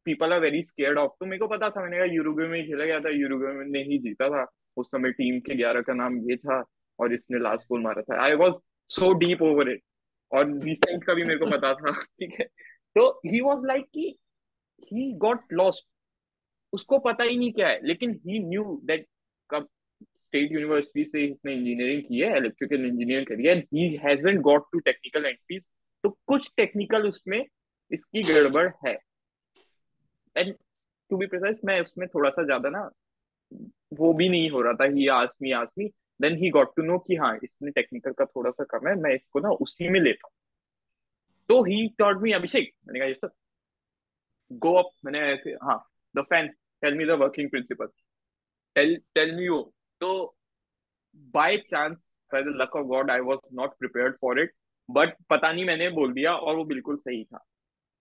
people 0.05 0.33
are 0.33 0.39
very 0.39 0.61
scared 0.63 0.97
of 0.97 1.11
तो 1.19 1.25
मेरे 1.25 1.39
को 1.39 1.47
पता 1.47 1.69
था 1.69 1.81
मैंने 1.83 1.97
कहा 1.97 2.05
यूरुग्वे 2.15 2.47
में 2.47 2.59
ही 2.59 2.65
खेला 2.67 2.85
गया 2.85 2.99
था 2.99 3.09
यूरुग्वे 3.15 3.53
ने 3.69 3.83
ही 3.83 3.97
जीता 4.07 4.29
था 4.29 4.45
उस 4.77 4.91
समय 4.91 5.11
टीम 5.11 5.39
के 5.47 5.55
ग्यारह 5.55 5.81
का 5.87 5.93
नाम 5.93 6.17
ये 6.29 6.37
था 6.37 6.61
और 6.99 7.13
इसने 7.13 7.39
लास्ट 7.39 7.67
गोल 7.69 7.81
मारा 7.83 8.01
था। 8.01 8.23
I 8.23 8.33
was 8.35 8.55
so 8.89 9.11
deep 9.19 9.41
over 9.41 9.69
it 9.71 9.81
और 10.31 10.51
रिसेंट 10.63 11.03
का 11.03 11.13
भी 11.13 11.23
मेरे 11.23 11.39
को 11.39 11.45
पता 11.51 11.73
था 11.73 11.91
ठीक 11.91 12.39
है? 12.39 12.45
तो 12.45 13.09
ही 13.25 13.41
वॉज़ 13.41 13.65
लाइक 13.67 13.85
कि 13.93 14.15
ही 14.83 15.11
गॉट 15.17 15.53
लॉस्ट 15.53 15.87
उसको 16.73 16.97
पता 16.99 17.23
ही 17.23 17.37
नहीं 17.37 17.51
क्या 17.53 17.67
है 17.67 17.79
लेकिन 17.87 18.11
ही 18.25 18.39
न्यू 18.39 18.63
दैट 18.85 19.05
कब 19.49 19.67
स्टेट 20.17 20.51
यूनिवर्सिटी 20.51 21.03
से 21.05 21.23
इसने 21.25 21.53
इंजीनियरिंग 21.53 22.01
की 22.03 22.19
है 22.19 22.37
इलेक्ट्रिकल 22.37 22.85
इंजीनियरिंग 22.85 23.27
करी 23.27 23.45
है 23.47 23.55
he 23.57 23.87
hasn't 24.03 24.41
got 24.41 24.65
two 24.71 24.79
technical 24.79 25.25
entries 25.25 25.61
तो 26.03 26.09
कुछ 26.27 26.49
टेक्निकल 26.57 27.07
उसमें 27.07 27.43
इसकी 27.91 28.21
गड़बड़ 28.23 28.67
है। 28.85 28.93
एंड 30.35 30.53
टू 31.09 31.17
बी 31.17 31.25
प्रिसाइज 31.27 31.59
मैं 31.65 31.79
उसमें 31.81 32.07
थोड़ा 32.07 32.29
सा 32.29 32.43
ज़्यादा 32.43 32.69
ना 32.69 32.89
वो 33.99 34.13
भी 34.13 34.29
नहीं 34.29 34.49
हो 34.49 34.61
रहा 34.61 34.73
था। 34.73 34.85
ही 34.93 35.07
आसमी 35.07 35.51
आसमी 35.51 35.89
then 36.19 36.35
he 36.37 36.49
got 36.49 36.75
to 36.75 36.83
know 36.83 36.97
कि 36.99 37.15
हाँ 37.15 37.35
इसमें 37.43 37.71
टेक्निकल 37.71 38.11
का 38.11 38.25
थोड़ा 38.25 38.51
सा 38.51 38.63
कम 38.71 38.87
है, 38.87 38.95
मैं 38.95 39.13
इसको 39.15 39.39
ना 39.39 39.49
उसी 39.61 39.89
में 39.89 39.99
लेता 40.01 40.27
हूँ। 40.27 40.33
तो 41.49 41.63
ही 41.63 41.87
टॉट 41.99 42.21
मी 42.21 42.31
अभिषेक। 42.33 42.71
मैंने 42.87 42.99
कहा 42.99 43.07
ये 43.07 43.13
सर। 43.13 43.29
गो 44.51 44.73
अप 44.75 44.91
मैंने 45.05 45.19
ऐसे 45.33 45.51
हाँ 45.63 45.77
the 46.15 46.21
fan 46.29 46.47
tell 46.83 46.95
me 46.97 47.05
the 47.05 47.11
working 47.21 47.49
principle 47.49 47.87
tell 48.75 48.95
tell 49.15 49.35
me 49.35 49.47
वो। 49.49 49.61
तो 50.01 50.35
by 51.33 51.57
chance 51.69 51.97
by 52.31 52.41
the 52.43 52.53
luck 52.61 52.75
of 52.75 52.85
God 52.87 53.11
I 53.11 53.19
was 53.21 53.39
not 53.53 53.77
prepared 53.79 54.15
for 54.21 54.39
it 54.41 54.53
but 54.89 55.15
पता 55.29 55.51
नहीं 55.51 55.65
मैंने 55.65 55.89
बोल 55.91 56.13
दिया 56.13 56.33
और 56.35 56.55
वो 56.55 56.63
बिल्कुल 56.65 56.97
सही 56.97 57.23
था। 57.23 57.45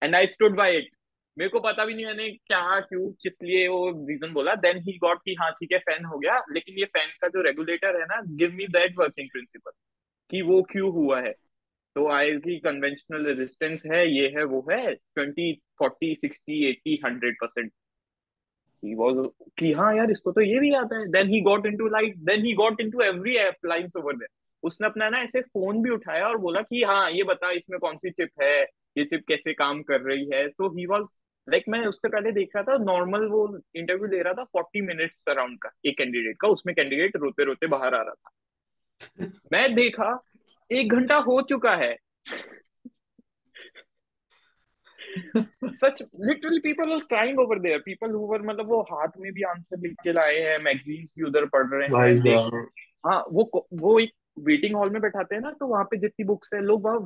And 0.03 0.15
I 0.15 0.27
stood 0.27 0.57
by 0.57 0.77
it 0.77 0.91
मेरे 1.39 1.51
को 1.51 1.61
पता 1.61 1.85
भी 1.85 1.95
नहीं 1.95 2.07
मैंने 2.07 2.31
क्या, 2.31 2.81
क्यों, 2.81 3.13
किस 3.23 3.37
लिए 3.43 3.69
वो 3.69 3.91
रीजन 4.09 4.33
बोला। 4.33 4.55
देन 4.55 4.79
ही 4.79 4.99
गॉट 4.99 5.19
कि 5.25 5.35
हाँ 5.35 5.51
ठीक 5.51 5.73
है 5.73 5.79
फ़ैन 5.79 6.05
हो 6.05 6.19
गया। 6.19 6.39
लेकिन 6.53 6.79
ये 6.79 6.85
फ़ैन 6.85 7.09
का 7.21 7.29
जो 7.29 7.43
रेगुलेटर 7.43 8.01
है 8.01 8.05
ना 8.05 8.23
give 8.27 8.53
me 8.53 8.67
that 8.67 8.95
working 8.99 9.29
principle 9.33 9.71
कि 10.31 10.43
वो 10.43 10.63
क्यों 10.63 10.93
हुआ 10.93 11.21
है। 11.21 11.33
तो 11.95 12.09
आई 12.09 12.33
की 12.33 12.59
कन्वेंशनल 12.59 13.27
रेजिस्टेंस 13.27 13.83
है, 13.87 14.17
ये 14.17 14.29
है, 14.37 14.45
वो 14.45 14.67
है 14.71 14.95
twenty 14.95 15.53
forty 15.79 16.15
sixty 16.15 16.65
eighty 16.71 17.01
hundred 17.07 17.37
percent 17.45 17.73
कि 19.59 19.73
हाँ 19.73 19.97
यार, 19.97 20.11
इसको 20.11 20.33
तो 20.33 20.41
ये 20.41 20.61
भी 20.61 20.75
आता 20.75 20.99
है। 20.99 21.07
Then 21.07 21.29
he 21.29 21.41
got 21.47 21.67
into 21.67 21.89
like, 21.95 22.15
then 22.29 22.45
he 22.45 22.55
got 22.55 22.85
into 22.85 23.03
every 23.13 23.37
appliance 23.47 23.97
over 23.97 24.13
there 24.13 24.33
उसने 24.63 24.87
अपना 24.87 25.09
ना 25.09 25.19
ऐसे 25.19 25.41
फ़ोन 25.41 25.83
भी 25.83 25.91
उठाया 25.91 26.27
और 26.27 26.37
बोला 26.39 26.61
कि 26.61 26.83
हाँ 26.83 27.11
ये 27.11 27.23
बता, 27.23 27.51
इसमें 27.51 27.81
कौन 27.81 27.97
सी 27.97 28.11
चिप 28.11 28.31
है? 28.43 28.63
ये 28.99 29.05
चिप 29.05 29.25
कैसे 29.29 29.53
काम 29.53 29.83
कर 29.83 30.01
रही 30.01 30.31
है? 30.35 30.49
So 30.49 30.71
he 30.79 30.87
was 30.87 31.05
like 31.49 31.65
like 31.65 31.79
मैं 31.79 31.87
उससे 31.87 32.09
पहले 32.09 32.33
देख 32.33 32.51
रहा 32.57 32.65
था 32.65 32.85
नॉर्मल 32.85 33.27
वो 33.27 33.59
इंटरव्यू 33.75 34.09
दे 34.09 34.23
रहा 34.23 34.33
था 34.33 34.45
फोर्टी 34.45 34.81
मिनट्स 34.81 35.25
अराउंड 35.29 35.59
का 35.59 35.71
एक 35.87 35.99
कैंडिडेट 35.99 36.37
का 36.41 36.49
उसमें 36.49 36.75
कैंडिडेट 36.77 37.17
रोते 37.17 37.45
रोते 37.45 37.67
बाहर 37.67 37.95
आ 37.95 38.03
रहा 38.03 38.15
था। 38.15 38.31
मैं 39.53 39.75
देखा 39.75 40.23
एक 40.73 40.93
घंटा 40.93 41.17
हो 41.17 41.43
चुका 41.43 41.77
है। 41.77 41.97
सच 45.65 46.03
literally 46.03 46.59
people 46.59 46.89
was 46.89 47.05
crying 47.05 47.39
over 47.39 47.59
there 47.59 47.79
people 47.79 48.11
who 48.11 48.27
were 48.27 48.43
मतलब 48.43 48.67
वो 48.67 48.83
हाथ 48.83 49.09
में 49.19 49.33
भी 49.33 49.43
आंसर 49.43 49.79
लिख 49.79 49.93
के 49.93 50.13
लाए 50.13 50.39
हैं 50.39 50.59
मैगजीन्स 50.59 51.13
भी 51.19 51.25
उधर 51.25 51.47
पढ़ 51.47 51.67
रहे 51.67 51.89
हैं 51.89 52.51
हाँ 53.07 53.25
वो 53.33 53.69
वो 53.75 54.01
एक 54.01 54.13
वेटिंग 54.39 54.77
हॉल 54.77 54.91
में 54.91 55.03
बैठाते 55.03 55.35
हैं 55.35 55.43
ना 55.43 55.51
तो 55.51 55.67
वहाँ 55.67 55.85
पे 55.85 55.97
जितनी 55.97 56.25
बुक्स 56.25 56.55
है 56.55 56.61
लोग 56.61 56.85
वहाँ 56.85 57.01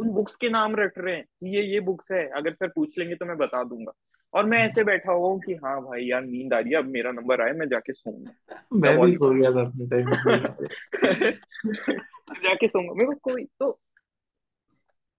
उन 0.00 0.10
बुक्स 0.10 0.36
के 0.36 0.48
नाम 0.48 0.76
रट 0.76 0.92
रहे 0.98 1.16
हैं। 1.16 1.24
ये 1.44 1.62
ये 1.62 1.80
बुक्स 1.80 2.12
है। 2.12 2.26
अगर 2.28 2.52
सर 2.52 2.68
पूछ 2.68 2.98
लेंगे 2.98 3.14
तो 3.14 3.26
मैं 3.26 3.36
बता 3.36 3.64
दूँगा। 3.64 3.92
और 4.34 4.44
मैं 4.44 4.58
ऐसे 4.58 4.84
बैठा 4.84 5.12
हुआ 5.12 5.28
हूँ 5.28 5.40
कि 5.40 5.54
हाँ 5.54 5.80
भाई 5.80 6.04
यार 6.04 6.22
नींद 6.22 6.54
आ 6.54 6.58
रही 6.58 6.72
है 6.72 6.78
अब 6.78 6.84
मेरा 6.84 7.12
नंबर 7.12 7.40
आए 7.40 7.52
मैं 7.52 7.68
जाके 7.68 7.92
सोऊँगा। 7.92 8.64
मैं 8.72 9.00
भी 9.00 9.16
सो 9.16 9.30
गया 9.30 9.50
था 9.50 9.60
अपने 9.60 9.86
टाइम 9.86 10.10
पे। 10.10 11.30
जाके 12.44 12.68
सोऊँगा। 12.68 12.92
मेरे 12.92 13.06
को 13.06 13.12
कोई 13.12 13.44
तो 13.44 13.70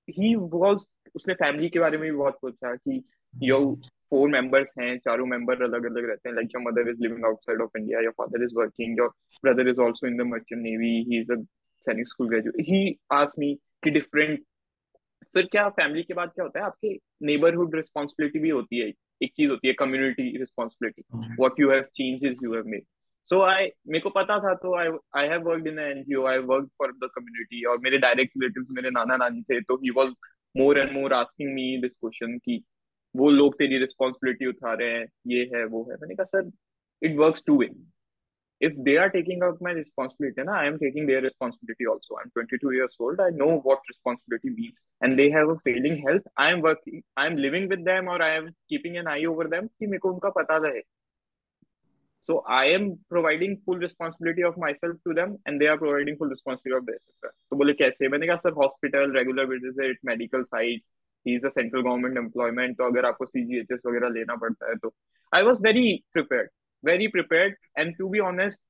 ही 0.10 0.36
वाज 0.36 0.86
उसने 1.16 1.34
फैमिली 1.34 1.70
के 1.70 1.80
बारे 1.80 1.98
में 1.98 2.12
भी 2.12 2.18
बहुत 2.18 2.38
पूछा 2.42 2.76
कि 2.76 3.04
यो 3.44 3.80
फोर 4.10 4.30
मेंबर्स 4.30 4.74
हैं 4.80 4.98
चारों 4.98 5.26
मेंबर 5.26 5.64
अलग 5.64 5.86
अलग 5.86 6.10
रहते 6.10 6.30
हैं। 6.30 6.36
Like 6.36 6.50
your 6.56 6.64
mother 6.64 6.90
is 6.90 6.98
living 7.00 7.26
outside 7.26 7.62
of 7.62 7.78
India 7.78 8.00
your 8.00 8.12
father 8.12 8.44
is 8.44 8.56
working 8.56 9.00
your 9.00 9.10
brother 9.44 9.70
is 9.70 9.82
also 9.82 10.08
in 10.08 10.18
the 10.18 10.22
merchant 10.22 10.62
navy 10.62 11.04
he 11.04 11.22
is 11.22 11.32
a 11.32 11.36
Sainik 11.86 12.08
school 12.08 12.30
graduate 12.30 12.56
he 12.60 13.00
asked 13.12 13.40
me 13.40 13.54
कि 13.84 13.90
different 13.90 14.44
फिर 15.34 15.46
क्या 15.52 15.68
family 15.70 16.04
के 16.04 16.14
बाद 16.14 16.30
क्या 16.30 16.44
होता 16.44 16.60
है? 16.60 16.66
आपके 16.66 16.94
neighbourhood 17.24 17.76
responsibility 17.76 18.40
भी 18.40 18.50
होती 18.50 18.80
है। 18.80 18.92
एक 19.22 19.32
चीज़ 19.38 19.50
होती 19.50 19.68
है 19.68 19.74
community 19.74 20.38
responsibility 20.38 21.04
what 21.40 21.60
you 21.60 21.70
have 21.72 21.82
changes 21.96 22.40
you 22.44 22.54
have 22.54 22.66
made 22.66 22.84
so 23.30 23.42
I 23.42 23.68
मेरे 23.88 24.00
को 24.00 24.10
पता 24.10 24.38
था 24.40 24.54
तो 24.56 24.76
I 24.76 24.88
I 25.16 25.28
have 25.28 25.42
worked 25.42 25.68
in 25.68 25.80
NGO 25.80 26.26
I 26.26 26.38
work 26.38 26.66
for 26.78 26.92
the 26.92 27.10
community 27.16 27.64
और 27.64 27.78
मेरे 27.78 27.98
डायरेक्ट 27.98 28.34
रिलेटिव्स 28.38 28.68
मेरे 28.72 28.90
नाना 28.90 29.18
नानी 29.18 29.42
थे 29.42 29.62
तो 29.62 29.76
he 29.76 29.90
was 29.90 30.14
more 30.58 30.80
and 30.80 30.92
more 30.92 31.14
asking 31.14 31.54
me 31.54 31.78
this 31.78 31.96
question 31.96 32.38
कि 32.38 32.64
वो 33.16 33.30
लोग 33.30 33.54
तेरी 33.54 33.78
रिस्पॉन्सिबिलिटी 33.78 34.46
उठा 34.46 34.74
रहे 34.74 34.92
हैं 34.92 35.06
ये 35.28 35.50
है 35.56 35.66
वो 35.66 35.84
है। 35.84 35.96
मैंने 35.96 36.16
कहा 36.16 36.24
sir 36.24 36.52
it 37.04 37.16
works 37.18 37.44
two 37.48 37.58
way 37.60 37.70
if 38.62 38.74
they 38.86 38.96
are 38.98 39.10
taking 39.10 39.42
up 39.44 39.60
my 39.60 39.72
responsibility 39.72 40.44
na, 40.44 40.54
i 40.54 40.66
am 40.66 40.78
taking 40.80 41.08
their 41.08 41.22
responsibility 41.22 41.86
also 41.88 42.18
i'm 42.20 42.32
22 42.36 42.72
years 42.72 42.96
old 43.00 43.20
i 43.20 43.30
know 43.32 43.52
what 43.68 43.80
responsibility 43.90 44.50
means 44.50 44.78
and 45.02 45.18
they 45.18 45.30
have 45.32 45.50
a 45.50 45.58
failing 45.68 46.02
health 46.08 46.28
i 46.38 46.50
am 46.52 46.62
working 46.62 47.04
i 47.18 47.26
am 47.26 47.36
living 47.36 47.68
with 47.68 47.84
them 47.86 48.08
or 48.08 48.22
i 48.22 48.32
am 48.36 48.50
keeping 48.70 48.98
an 48.98 49.08
eye 49.08 49.24
over 49.26 49.48
them 49.56 49.70
कि 49.80 49.88
मेरे 49.88 50.00
को 50.00 50.12
उनका 50.14 50.30
पता 50.30 50.58
रहे 50.68 50.82
so 52.30 52.44
i 52.56 52.66
am 52.76 52.88
providing 53.10 53.58
full 53.66 53.78
responsibility 53.78 54.44
of 54.44 54.58
myself 54.58 54.98
to 55.08 55.14
them 55.14 55.36
and 55.46 55.62
they 55.62 55.68
are 55.68 55.78
providing 55.78 56.18
full 56.18 56.34
responsibility 56.36 56.78
of 56.80 56.86
theirs 56.86 57.34
तो 57.52 57.58
बोले 57.58 57.74
कैसे 57.74 58.08
मैंने 58.08 58.28
कहा 58.28 58.36
sir 58.44 58.52
hospital 58.64 59.12
regular 59.18 59.46
visit 59.46 60.00
medical 60.06 60.44
site 60.44 60.84
he 61.28 61.36
is 61.36 61.46
a 61.46 61.50
central 61.50 61.82
government 61.82 62.18
employment 62.18 62.78
तो 62.78 62.84
अगर 62.84 63.06
आपको 63.06 63.26
सीजीएचएस 63.26 63.82
वगैरह 63.88 64.10
लेना 64.20 64.36
पड़ता 64.46 64.70
है 64.70 64.76
तो 64.84 64.94
I 65.36 65.44
was 65.44 65.62
very 65.64 66.04
prepared 66.14 66.50
very 66.86 67.08
prepared 67.08 67.56
and 67.78 67.98
to 67.98 68.10
be 68.10 68.20
honest 68.20 68.62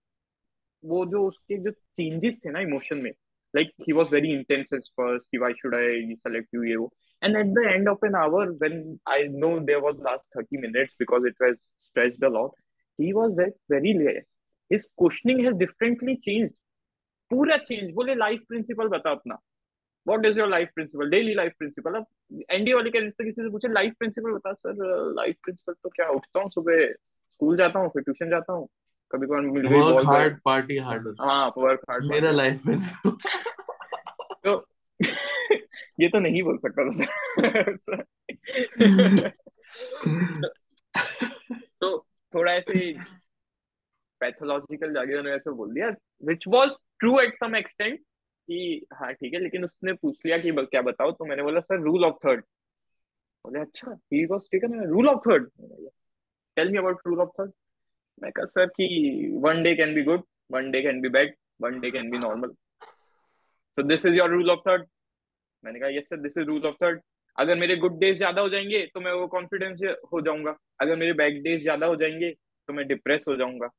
वो 0.86 1.06
जो 1.06 1.28
उसके 1.28 1.58
जो 1.58 1.72
चेंजेस 1.72 2.40
थे 2.46 2.50
ना 2.50 2.60
इमोशन 2.60 2.98
में 2.98 3.12
like 3.56 3.72
he 3.82 3.94
was 3.94 4.08
very 4.14 4.34
intense 4.34 4.74
at 4.74 4.82
first 4.82 5.60
should 5.62 5.76
I 5.76 6.16
select 6.16 6.48
you 6.56 6.64
ये 6.64 6.76
वो. 6.76 6.92
And 7.24 7.38
at 7.38 7.50
the 7.54 7.64
end 7.72 7.88
of 7.88 7.98
an 8.02 8.16
hour, 8.16 8.54
when 8.54 9.00
i 9.06 9.28
know 9.28 9.60
there 9.60 9.80
was 9.80 9.96
last 9.98 10.24
30 10.36 10.58
minutes 10.58 10.94
because 10.98 11.24
it 11.24 11.36
was 11.40 11.58
stretched 11.78 12.24
a 12.24 12.30
lot, 12.30 12.50
he 12.98 13.14
was 13.14 13.36
very 13.36 13.54
very 13.70 13.94
late. 13.94 14.24
His 14.70 14.88
questioning 14.98 15.44
has 15.46 15.56
differently 15.56 16.18
changed. 16.30 16.54
पूरा 17.30 17.58
change 17.58 17.94
बोले 17.94 18.16
life 18.16 18.42
principle 18.48 18.88
बता 18.88 19.12
अपना. 19.12 19.38
What 20.08 20.26
is 20.26 20.40
your 20.40 20.50
life 20.50 20.70
principle 20.76 21.10
daily 21.10 21.34
life 21.34 21.54
principle 21.60 21.94
अब 21.94 22.06
NDA 22.52 22.74
वाले 22.74 22.90
किसी 22.90 23.32
से 23.32 23.50
पूछे 23.50 23.68
life 23.68 23.94
principle 24.00 24.32
बता 24.32 24.54
सर 24.54 24.84
लाइफ 25.16 25.36
प्रिंसिपल 25.44 25.74
तो 25.74 25.90
क्या, 25.90 26.08
उठता 26.08 26.40
हूँ 26.40 26.50
सुबह 26.50 26.86
स्कूल 27.42 27.58
जाता 27.58 27.80
हूँ 27.80 27.90
फिर 27.90 28.02
ट्यूशन 28.04 28.30
जाता 28.30 28.54
हूँ। 28.54 28.68
कभी 29.14 29.28
कभार 29.28 29.42
मिल 29.42 29.68
गई 29.68 29.80
work 29.80 29.94
ball 29.94 30.06
hard 30.06 30.40
party 30.46 30.78
harder 30.78 31.16
हाँ। 31.20 31.52
वर्क 31.58 31.80
हार्ड 31.90 32.06
मेरा 32.06 32.32
लाइफ 32.32 32.66
में 32.66 32.76
तो 34.44 34.54
ये 36.02 36.08
तो 36.10 36.20
नहीं 36.20 36.44
बोल 36.44 36.58
सकता 36.58 36.84
था 36.90 37.06
तो 41.82 41.90
थोड़ा 42.34 42.52
ऐसे 42.54 42.94
पैथोलॉजिकल 44.22 44.94
जाके 44.94 45.18
उन्होंने 45.18 45.36
ऐसे 45.36 45.52
बोल 45.52 45.74
दिया 45.74 45.90
which 46.26 46.48
was 46.48 46.78
true 47.00 47.20
at 47.20 47.36
some 47.40 47.56
extent 47.56 48.00
कि 48.00 48.86
हाँ 48.94 49.14
ठीक 49.14 49.34
है 49.34 49.40
लेकिन 49.40 49.64
उसने 49.64 49.94
पूछ 49.94 50.26
लिया 50.26 50.38
कि 50.38 50.52
क्या 50.66 50.82
बताओ 50.82 51.12
तो 51.12 51.26
मैंने 51.26 51.44
बोला 51.44 51.60
सर 51.60 51.82
रूल 51.82 52.06
ऑफ़ 52.06 52.16
थर्ड 52.26 52.44
बोले 53.46 53.60
अच्छा 53.60 53.98
he 54.14 54.26
was 54.26 54.48
taken 54.52 54.80
rule 54.90 55.10
of 55.10 55.20
third 55.30 55.50
tell 56.58 56.72
me 56.72 56.78
about 56.78 57.08
rule 57.08 57.20
of 57.22 57.30
third 57.40 57.52
मैं 58.18 58.32
कहा, 58.32 58.46
सर, 58.46 58.66
कि 58.68 59.40
one 59.44 59.64
day 59.64 59.76
can 59.76 59.94
be 59.96 60.04
good 60.04 60.24
one 60.52 60.72
day 60.72 60.82
can 60.82 61.02
be 61.02 61.10
bad 61.10 61.36
one 61.62 61.80
day 61.80 61.92
can 61.92 62.10
be 62.12 62.18
normal 62.18 62.54
so 63.78 63.84
this 63.84 64.06
is 64.06 64.16
your 64.16 64.30
rule 64.30 64.50
of 64.52 64.60
third 64.68 64.86
मैंने 65.64 65.80
कहा 65.80 65.90
yes 65.90 66.04
sir 66.04 66.18
this 66.22 66.38
is 66.38 66.46
rule 66.46 66.66
of 66.68 66.76
third 66.84 67.02
अगर 67.38 67.56
मेरे 67.56 67.76
good 67.76 68.00
days 68.00 68.18
ज़्यादा 68.18 68.42
हो 68.42 68.50
जाएँगे 68.50 68.86
तो 68.94 69.02
मैं 69.02 69.12
वो 69.14 69.28
कॉन्फिडेंस 69.28 69.80
हो 70.14 70.22
जाऊँगा। 70.22 70.56
अगर 70.82 70.96
मेरे 70.96 71.14
बैड 71.14 71.42
डेज़ 71.44 71.62
ज़्यादा 71.62 71.88
हो 71.88 71.96
जाएँगे 71.96 72.32
तो 72.70 72.74
मैं 72.74 72.88
डिप्रेस 72.88 73.26
हो 73.28 73.36
जाऊँगा। 73.36 73.70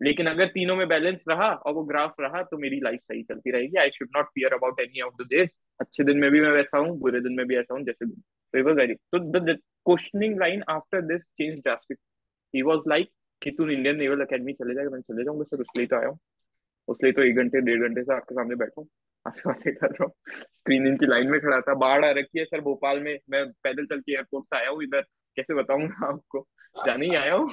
लेकिन 0.00 0.26
अगर 0.26 0.46
तीनों 0.46 0.76
में 0.76 0.86
बैलेंस 0.88 1.24
रहा 1.28 1.48
और 1.50 1.72
वो 1.74 1.82
ग्राफ 1.84 2.14
रहा 2.20 2.42
तो 2.42 2.58
मेरी 2.58 2.80
लाइफ 2.80 3.00
सही 3.02 3.22
चलती 3.22 3.50
रहेगी। 3.50 3.78
I 3.80 3.90
should 3.90 4.08
not 4.16 4.26
fear 4.26 4.54
about 4.54 4.80
any 4.80 5.00
of 5.00 5.22
the 5.22 5.26
days 5.30 5.50
अच्छे 5.80 6.04
दिन 6.04 6.18
में 6.18 6.30
भी 6.30 6.40
मैं 6.40 6.50
वैसा 6.50 6.78
हूँ, 6.78 6.98
बुरे 6.98 7.20
दिन 7.20 7.32
में 7.32 7.46
भी 7.46 7.56
ऐसा 7.56 7.74
हूँ, 7.74 7.84
जैसे 7.84 8.06
तो 8.54 8.64
वाज 8.64 8.76
वेरी 8.76 8.94
तो 8.94 9.18
the 9.18 9.58
questioning 9.86 10.38
line 10.38 10.62
after 10.68 11.00
this 11.00 11.22
change 11.22 11.58
drastic 11.58 11.98
he 12.54 12.62
was 12.62 12.78
like 12.88 13.10
कि 13.42 13.50
तू 13.50 13.68
इंडियन 13.68 13.96
नेवल 13.96 14.20
अकेडमी 14.20 14.52
चले 14.52 14.74
जाएगा 14.74 14.90
मैं 14.90 15.00
चले 15.00 15.24
जाऊँगा 15.24 15.44
सर 15.44 15.60
उसलिए 15.60 15.86
तो 15.86 15.96
आया 15.96 16.08
हूँ। 16.08 16.18
उसलिए 16.88 17.12
तो 17.12 17.22
एक 17.22 17.36
घंटे 17.36 17.60
डेढ़ 17.60 17.88
घंटे 17.88 18.02
से 18.02 18.14
आपके 18.14 18.34
सामने 18.34 18.54
बैठा 18.54 18.80
हूँ। 18.80 18.88
आपसे 19.26 19.42
बातें 19.46 19.74
कर 19.74 19.86
रहा 19.86 20.04
हूँ। 20.04 20.12
स्क्रीनिंग 20.52 20.98
की 20.98 21.06
लाइन 21.06 21.30
में 21.30 21.40
खड़ा 21.40 21.60
था 21.60 21.74
बाढ़ 21.74 22.04
आ 22.04 22.10
रखी 22.10 22.38
है 22.38 22.44
सर 22.44 22.60
भोपाल 22.60 23.00
में। 23.00 23.18
मैं 23.30 23.44
पैदल 23.52 23.86
चल 23.86 24.00
के 24.00 24.12
एयरपोर्ट 24.12 24.44
से 24.44 24.56
आया 24.56 24.68
हूँ 24.68 24.82
इधर। 24.82 25.00
कैसे 25.36 25.54
बताऊँगा 25.54 26.06
आपको? 26.06 26.46
जाने 26.86 27.06
ही 27.06 27.14
आया 27.14 27.34
हूँ। 27.34 27.50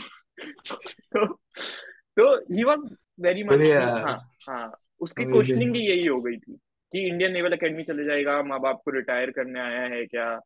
तो 1.14 1.26
तो 2.18 2.56
ही 2.56 2.64
वॉज़ 2.64 2.96
वेरी 3.22 3.44
मच 3.44 3.62
हाँ 3.72 4.18
हाँ। 4.50 4.80
उसकी 5.02 5.26
क्वेश्चनिंग 5.26 5.76
ही 5.76 5.82
यही 5.82 6.08
हो 6.08 6.22
गई 6.22 6.38
थी 6.38 6.54
कि 6.94 7.08
इंडियन 7.08 7.32
नेवल 7.32 7.52
अकेडमी 7.52 7.84
चले 7.84 8.06
जाएगा 8.06 8.42
माँ 8.44 8.60
बाप 8.60 8.82
को 8.86 8.92
रिटायर 8.92 9.32
करने 9.32 9.60
आया 9.60 9.82
है 9.82 10.06
क्या? 10.06 10.40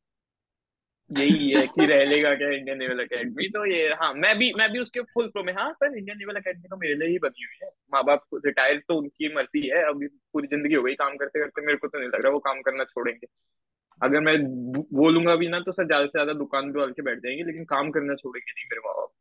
यही 1.12 1.50
है 1.52 1.65
कि 1.67 1.86
रह 1.86 2.04
लेगा 2.06 2.34
क्या 2.36 2.50
इंडियन 2.50 2.78
नेवल 2.78 3.00
अकेडमी 3.00 3.48
तो 3.50 3.65
ये 3.65 3.88
हाँ 4.00 4.13
मैं 4.13 4.38
भी 4.38 4.52
मैं 4.58 4.72
भी 4.72 4.80
उसके 4.80 5.02
फुल 5.02 5.28
फ्लो 5.28 5.43
में 5.43 5.54
हाँ 5.54 5.72
सर 5.74 5.98
इंडियन 5.98 6.17
नेवल 6.17 6.36
अकेडमी 6.36 6.67
तो 6.67 6.78
मेरे 6.78 6.96
लिए 6.96 7.08
ही 7.10 7.17
बनी 7.17 7.43
हुई 7.43 7.60
है। 7.63 7.70
माँ 7.93 8.04
बाप 8.04 8.24
रिटायर 8.46 8.82
तो 8.88 8.98
उनकी 8.98 9.34
मर्ज़ी 9.36 9.67
है 9.67 9.84
अभी 9.89 10.08
पूरी 10.08 10.48
ज़िंदगी 10.48 10.74
हो 10.74 10.84
गई 10.84 10.93
काम 10.96 11.15
करते 11.17 11.39
करते 11.39 11.65
मेरे 11.65 11.78
को 11.78 11.88
तो 11.88 12.00
नहीं 12.00 12.10
लग 12.10 12.24
रहा 12.24 12.34
वो 12.34 12.39
काम 12.39 12.62
करना 12.62 12.84
छोड़ेंगे। 12.84 13.28
अगर 14.02 14.20
मैं 14.20 14.36
बोलूँगा 14.93 15.36
भी 15.36 15.48
ना 15.48 15.60
तो 15.60 15.72
सर 15.72 15.86
ज़्यादा 15.86 16.06
से 16.06 16.12
ज़्यादा 16.12 16.34
दुकान 16.34 16.72
पे 16.72 16.91
के 16.91 17.02
बैठ 17.02 17.20
जाएँगे 17.20 17.43
लेकिन 17.43 17.65
काम 17.65 17.91
करना 17.91 18.15
छोड़ेंगे 18.15 18.52
नहीं 18.52 18.65
मेरे 18.65 18.82
माँ 18.86 18.93
बाप 18.96 19.12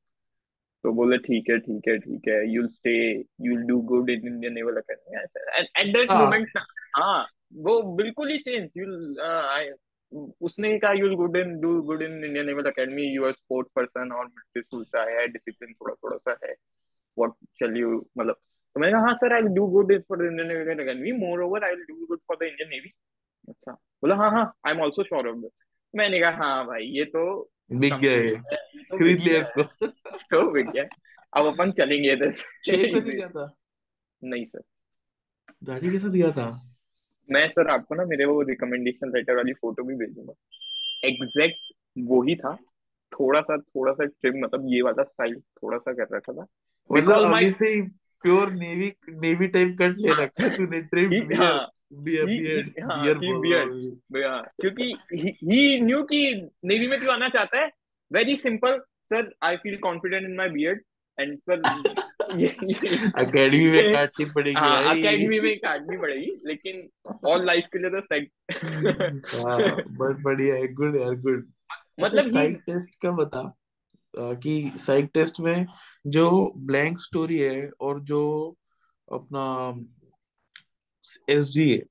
तो 0.84 0.92
बोले 0.92 1.18
ठीक 1.18 1.50
है 1.50 1.58
ठीक 1.58 1.88
है 1.88 1.98
ठीक 1.98 2.28
है 2.28 2.54
you'll 2.54 2.66
stay 2.68 2.98
you'll 3.46 3.62
do 3.62 3.80
good 3.86 4.10
in 4.10 4.26
Indian 4.26 4.52
naval 4.52 4.76
academy 4.76 5.20
at 5.20 5.96
that 5.96 6.10
moment 6.12 6.58
हाँ। 6.96 7.26
वो 7.54 7.82
बिल्कुल 7.96 8.30
ही 8.30 8.38
चेंज 8.38 8.70
यूल 8.76 9.16
उसने 10.12 10.78
कहा 10.78 10.92
you'll 10.92 11.14
good 11.14 11.36
in 11.36 11.58
do 11.60 11.80
good 11.82 12.02
in 12.02 12.24
Indian 12.24 12.46
naval 12.46 12.70
academy 12.70 13.02
you 13.02 13.24
are 13.24 13.32
sports 13.32 13.70
person 13.76 14.12
और 14.12 14.24
मिलिट्री 14.24 14.62
स्कूल 14.62 14.84
से 14.84 14.98
है 15.12 15.26
डिसिप्लिन 15.28 15.72
थोड़ा 15.72 15.94
थोड़ा 15.94 16.16
सा 16.16 16.36
है. 16.44 16.54
व्हाट 17.16 17.32
शैल 17.58 17.76
यू 17.76 18.06
मतलब 18.18 18.34
तो 18.74 18.80
मैंने 18.80 18.92
कहा 18.92 19.00
हाँ 19.00 19.14
sir 19.14 19.34
I 19.34 19.42
do 19.54 19.66
good 19.66 19.92
for 20.08 20.18
the 20.18 20.26
Indian 20.30 20.48
naval 20.48 20.82
academy 20.82 21.12
moreover 21.42 21.64
I 21.64 21.74
do 21.74 22.06
good 22.06 22.18
for 22.18 22.36
the 22.36 22.42
Indian 22.42 22.68
navy 22.68 22.92
अच्छा 23.48 23.72
बोला 23.72 24.14
हाँ 24.14 24.30
हाँ 24.30 24.44
I 24.66 24.72
am 24.72 24.80
also 24.80 25.02
sure 25.02 25.28
of 25.28 25.36
this 25.36 25.50
मैंने 25.94 26.20
कहा 26.20 26.44
हाँ 26.44 26.66
भाई 26.66 26.84
ये 26.84 27.04
तो 27.04 27.50
बिक 27.72 27.94
गया 27.94 28.40
तो 28.82 28.96
खरीद 28.96 29.20
लिया 29.20 29.40
इसको। 29.40 29.62
तो 29.86 30.50
बिक 30.50 30.66
गया। 30.66 30.84
अब 31.32 31.46
अपन 31.46 31.70
चलेंगे 31.70 32.12
इधर 32.12 32.30
से। 32.30 32.76
नहीं 34.22 34.44
सर 34.44 34.62
दाढ़ी 35.64 35.90
कैसा 35.90 36.08
दिया 36.08 36.30
था? 36.30 36.75
मैं 37.32 37.48
सर 37.48 37.68
आपको 37.68 37.94
ना 37.94 38.04
मेरे 38.04 38.24
वो 38.24 38.42
रिकमेंडेशन 38.42 39.08
लेटर 39.08 39.36
वाली 39.36 39.52
फ़ोटो 39.52 39.82
भी 39.82 39.94
भेजूँगा 39.94 40.32
एग्जैक्ट 41.04 41.72
वो 41.98 42.22
ही 42.22 42.36
था। 42.36 42.54
थोड़ा 43.12 43.40
सा 43.40 43.56
थोड़ा 43.58 43.92
सा 43.92 44.04
ट्रिम 44.04 44.44
मतलब 44.44 44.66
ये 44.68 44.82
वाला 44.82 45.02
स्टाइल 45.02 45.40
थोड़ा 45.40 45.78
सा 45.78 45.92
कर 45.92 46.16
रखा 46.16 46.32
था। 46.32 46.46
मतलब 46.92 47.34
अभी 47.34 47.50
से 47.50 47.82
pure 48.22 48.52
navy 48.52 48.92
navy 49.10 49.46
type 49.46 49.76
cut 49.82 49.94
ले 49.98 50.22
रखा 50.22 50.44
है 50.44 50.56
तूने 50.56 50.80
ट्रिम 50.80 51.10
बियर 51.10 51.36
हाँ। 51.42 51.70
बियर 51.92 52.24
बियर 52.24 52.82
हाँ 52.90 53.02
बियर 53.40 53.68
हूँ। 53.68 54.42
क्योंकि 54.60 54.94
ही 55.12 55.80
न्यू 55.80 56.02
कि 56.02 56.50
नेवी 56.64 56.86
में 56.86 56.98
क्यों 56.98 57.12
आना 57.14 57.28
चाहता 57.28 57.60
है। 57.60 57.70
Very 58.14 58.34
simple 58.36 58.76
sir 59.12 59.22
i 59.42 59.56
feel 59.56 59.76
confident 59.84 60.26
in 60.26 60.36
my 60.36 60.48
beard 60.48 60.78
and 61.18 61.38
sir 61.48 61.56
academy 63.16 63.66
में 63.70 63.88
काटनी 63.88 64.24
पड़ेगी 64.32 64.58
हाँ 64.58 64.76
अकेडमी 64.90 65.40
में 65.40 65.56
काटनी 65.58 65.96
पड़ेगी 65.98 66.34
लेकिन 66.46 66.88
ऑल 67.26 67.46
लाइफ 67.46 67.68
के 67.72 67.78
लिए 67.78 67.90
तो 67.90 68.00
सेट 68.02 68.30
हाँ 69.34 69.60
बहुत 69.88 70.16
बढ़िया 70.20 70.54
है 70.54 70.72
गुड 70.74 70.96
यार 70.96 71.14
गुड 71.20 71.46
अच्छा 71.98 72.06
मतलब 72.06 72.22
साइक 72.22 72.62
टेस्ट 72.66 73.00
का 73.02 73.10
बता 73.14 73.40
अ, 73.94 74.34
कि 74.34 74.72
साइक 74.78 75.10
टेस्ट 75.14 75.40
में 75.40 75.66
जो 76.08 76.30
ब्लैंक 76.66 76.98
स्टोरी 77.00 77.38
है 77.38 77.68
और 77.82 78.00
जो 78.04 78.22
अपना 79.08 79.44
एस 81.28 81.50
डी 81.54 81.68
है 81.70 81.82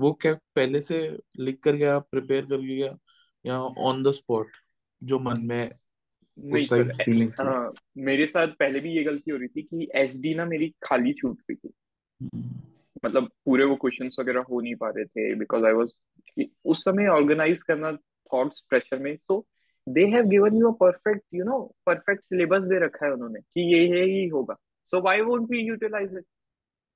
वो 0.00 0.12
क्या 0.14 0.34
पहले 0.56 0.80
से 0.80 0.98
लिख 1.40 1.60
कर 1.64 1.76
गया 1.76 1.98
प्रिपेयर 2.00 2.46
कर 2.46 2.60
गया 2.62 2.96
या 3.44 3.60
ऑन 3.84 4.02
द 4.04 4.12
स्पॉट 4.12 4.56
जो 5.02 5.18
मन 5.20 5.40
में 5.44 5.70
नहीं 6.38 6.66
सर 6.66 6.92
फीलिंग्स 6.92 7.40
हाँ 7.40 7.72
मेरे 7.98 8.26
साथ 8.26 8.48
पहले 8.48 8.80
भी 8.80 8.92
ये 8.92 9.02
गलती 9.04 9.30
हो 9.30 9.36
रही 9.36 9.48
थी 9.48 9.62
कि 9.62 9.88
एसडी 9.94 10.34
ना 10.34 10.44
मेरी 10.44 10.74
खाली 10.82 11.12
छूट 11.12 11.38
रही 11.40 11.54
थी। 11.54 11.72
हम्म, 12.22 12.60
मतलब 13.04 13.30
पूरे 13.44 13.64
वो 13.64 13.76
क्वेश्चंस 13.76 14.16
वगैरह 14.20 14.40
हो 14.40 14.60
नहीं 14.60 14.74
पा 14.74 14.88
रहे 14.88 15.04
थे 15.04 15.34
बिकॉज़ 15.34 15.64
आई 15.64 15.72
वाज 15.72 15.88
उस 16.64 16.84
समय 16.84 17.06
ऑर्गेनाइज 17.06 17.62
करना 17.62 17.92
थॉट्स 18.32 18.60
प्रेशर 18.68 18.98
में 18.98 19.16
so 19.16 19.46
they 19.88 20.04
have 20.06 20.24
given 20.24 20.56
you 20.56 20.72
a 20.72 20.76
perfect 20.76 21.22
you 21.34 21.44
know 21.44 21.58
perfect 21.86 22.24
syllabus 22.24 22.64
दे 22.64 22.78
रखा 22.84 23.06
है 23.06 23.12
उन्होंने 23.12 23.40
कि 23.40 23.74
ये 23.74 23.86
ये 23.88 24.04
ही 24.04 24.26
होगा। 24.28 24.56
So 24.90 25.00
why 25.00 25.20
won't 25.20 25.50
we 25.50 25.58
utilize 25.58 26.16
it 26.16 26.24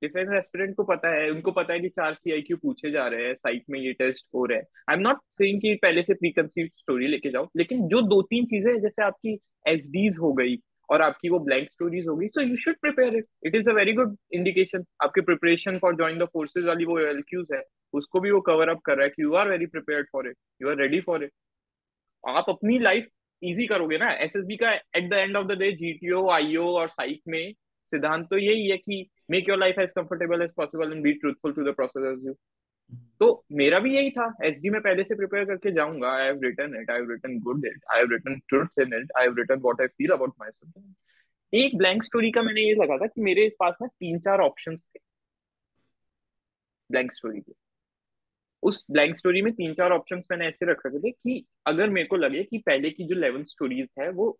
defence 0.03 0.29
aspirant 0.37 0.75
को 0.77 0.85
पता 0.85 1.09
है, 1.15 1.31
उनको 1.31 1.51
पता 1.53 1.73
है 1.73 1.81
कि 1.81 1.89
चार 1.91 2.15
सीआईक्यू 2.15 2.57
पूछे 2.57 2.91
जा 2.91 3.07
रहे 3.09 3.27
हैं 3.27 3.35
साइट 3.35 3.63
में 3.71 3.79
ये 3.81 3.93
टेस्ट 3.95 4.25
हो 4.35 4.45
रहा 4.45 4.59
है। 4.59 4.65
आई 4.89 4.97
एम 4.97 5.03
नॉट 5.03 5.19
सेइंग 5.39 5.61
कि 5.61 5.75
पहले 5.83 6.03
से 6.03 6.15
प्री 6.15 6.31
कंसीव 6.31 6.67
स्टोरी 6.79 7.07
लेके 7.07 7.31
जाओ, 7.31 7.49
लेकिन 7.57 7.87
जो 7.89 8.01
दो 8.05 8.21
तीन 8.25 8.45
चीज़ें 8.47 8.73
हैं, 8.73 8.81
जैसे 8.81 9.03
आपकी 9.05 9.39
एसडीज 9.67 10.17
हो 10.21 10.33
गई 10.33 10.57
और 10.89 11.03
आपकी 11.03 11.29
वो 11.29 11.39
ब्लैंक 11.39 11.71
स्टोरीज 11.71 12.07
हो 12.09 12.17
गई 12.17 12.29
so 12.29 12.43
you 12.43 12.57
should 12.57 12.77
prepare 12.81 13.17
it 13.17 13.27
it 13.47 13.55
is 13.55 13.69
a 13.71 13.73
very 13.75 13.93
good 13.93 14.17
indication 14.35 14.85
आपके 15.03 15.21
preparation 15.21 15.79
for 15.79 15.97
join 15.97 16.19
the 16.19 16.25
forces 16.33 16.65
वाली 16.67 16.85
वो 16.85 16.99
एलक्यूज 17.01 17.47
है, 17.55 17.63
उसको 17.95 18.21
भी 18.21 18.31
वो 18.31 18.41
कवर 18.49 18.69
अप 18.69 18.81
कर 18.85 18.97
रहा 18.97 19.05
है 19.05 19.11
कि 19.11 19.23
you 19.23 19.35
are 19.35 19.49
very 19.49 19.67
prepared 19.67 20.07
for 20.13 20.29
it 20.29 20.37
you 20.63 20.69
are 20.71 20.77
ready 20.77 21.01
for 21.01 21.25
it 21.25 21.33
आप 22.25 22.47
अपनी 22.49 22.79
लाइफ 22.79 23.07
इजी 23.43 23.67
करोगे 23.67 23.99
ना 23.99 24.11
एसएसबी 24.15 24.57
का 24.57 24.73
at 24.73 25.09
the 25.11 25.13
end 25.15 25.37
of 25.37 25.47
the 25.47 25.59
day 25.59 25.71
GTO 25.73 26.29
IO 26.31 26.67
और 26.79 26.89
साइक 26.89 27.21
में 27.29 27.53
सिद्धांत 27.93 28.27
तो 28.31 28.39
यही 28.39 28.69
है 28.69 28.77
कि 28.77 29.07
make 29.31 29.49
your 29.49 29.59
life 29.59 29.79
as 29.79 29.93
comfortable 29.93 30.43
as 30.43 30.51
possible 30.57 30.93
and 30.93 31.03
be 31.03 31.13
truthful 31.15 31.53
to 31.53 31.65
the 31.65 31.75
process 31.75 32.07
as 32.09 32.27
you 32.27 32.35
तो 33.21 33.27
मेरा 33.53 33.79
भी 33.79 33.95
यही 33.97 34.11
था। 34.11 34.33
एसडी 34.45 34.71
में 34.71 34.81
पहले 34.81 35.03
से 35.03 35.15
प्रिपेयर 35.15 35.45
करके 35.45 35.73
जाऊँगा। 35.73 36.11
I 36.13 36.25
have 36.27 36.41
written 36.43 36.75
it 36.81 36.91
I 36.91 36.99
have 36.99 37.11
written 37.11 37.39
good 37.41 37.67
it 37.67 37.81
I 37.93 37.99
have 37.99 38.11
written 38.11 38.39
truth 38.49 38.83
in 38.83 38.95
it 38.95 39.13
I 39.19 39.25
have 39.25 39.37
written 39.37 39.61
what 39.61 39.81
I 39.81 39.87
feel 39.89 40.11
about 40.11 40.35
myself 40.51 40.95
एक 41.53 41.77
ब्लैंक 41.79 42.03
स्टोरी 42.03 42.31
का 42.31 42.43
मैंने 42.43 42.61
ये 42.61 42.75
लगा 42.75 42.97
था 42.97 43.07
कि 43.07 43.21
मेरे 43.21 43.49
पास 43.59 43.75
ना 43.83 43.87
तीन 43.87 44.19
चार 44.19 44.41
ऑप्शंस 44.41 44.83
थे। 44.85 44.99
ब्लैंक 46.91 47.13
स्टोरी 47.13 47.41
के। 47.41 47.53
उस 48.63 48.85
ब्लैंक 48.91 49.17
स्टोरी 49.17 49.43
में 49.43 49.53
तीन 49.53 49.75
चार 49.75 49.93
ऑप्शंस 49.93 50.27
मैंने 50.31 50.47
ऐसे 50.49 50.67
रख 50.67 50.83
रखे 50.87 50.99
थे 50.99 51.11
कि 51.11 51.45
अगर 51.67 51.91
मेरे 51.91 52.07
को 52.07 52.17
लगे 52.17 52.43
कि 52.43 52.59
पहले 52.59 52.91
की 52.91 53.05
जो 53.05 53.15
इलेवन 53.15 53.43
स्टोरीज 53.45 53.89
है 54.01 54.09
वो 54.11 54.31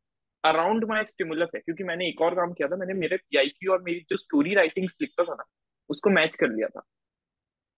अराउंड 0.45 0.85
माई 0.85 1.05
स्टिमुलस 1.05 1.51
है 1.55 1.61
क्योंकि 1.61 1.85
मैंने 1.85 2.09
एक 2.09 2.21
और 2.21 2.35
काम 2.35 2.53
किया 2.53 2.69
था 2.69 2.77
मैंने 2.77 2.95
मेरे 2.95 3.17
पीआईक्यू 3.17 3.73
और 3.73 3.83
मेरी 3.83 4.01
जो 4.11 4.17
स्टोरी 4.17 4.55
राइटिंग्स 4.55 4.97
लिखता 5.01 5.25
था 5.25 5.35
ना 5.35 5.45
उसको 5.91 6.11
मैच 6.11 6.35
कर 6.35 6.49
लिया 6.49 6.69
था। 6.69 6.83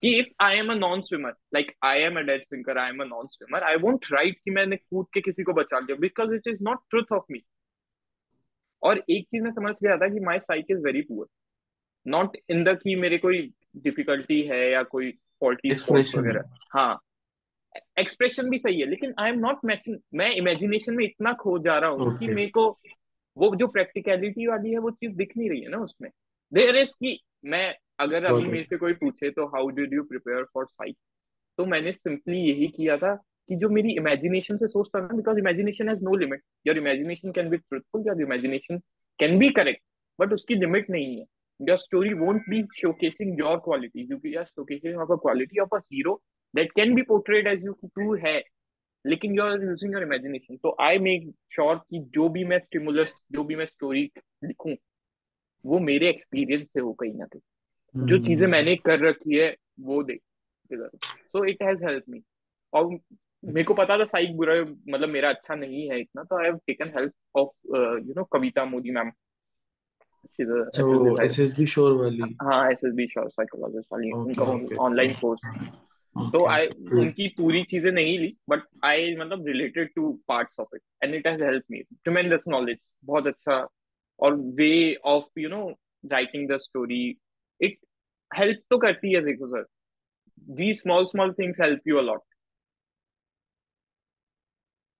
कि 0.01 0.19
if 0.19 0.27
I 0.41 0.57
am 0.57 0.71
a 0.71 0.75
non 0.75 1.01
swimmer 1.01 1.29
like 1.29 1.71
I 1.83 1.99
am 1.99 2.17
a 2.17 2.21
dead 2.21 2.41
sinker 2.41 2.77
I 2.77 2.89
am 2.89 2.99
a 2.99 3.05
non 3.05 3.27
swimmer 3.27 3.63
I 3.63 3.75
won't 3.75 4.05
write 4.13 4.37
कि 4.45 4.51
मैंने 4.51 4.75
कूद 4.75 5.07
के 5.13 5.21
किसी 5.21 5.43
को 5.43 5.53
बचा 5.53 5.79
लिया 5.79 5.95
because 5.95 6.33
it 6.33 6.47
is 6.47 6.57
not 6.61 6.79
truth 6.89 7.13
of 7.13 7.23
me 7.31 7.43
और 8.83 9.03
एक 9.09 9.23
चीज़ 9.23 9.43
मैं 9.43 9.51
समझ 9.51 9.75
गया 9.83 9.97
था 9.97 10.07
कि 10.07 10.19
my 10.19 10.39
psych 10.39 10.65
is 10.69 10.79
very 10.79 11.01
poor 11.01 11.27
not 12.07 12.37
in 12.49 12.63
the 12.63 12.69
कि 12.69 12.95
मेरे 12.95 13.17
कोई 13.17 13.53
डिफिकल्टी 13.77 14.41
है 14.41 14.71
या 14.71 14.83
कोई 14.83 15.11
फॉल्टी 15.39 15.69
वगैरह। 16.19 16.57
हाँ। 16.73 16.99
एक्सप्रेशन 17.99 18.49
भी 18.49 18.57
सही 18.57 18.79
है 18.79 18.85
लेकिन 18.89 19.13
आई 19.19 19.29
एम 19.29 19.39
नॉट 19.39 19.59
मैचिंग 19.65 19.97
मैं 20.15 20.29
इमेजिनेशन 20.35 20.93
में 20.93 21.03
इतना 21.05 21.33
खो 21.33 21.57
जा 21.59 21.77
रहा 21.79 21.89
हूँ 21.89 22.17
कि 22.17 22.27
मेरे 22.27 22.49
को 22.49 22.67
वो 23.37 23.55
जो 23.55 23.67
प्रैक्टिकलिटी 23.67 24.47
वाली 24.47 24.71
है 24.71 24.77
वो 24.77 24.91
चीज़ 24.91 25.15
दिख 25.17 25.31
नहीं 25.37 25.49
रही 25.49 25.61
है 25.61 25.69
ना 25.69 25.77
उसमें। 25.77 26.09
देर 26.51 26.75
इज़ 26.75 26.93
की 26.93 27.19
मैं 27.45 27.75
अगर 27.99 28.25
अभी 28.25 28.45
मेरे 28.45 28.63
से 28.65 28.77
कोई 28.77 28.93
पूछे 28.93 29.29
तो 29.29 29.45
how 29.45 29.69
did 29.69 29.93
you 29.93 30.03
prepare 30.03 30.43
for 30.43 30.65
site 30.65 30.95
तो 31.57 31.65
मैंने 31.65 31.93
सिंपली 31.93 32.37
यही 32.37 32.67
किया 32.67 32.97
था 32.97 33.15
कि 33.15 33.55
जो 33.55 33.69
मेरी 33.69 33.95
इमेजिनेशन 33.95 34.57
से 34.57 34.67
सोचता 34.67 35.01
था 35.01 35.15
because 35.15 35.39
imagination 35.39 35.89
has 35.89 36.03
no 36.03 36.15
limit 36.15 36.41
your 36.67 36.77
imagination 36.77 37.31
can 37.31 37.49
be 37.49 37.57
truthful 37.57 38.03
your 38.07 38.21
imagination 38.21 38.77
can 39.19 39.37
be 39.39 39.49
correct 39.49 39.81
but 40.19 40.33
उसकी 40.33 40.55
लिमिट 40.55 40.89
नहीं 40.89 41.17
है। 41.17 41.25
Your 41.59 41.77
story 41.77 42.09
won't 42.09 42.49
be 42.49 42.61
you 42.61 42.89
are 44.37 44.45
showcasing 44.45 45.01
of 45.01 45.11
a 45.11 45.17
quality 45.17 45.59
of 45.59 45.75
a 45.77 45.79
hero 45.91 46.15
that 46.53 46.73
can 46.73 46.95
be 46.95 47.03
portrayed 47.03 47.47
as 47.47 47.63
you 47.63 47.75
true 47.89 48.17
है 48.25 48.41
लेकिन 49.05 49.35
you 49.35 49.43
are 49.43 49.63
using 49.63 49.93
your 49.93 50.03
imagination 50.03 50.57
तो 50.57 50.75
I 50.81 50.99
make 50.99 51.29
sure 51.55 51.75
कि 51.75 51.99
जो 52.13 52.27
भी 52.29 52.43
मैं 52.45 52.59
स्टिमुलस 52.59 53.15
जो 53.31 53.43
भी 53.43 53.55
मैं 53.55 53.65
स्टोरी 53.65 54.03
लिखूं 54.43 54.75
वो 55.65 55.79
मेरे 55.79 56.09
एक्सपीरियंस 56.09 56.67
से 56.73 56.79
हो 56.79 56.93
कहीं 56.93 57.13
ना 57.13 57.25
कहीं 57.25 58.05
जो 58.07 58.17
चीज़ें 58.25 58.45
मैंने 58.47 58.75
कर 58.85 58.99
रखी 58.99 59.37
है 59.37 59.55
वो 59.81 60.01
देख 60.03 60.21
so 60.71 61.43
it 61.45 61.63
has 61.63 61.85
help 61.85 62.03
me 62.09 62.21
और 62.73 62.87
मेरे 62.87 63.63
को 63.63 63.73
पता 63.73 63.97
था 63.99 64.05
साइक 64.05 64.35
बुरा 64.37 64.53
मतलब 64.63 65.09
मेरा 65.09 65.29
अच्छा 65.29 65.55
नहीं 65.55 65.89
है 65.89 65.99
इतना 66.01 66.23
तो 66.23 66.39
I 66.39 66.45
have 66.45 66.59
taken 66.67 66.91
help 66.97 67.13
of 67.35 67.77
you 68.07 68.13
know 68.17 68.23
Kavita 68.33 68.65
Modi 68.65 68.91
ma'am 68.91 69.11
SSB 70.39 71.65
शोर 71.65 71.93
वाली 71.93 72.35
हाँ 72.43 72.61
एसएसबी 72.71 73.07
शोर 73.07 73.29
साइकोलॉजिस्ट 73.29 73.93
वाली 73.93 74.11
उनका 74.11 74.83
ऑनलाइन 74.83 75.13
कोर्स 75.21 75.41
तो 76.15 76.45
आई 76.47 76.67
उनकी 76.97 77.27
पूरी 77.37 77.63
चीज़ें 77.65 77.91
नहीं 77.91 78.17
ली 78.19 78.35
बट 78.49 78.63
आई 78.85 79.15
मतलब 79.17 79.47
related 79.47 79.89
to 79.95 80.11
parts 80.27 80.59
of 80.59 80.75
it 80.75 80.81
and 81.03 81.15
it 81.15 81.27
has 81.27 81.43
help 81.43 81.63
me 81.71 81.81
tremendous 81.83 82.43
knowledge 82.49 82.77
बहुत 83.05 83.27
अच्छा 83.27 83.65
और 84.19 84.35
way 84.57 84.71
of 85.07 85.39
you 85.39 85.49
know 85.49 85.67
writing 86.11 86.49
the 86.49 86.57
story 86.61 87.03
it 87.61 87.77
help 88.31 88.61
तो 88.69 88.77
करती 88.79 89.13
है 89.13 89.21
देखो 89.25 89.47
sir 89.49 89.65
the 90.55 90.73
small 90.75 91.05
small 91.05 91.33
things 91.33 91.61
help 91.61 91.87
you 91.87 91.97
a lot 91.97 92.21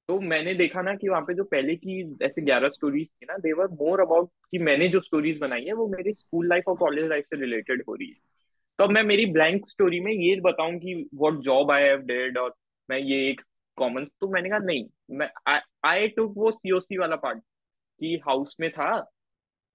तो 0.09 0.19
मैंने 0.21 0.53
देखा 0.55 0.81
ना 0.81 0.93
कि 0.95 1.09
वहाँ 1.09 1.21
पे 1.27 1.33
जो 1.33 1.43
पहले 1.45 1.75
की 1.75 2.01
ऐसे 2.25 2.41
ग्यारह 2.41 2.69
स्टोरीज 2.69 3.07
थी 3.09 3.25
ना 3.25 3.37
देवर 3.43 3.67
मोर 3.81 4.01
अबाउट 4.01 4.29
कि 4.51 4.57
मैंने 4.59 4.87
जो 4.89 4.99
स्टोरीज 5.01 5.37
बनाई 5.39 5.65
है 5.65 5.73
वो 5.73 5.87
मेरी 5.89 6.13
स्कूल 6.13 6.47
लाइफ 6.49 6.67
और 6.67 6.75
कॉलेज 6.77 7.09
लाइफ 7.09 7.25
से 7.29 7.39
रिलेटेड 7.41 7.83
हो 7.87 7.95
रही 7.95 8.09
है. 8.09 8.15
तो 8.79 8.87
मैं 8.89 9.03
मेरी 9.03 9.25
ब्लैंक 9.31 9.65
स्टोरी 9.67 9.99
में 9.99 10.11
ये 10.11 10.35
बताऊँ 10.41 10.77
कि 10.79 10.93
what 11.15 11.39
job 11.43 11.71
I 11.71 11.83
have 11.83 11.99
did 12.05 12.37
और 12.37 12.53
मैं 12.89 12.99
ये 12.99 13.17
एक 13.29 13.41
कॉमन 13.77 14.05
तो 14.21 14.27
मैंने 14.29 14.49
कहा, 14.49 14.59
नहीं, 14.59 14.85
मैं 15.11 15.29
आई 15.85 16.07
टुक 16.07 16.33
वो 16.37 16.51
सीओसी 16.51 16.97
वाला 16.97 17.15
पार्ट 17.15 17.39
कि 17.39 18.19
हाउस 18.27 18.55
में 18.59 18.69
था, 18.71 18.89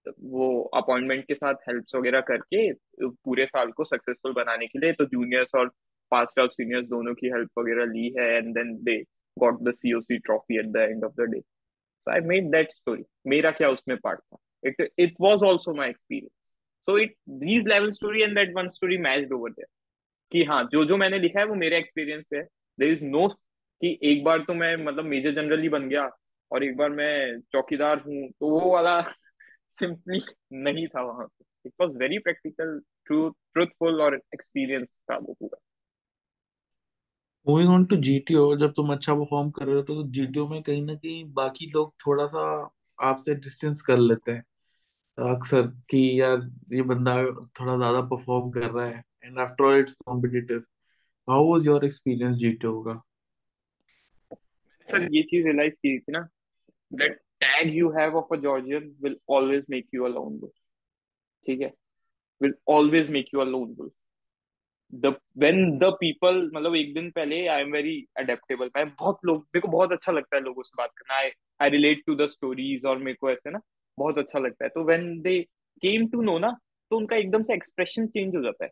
वो 0.07 0.63
अपॉइंटमेंट 0.75 1.25
के 1.27 1.35
साथ 1.35 1.55
हेल्प्स 1.69 1.95
वगैरह 1.95 2.21
करके 2.31 2.73
पूरे 3.03 3.47
साल 3.47 3.71
को 3.73 3.85
सक्सेसफुल 3.85 4.33
बनाने 4.33 4.67
के 4.67 4.79
लिए 4.79 4.93
तो 4.93 5.05
जूनियर्स 5.07 5.55
और 5.55 5.69
पास्ट 6.13 6.39
आउट 6.41 6.53
सीनियर्स 6.53 6.87
दोनों 6.89 7.15
की 7.15 7.29
हेल्प 7.29 7.59
वगैरह 7.59 7.85
ली 7.93 8.09
है 8.19 8.29
and 8.37 8.55
then 8.55 8.75
they 8.85 8.99
got 9.37 9.61
the 9.63 9.73
COC 9.75 10.19
trophy 10.19 10.59
at 10.59 10.67
the 10.73 10.89
end 10.91 11.05
of 11.05 11.13
the 11.21 11.29
day 11.33 11.41
so 11.41 12.11
I 12.13 12.21
made 12.29 12.51
that 12.53 12.73
story 12.73 13.05
मेरा 13.27 13.51
क्या 13.51 13.71
उसमें 13.71 13.97
पार्ट 14.05 14.21
था? 14.21 14.39
It 14.65 14.89
it 14.99 15.15
was 15.21 15.45
also 15.49 15.75
my 15.75 15.89
experience 15.91 16.31
so 16.89 16.99
it 16.99 17.15
these 17.41 17.67
level 17.69 17.91
story 17.93 18.23
and 18.23 18.35
that 18.35 18.55
one 18.57 18.69
story 18.71 18.99
matched 19.01 19.33
over 19.33 19.51
there 19.51 19.67
कि 20.33 20.45
हाँ 20.45 20.63
जो 20.73 20.85
जो 20.87 20.97
मैंने 20.97 21.19
लिखा 21.19 21.41
है 21.41 21.47
वो 21.47 21.55
मेरे 21.57 21.79
एक्सपीरियंस 21.79 22.27
है। 22.35 22.43
देयर 22.79 22.93
इज़ 22.93 23.05
नो 23.05 23.29
कि 23.83 23.99
एक 24.05 24.25
बार 24.25 24.39
तो 24.45 24.55
मैं 24.55 24.77
मतलब 24.79 25.05
मेजर 25.07 25.35
जनरल 25.35 25.63
ही 25.63 25.69
बन 25.69 25.89
गया 25.89 26.09
और 26.51 26.65
एक 26.65 26.77
बार 26.77 26.91
मैं 26.93 27.41
चौकीदार 27.53 27.99
हूँ 28.01 28.29
तो 28.31 28.51
वो 28.51 28.73
वाला 28.73 29.01
सिंपली 29.81 30.21
नहीं 30.65 30.87
था 30.89 31.03
वहाँ 31.03 31.29
it 31.65 31.73
was 31.81 31.97
very 31.97 32.19
practical 32.21 32.79
true 33.07 33.29
truthful 33.55 34.01
और 34.03 34.17
एक्सपीरियंस 34.35 34.89
था 35.11 35.17
वो 35.19 35.35
पूरा। 35.35 35.61
मूविंग 37.47 37.69
ऑन 37.71 37.85
टू 37.85 37.97
जीटीओ 37.99 38.43
जब 38.57 38.73
तुम 38.73 38.93
अच्छा 38.93 39.15
परफॉर्म 39.15 39.51
कर 39.51 39.67
रहे 39.67 39.77
हो 39.77 39.83
तो 39.83 40.03
जीटीओ 40.11 40.47
में 40.49 40.63
कहीं 40.63 40.83
ना 40.83 40.95
कहीं 40.95 41.25
बाकी 41.35 41.67
लोग 41.71 41.93
थोड़ा 42.07 42.27
सा 42.27 42.43
आपसे 42.99 43.35
डिस्टेंस 43.37 43.83
कर 43.83 43.99
लेते 43.99 44.33
हैं। 44.33 44.45
अक्सर 45.19 45.63
कि 45.91 46.21
यार 46.21 46.49
ये 46.73 46.83
बंदा 46.83 47.15
थोड़ा 47.61 47.77
ज़्यादा 47.77 48.01
परफॉर्म 48.01 48.51
कर 48.51 48.71
रहा 48.71 48.87
है 48.87 49.03
and 49.25 49.39
after 49.39 49.65
all 49.65 49.79
it's 49.79 49.93
competitive 50.07 50.65
how 51.29 51.53
was 51.53 51.67
your 51.67 51.85
experience 51.85 52.37
GTO 52.37 52.83
का 52.83 53.03
सर, 54.89 55.09
ये 55.15 55.23
चीज़ 55.23 55.47
रियलाइज़ 55.47 55.75
की 55.75 55.99
थी 55.99 56.13
ना 56.13 56.29
that 56.93 57.21
tag 57.41 57.75
you 57.75 57.91
have 57.91 58.17
of 58.17 58.35
a 58.35 58.37
Georgian 58.37 58.95
will 59.03 59.17
always 59.29 59.65
make 59.71 59.87
you 59.95 60.05
a 60.05 60.09
lone 60.09 60.39
wolf 60.39 60.53
ठीक 61.47 61.61
है? 61.61 61.73
Will 62.41 62.55
always 62.69 63.11
make 63.11 63.27
you 63.35 63.41
a 63.41 63.45
lone 63.45 63.75
wolf 63.79 63.93
the 64.95 65.07
when 65.39 65.79
the 65.79 65.85
people 66.01 66.51
मतलब 66.55 66.75
एक 66.75 66.95
दिन 66.95 67.11
पहले 67.11 67.47
आई 67.47 67.63
एम 67.63 67.73
वेरी 67.73 68.07
अडेप्टेबल 68.17 68.71
मैं 68.77 68.89
बहुत 68.91 69.19
लोग, 69.25 69.39
मेरे 69.39 69.61
को 69.61 69.69
बहुत 69.69 69.93
अच्छा 69.93 70.13
लगता 70.13 70.37
है 70.37 70.43
लोगों 70.43 70.63
से 70.63 70.75
बात 70.79 70.91
करना. 70.97 71.15
I 71.15 71.31
I 71.61 71.71
relate 71.71 72.03
to 72.07 72.15
the 72.15 72.27
stories 72.27 72.85
और 72.85 72.99
मेरे 72.99 73.17
को 73.21 73.31
ऐसे 73.31 73.51
ना 73.51 73.61
बहुत 73.99 74.19
अच्छा 74.19 74.39
लगता 74.39 74.65
है। 74.65 74.71
तो 74.71 74.85
when 74.85 75.21
they 75.23 75.41
came 75.83 76.07
to 76.09 76.23
know 76.23 76.39
ना 76.39 76.51
तो 76.91 76.97
उनका 76.97 77.17
एकदम 77.17 77.43
से 77.43 77.55
एक्सप्रेशन 77.55 78.07
चेंज 78.09 78.37
हो 78.37 78.43
जाता 78.43 78.65
है 78.65 78.71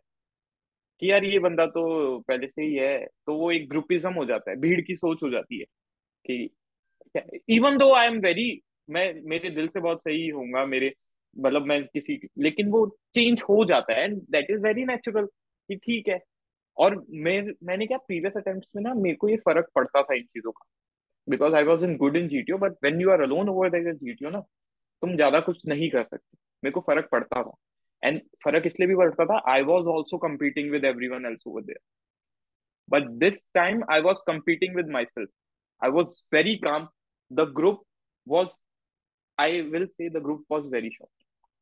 कि 1.03 1.11
यार 1.11 1.25
ये 1.25 1.39
बंदा 1.39 1.67
तो 1.69 1.83
पहले 2.29 2.47
से 2.47 2.63
ही 2.63 2.75
है 2.75 2.99
तो 3.27 3.35
वो 3.37 3.51
एक 3.53 3.69
ग्रुपिज्म 3.71 4.13
हो 4.15 4.25
जाता 4.25 4.51
है, 4.51 4.57
भीड़ 4.57 4.81
की 4.81 4.97
सोच 4.97 5.23
हो 5.23 5.31
जाती 5.31 5.59
है 5.59 5.65
कि 6.25 6.49
even 7.51 7.77
though 7.79 7.93
I 7.95 8.07
am 8.07 8.19
very 8.21 8.49
मैं, 8.89 9.21
मेरे 9.25 9.51
दिल 9.51 9.69
से 9.69 9.81
बहुत 9.81 10.03
सही 10.03 10.29
होऊँगा, 10.29 10.65
मेरे 10.67 10.93
मतलब 11.37 11.67
मैं 11.67 11.83
किसी, 11.85 12.19
लेकिन 12.39 12.69
वो 12.71 12.87
चेंज 13.15 13.43
हो 13.49 13.65
जाता 13.65 13.95
है 13.95 14.05
and 14.05 14.21
that 14.31 14.51
is 14.51 14.61
very 14.63 14.85
natural 14.85 15.27
कि 15.27 15.77
ठीक 15.77 16.09
है। 16.09 16.19
और 16.77 16.95
मैं, 17.11 17.43
मैंने 17.65 17.87
क्या 17.87 17.99
प्रीवियस 17.99 18.37
अटेम्प्ट 18.37 18.67
में 18.77 18.83
ना, 18.83 18.95
मेरे 18.95 19.17
को 19.17 19.29
ये 19.29 19.37
फ़र्क 19.39 19.71
पड़ता 19.75 20.03
था 20.03 20.15
इन 20.15 20.23
चीज़ों 20.25 20.53
का। 20.53 20.67
Because 21.29 21.55
I 21.55 21.65
was 21.65 21.85
in 21.85 21.97
good 21.97 22.17
in 22.17 22.29
GTO 22.29 22.59
but 22.59 22.73
when 22.85 23.01
you 23.01 23.11
are 23.11 23.21
alone 23.23 23.49
over 23.49 23.71
that 23.71 23.95
GTO 23.97 24.31
ना 24.31 24.43
तुम 25.03 25.15
ज़्यादा 25.17 25.41
कुछ 25.41 25.61
नहीं 25.69 25.91
कर 25.91 26.05
सकते 26.05 26.39
मेरे 26.63 26.73
को 26.73 26.81
फ़र्क 26.81 27.09
पड़ता 27.13 27.43
था 27.43 27.55
एंड 28.03 28.21
फ़र्क 28.45 28.67
इसलिए 28.67 28.89
भी 28.89 28.97
पड़ता 28.97 29.25
था 29.25 29.43
I 29.53 29.63
was 29.63 29.87
also 29.95 30.19
competing 30.19 30.71
with 30.71 30.85
everyone 31.09 31.27
else 31.27 31.47
over 31.47 31.75
but 32.89 33.09
this 33.19 33.41
time 33.55 33.83
I 33.93 34.01
was 34.01 34.23
competing 34.27 34.77
with 34.77 34.91
myself 35.05 35.31
I 35.83 35.91
was 35.91 36.23
very 36.35 36.57
calm 36.59 36.89
the 37.31 37.53
group 37.57 37.83
was 38.27 38.57
I 39.39 39.63
will 39.63 39.87
say 39.89 40.09
the 40.09 40.21
group 40.21 40.45
was 40.49 40.65
very 40.67 40.91
short. 40.91 41.11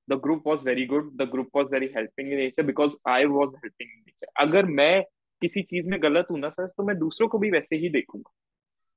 The 0.08 0.16
group 0.16 0.44
was 0.44 0.60
very 0.62 0.86
good. 0.86 1.10
The 1.16 1.26
group 1.26 1.48
was 1.52 1.66
very 1.70 1.90
helping 1.92 2.30
in 2.30 2.38
nature 2.38 2.62
because 2.62 2.94
I 3.04 3.24
was 3.26 3.52
helping 3.54 3.88
in 3.88 4.02
nature. 4.06 4.28
अगर 4.40 4.66
मैं 4.80 5.02
किसी 5.42 5.62
चीज़ 5.62 5.86
में 5.90 6.02
गलत 6.02 6.26
हूँ 6.30 6.38
ना 6.40 6.48
sir 6.48 6.66
तो 6.66 6.82
मैं 6.82 6.96
दूसरों 6.98 7.28
को 7.28 7.38
भी 7.38 7.50
वैसे 7.50 7.76
ही 7.76 7.88
देखूँगा 7.88 8.32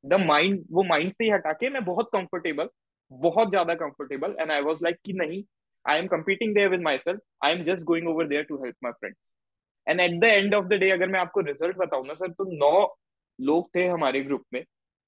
द 0.03 0.19
माइंड 0.25 0.63
वो 0.71 0.83
माइंड 0.83 1.11
से 1.13 1.23
ही 1.23 1.29
हटा 1.29 1.53
के 1.53 1.69
मैं 1.69 1.83
बहुत 1.85 2.09
कंफर्टेबल 2.13 2.69
बहुत 3.12 3.49
ज़्यादा 3.49 3.74
comfortable 3.76 4.36
and 4.39 4.51
I 4.51 4.62
was 4.62 4.78
like 4.84 4.97
कि 5.05 5.14
नहीं 5.14 5.43
I 5.86 5.99
am 5.99 6.08
competing 6.08 6.53
there 6.55 6.70
with 6.70 6.82
myself 6.97 7.22
I 7.45 7.51
am 7.51 7.64
just 7.64 7.84
going 7.84 8.08
over 8.08 8.28
there 8.28 8.43
to 8.43 8.64
help 8.64 8.76
my 8.84 8.91
friends 8.91 9.18
and 9.88 9.99
at 10.01 10.20
the 10.22 10.24
end 10.24 10.55
of 10.55 10.66
the 10.66 10.74
day 10.74 10.89
अगर 10.91 11.10
मैं 11.10 11.20
आपको 11.20 11.41
रिज़ल्ट 11.41 11.78
बताऊँ 11.78 12.08
ना 12.08 12.14
सर 12.16 12.32
तो 12.32 12.45
नौ 12.58 12.72
लोग 13.39 13.70
थे 13.76 13.88
हमारे 13.88 14.22
ग्रुप 14.24 14.43
में 14.53 14.64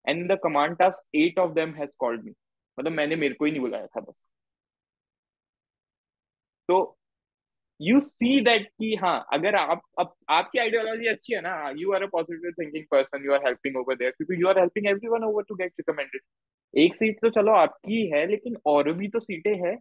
and 0.05 0.31
the 0.31 0.39
command 0.43 0.77
task 0.77 1.03
at 1.15 1.39
of 1.39 1.53
them 1.53 1.73
has 1.75 1.95
called 1.99 2.23
me 2.25 2.31
मतलब 2.77 2.91
मैंने 2.91 3.15
मेरे 3.15 3.33
को 3.33 3.45
ही 3.45 3.51
नहीं 3.51 3.61
बुलाया 3.61 3.87
था 3.87 4.01
बस। 4.01 4.15
तो 6.69 6.98
यू 7.81 7.99
सी 7.99 8.39
दैट 8.45 8.67
कि 8.67 8.95
हाँ 8.95 9.27
अगर 9.33 9.55
आप, 9.55 9.81
अब 9.99 10.13
आपकी 10.29 10.59
आइडियोलॉजी 10.59 11.07
अच्छी 11.07 11.33
है 11.33 11.41
ना 11.41 11.73
you 11.77 11.91
are 11.93 12.03
a 12.03 12.07
positive 12.11 12.51
thinking 12.51 12.85
person 12.91 13.25
you 13.25 13.33
are 13.33 13.45
helping 13.45 13.77
over 13.77 13.95
there 13.95 14.11
क्योंकि 14.11 14.41
you 14.41 14.47
are 14.47 14.59
helping 14.59 14.87
everyone 14.87 15.23
over 15.23 15.43
to 15.49 15.55
get 15.55 15.71
recommended 15.79 16.21
एक 16.73 16.95
सीट 16.95 17.17
तो 17.21 17.29
चलो 17.29 17.51
आपकी 17.51 18.05
है, 18.07 18.25
लेकिन 18.27 18.57
और 18.65 18.91
भी 18.93 19.07
तो 19.07 19.19
सीटें 19.19 19.55
हैं। 19.55 19.77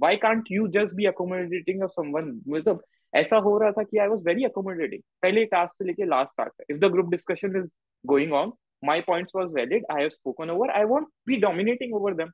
Why 0.00 0.10
can't 0.16 0.50
you 0.50 0.66
just 0.74 0.94
be 0.98 1.06
accommodating 1.10 1.82
of 1.86 1.90
someone? 1.98 2.28
मतलब 2.48 2.82
ऐसा 3.14 3.36
हो 3.36 3.58
रहा 3.58 3.72
था 3.72 3.82
कि 3.82 3.98
आई 3.98 4.06
वॉज़ 4.06 4.20
वेरी 4.24 4.44
अकोमोडेटिंग 4.44 5.02
पहले 5.22 5.44
टास्क 5.44 5.72
से 5.72 5.84
लेके 5.84 6.04
last 6.04 6.36
task 6.36 6.64
if 6.70 6.78
the 6.78 6.90
group 6.92 7.10
discussion 7.10 7.56
is 7.56 7.70
going 8.04 8.32
on 8.32 8.52
my 8.82 8.94
points 9.06 9.34
was 9.34 9.48
valid, 9.52 9.82
i 9.90 9.96
have 10.00 10.12
spoken 10.12 10.50
over, 10.50 10.66
i 10.70 10.84
won't 10.84 11.08
be 11.26 11.36
dominating 11.40 11.90
over 11.94 12.30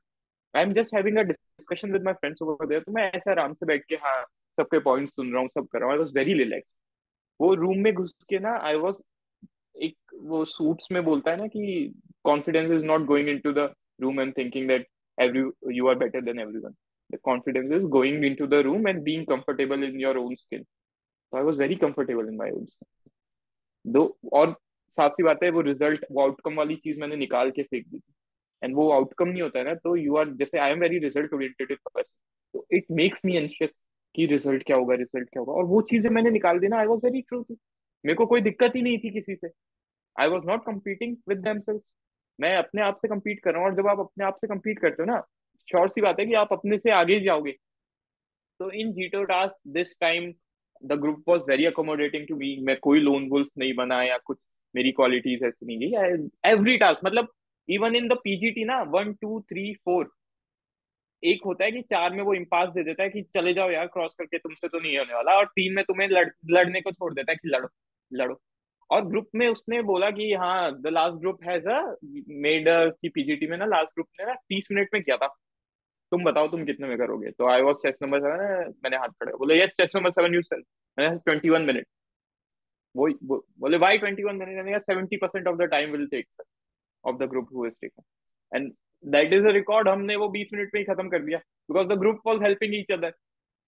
I 0.55 0.63
am 0.63 0.73
just 0.73 0.93
having 0.95 1.17
a 1.17 1.21
discussion 1.21 1.91
with 1.91 2.03
my 2.03 2.13
friends 2.13 2.41
over 2.41 2.67
there 2.67 2.81
तो 2.81 2.91
मैं 2.91 3.11
ऐसे 3.11 3.31
आराम 3.31 3.53
से 3.53 3.65
बैठ 3.65 3.83
के 3.89 3.95
हाँ 3.95 4.23
सबके 4.57 4.79
point 4.79 5.09
सुन 5.09 5.31
रहा 5.33 5.41
हूँ, 5.41 5.49
सब 5.49 5.67
कर 5.67 5.79
रहा 5.79 5.87
हूँ। 5.87 5.93
आई 5.93 5.99
वाज 5.99 6.11
वेरी 6.15 6.33
रिलैक्स 6.43 6.73
वो 7.39 7.53
रूम 7.55 7.77
में 7.83 7.93
घुस 7.93 8.13
के 8.29 8.39
ना 8.39 8.57
आई 8.67 8.75
वाज 8.85 9.01
एक 9.75 10.15
वो 10.23 10.43
सूट्स 10.45 10.87
में 10.91 11.03
बोलता 11.05 11.31
है 11.31 11.37
ना 11.37 11.47
कि 11.47 11.93
confidence 12.23 12.71
is 12.71 12.85
not 12.85 13.05
going 13.05 13.29
into 13.29 13.53
the 13.53 13.69
room 14.01 14.21
and 14.21 14.37
thinking 14.37 14.67
that 14.67 14.87
every 15.17 15.75
you 15.77 15.87
are 15.87 15.95
better 15.97 16.21
than 16.21 16.39
everyone 16.39 16.75
the 17.09 17.19
confidence 17.23 17.71
is 17.73 17.83
going 17.97 18.25
into 18.25 18.47
the 18.47 18.61
room 18.65 18.87
and 18.87 19.03
being 19.03 19.25
comfortable 19.27 19.83
in 19.83 19.99
your 20.01 20.17
own 20.17 20.35
skin 20.35 20.65
so 21.33 21.37
i 21.37 21.41
was 21.45 21.57
very 21.59 21.75
comfortable 21.79 22.27
in 22.31 22.35
my 22.39 22.45
own 22.49 22.65
skin. 22.65 22.87
दो 23.85 24.01
और 24.33 24.51
साफ़ 24.97 25.13
सी 25.13 25.23
बात 25.23 25.39
है, 25.43 25.49
वो 25.49 25.61
result 25.61 26.05
वो 26.11 26.21
outcome 26.21 26.55
वाली 26.55 26.75
चीज़ 26.83 26.99
मैंने 26.99 27.15
निकाल 27.15 27.49
के 27.51 27.63
फेंक 27.63 27.87
दी 27.87 27.97
थी। 27.99 28.13
एंड 28.61 28.75
वो 28.75 28.89
आउटकम 28.91 29.27
नहीं 29.27 29.41
होता 29.41 29.59
है 29.59 29.65
ना 29.65 29.73
तो 29.83 29.95
यू 29.95 30.15
आर 30.17 30.29
जैसे 30.41 30.59
I 30.59 30.71
am 30.71 30.79
very 30.79 30.99
result 30.99 31.33
oriented 31.33 31.75
person 31.85 32.11
तो 32.53 32.65
इट 32.77 32.85
मेक्स 32.99 33.25
मी 33.25 33.35
एंशियस 33.37 33.79
कि 34.17 34.25
रिज़ल्ट 34.25 34.63
क्या 34.65 34.77
होगा 34.77 34.95
रिज़ल्ट 34.95 35.29
क्या 35.29 35.39
होगा। 35.39 35.53
और 35.53 35.65
वो 35.65 35.81
चीज़ें 35.89 36.09
मैंने 36.11 36.29
निकाल 36.31 36.59
दी 36.59 36.67
ना 36.67 36.77
आई 36.77 36.85
वॉज़ 36.85 36.99
वेरी 37.05 37.21
ट्रू 37.21 37.43
थी 37.43 37.57
मेरे 38.05 38.15
को 38.15 38.25
कोई 38.25 38.41
दिक्कत 38.41 38.75
ही 38.75 38.81
नहीं 38.81 38.97
थी 38.97 39.09
किसी 39.11 39.35
से। 39.35 39.49
I 40.15 40.29
was 40.29 40.45
not 40.45 40.65
competing 40.65 41.15
with 41.29 41.47
मैं 42.39 42.55
अपने 42.57 42.81
आप 42.81 42.97
से 42.97 43.07
कम्पीट 43.07 43.39
कर 43.43 43.51
रहा 43.53 43.61
हूँ 43.61 43.69
और 43.69 43.75
जब 43.75 43.87
आप 43.87 43.99
अपने 43.99 44.25
आप 44.25 44.35
से 44.41 44.47
कम्पीट 44.47 44.79
करते 44.79 45.03
हो 45.03 45.05
ना 45.05 45.19
श्योर 45.67 45.89
सी 45.89 46.01
बात 46.01 46.19
है 46.19 46.25
कि 46.25 46.33
आप 46.35 46.53
अपने 46.53 46.77
से 46.77 46.91
आगे 46.93 47.19
जाओगे। 47.19 47.51
तो 48.59 48.69
in 48.71 48.91
GTO 48.93 49.23
task 49.23 49.55
this 49.69 49.95
time 50.01 50.31
the 50.83 50.99
group 51.01 51.23
was 51.27 51.41
very 51.49 51.65
accommodating 51.65 52.27
to 52.27 52.35
me 52.35 52.55
मैं 52.61 52.75
कोई 52.79 52.99
लोन 52.99 53.27
वुल्फ 53.29 53.47
नहीं 53.57 53.73
बना 53.75 54.01
या 54.03 54.17
कुछ, 54.17 54.37
मेरी 54.75 54.91
क्वालिटीज 54.91 55.43
ऐसी 55.43 55.65
नहीं 55.65 55.77
गई। 55.79 56.51
एवरी 56.51 56.77
टास्क 56.77 57.05
मतलब 57.05 57.31
इवन 57.69 57.95
इन 57.95 58.07
द 58.07 58.17
पीजीटी 58.23 58.65
ना 58.65 58.81
वन 58.89 59.13
टू 59.13 59.39
थ्री 59.41 59.73
फोर 59.85 60.11
एक 61.23 61.41
होता 61.45 61.65
है 61.65 61.71
कि 61.71 61.81
चार 61.91 62.13
में 62.13 62.23
वो 62.23 62.33
इम्पास 62.33 62.69
दे 62.69 62.83
देता 62.83 63.03
है 63.03 63.09
कि 63.09 63.21
चले 63.35 63.53
जाओ 63.53 63.69
यार 63.71 63.87
क्रॉस 63.87 64.15
करके 64.19 64.37
तुमसे 64.37 64.67
तो 64.67 64.79
नहीं 64.79 64.97
होने 64.97 65.13
वाला। 65.13 65.37
और 65.37 65.45
तीन 65.47 65.73
में 65.75 65.83
तुम्हें 65.85 66.07
लड़, 66.09 66.27
लड़ने 66.51 66.81
को 66.81 66.91
छोड़ 66.91 67.13
देता 67.13 67.31
है 67.31 67.35
कि 67.35 67.49
लड़ो 67.49 67.67
लड़ो। 68.11 68.39
और 68.89 69.05
ग्रुप 69.07 69.27
में 69.35 69.47
उसने 69.47 69.81
बोला 69.83 70.09
कि 70.11 70.31
हाँ 70.33 70.71
the 70.81 70.87
last 70.87 71.19
group 71.21 71.39
has 71.43 71.67
a 71.69 71.79
made 72.45 72.65
की 73.01 73.09
पीजीटी 73.09 73.47
में 73.47 73.57
ना 73.57 73.65
लास्ट 73.65 73.95
ग्रुप 73.95 74.07
ने 74.19 74.25
ना 74.25 74.33
तीस 74.49 74.67
मिनट 74.71 74.89
में 74.93 75.01
किया 75.03 75.17
था। 75.17 75.27
तुम 76.11 76.23
बताओ 76.23 76.47
तुम 76.47 76.63
कितने 76.65 76.87
में 76.87 76.97
करोगे? 76.97 77.31
तो 77.31 77.47
I 77.51 77.61
was 77.61 77.77
chest 77.77 78.03
number 78.03 78.19
seven 78.21 78.73
मैंने 78.83 78.97
हाथ 78.97 79.09
खड़ा 79.19 79.31
बोले 79.37 79.61
yes 79.61 79.71
chest 79.77 79.95
number 79.97 80.11
seven 80.11 80.35
you 80.35 80.41
sell 80.41 80.63
मैंने 80.97 81.17
ट्वेंटी 81.17 81.49
वन 81.49 81.61
मिनट 81.61 81.87
वो 82.95 83.07
बोले 83.59 83.77
वाई 83.77 83.97
ट्वेंटी 83.97 84.23
वन 84.23 84.35
मैंने 84.35 84.79
seventy 84.79 85.17
percent 85.17 85.47
of 85.47 85.57
the 85.57 85.69
time 85.71 85.91
will 85.91 86.07
take 86.07 86.27
of 87.03 87.17
the 87.17 87.29
group 87.29 87.49
who 87.55 87.65
is 87.65 87.73
taken 87.81 88.03
and 88.51 88.73
that 89.03 89.33
is 89.33 89.45
a 89.47 89.51
record 89.51 89.87
हमने 89.89 90.15
वो 90.15 90.27
बीस 90.29 90.49
मिनट 90.53 90.69
में 90.73 90.81
ही 90.81 90.85
खत्म 90.85 91.09
कर 91.09 91.23
दिया। 91.23 91.37
Because 91.37 91.87
the 91.87 91.99
group 91.99 92.21
was 92.27 92.41
helping 92.43 92.75
each 92.75 92.91
other 92.93 93.11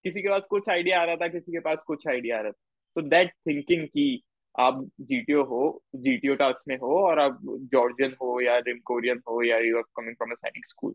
किसी 0.04 0.22
के 0.22 0.28
पास 0.28 0.46
कुछ 0.50 0.68
आइडिया 0.68 1.00
आ 1.00 1.04
रहा 1.04 1.16
था, 1.16 1.28
किसी 1.28 1.52
के 1.52 1.60
पास 1.60 1.82
कुछ 1.86 2.06
आइडिया 2.08 2.38
आ 2.38 2.40
रहा 2.40 2.50
था। 2.50 2.58
तो 2.96 3.02
दैट 3.08 3.32
थिंकिंग 3.48 3.86
की 3.88 4.22
आप 4.54 4.80
जीटीओ 5.00 5.42
हो 5.44 5.82
जीटीओ 5.96 6.34
टास्क 6.34 6.64
में 6.68 6.76
हो, 6.76 6.98
और 7.00 7.18
आप 7.18 7.38
जॉर्जियन 7.72 8.14
हो, 8.22 8.40
या 8.40 8.58
रिमकोरियन 8.58 9.20
हो, 9.28 9.42
या 9.44 9.58
you 9.58 9.76
are 9.78 9.82
coming 9.96 10.16
from 10.16 10.30
a 10.30 10.34
Sainik 10.36 10.66
school 10.68 10.92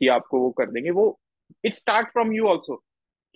कि 0.00 0.08
आपको 0.08 0.40
वो 0.40 0.50
कर 0.58 0.70
देंगे। 0.70 0.90
वो 0.90 1.18
it 1.64 1.74
start 1.76 2.08
from 2.08 2.32
you 2.32 2.46
also 2.48 2.76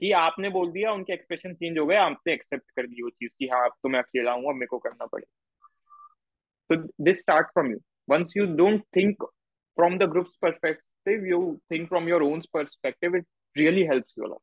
कि 0.00 0.12
आपने 0.14 0.48
बोल 0.50 0.70
दिया, 0.72 0.92
उनके 0.92 1.12
एक्सप्रेशन 1.12 1.54
चेंज 1.54 1.78
हो 1.78 1.86
गए, 1.86 1.96
आपने 1.96 2.32
एक्सेप्ट 2.32 2.70
कर 2.76 2.86
दी 2.86 3.02
वो 3.02 3.10
चीज़ 3.10 3.30
कि 3.38 3.48
हाँ 3.48 3.64
अब 3.64 3.72
तो 3.82 3.88
मैं 3.88 4.00
अकेला 4.00 4.32
हूँ, 4.32 4.48
अब 4.48 4.54
मेरे 4.54 4.66
को 4.66 4.78
करना 4.78 5.06
पड़े 5.06 5.26
तो 6.70 6.76
this 7.04 7.20
start 7.20 7.46
from 7.46 7.70
you 7.70 7.78
once 8.08 8.32
you 8.36 8.46
don't 8.56 8.82
think 8.96 9.24
from 9.80 9.98
the 9.98 10.10
group's 10.10 10.38
perspective 10.42 11.26
you 11.26 11.40
think 11.72 11.88
from 11.88 12.08
your 12.08 12.22
own 12.22 12.42
perspective 12.54 13.16
it 13.16 13.26
really 13.56 13.82
helps 13.82 14.14
you 14.18 14.24
a lot 14.24 14.40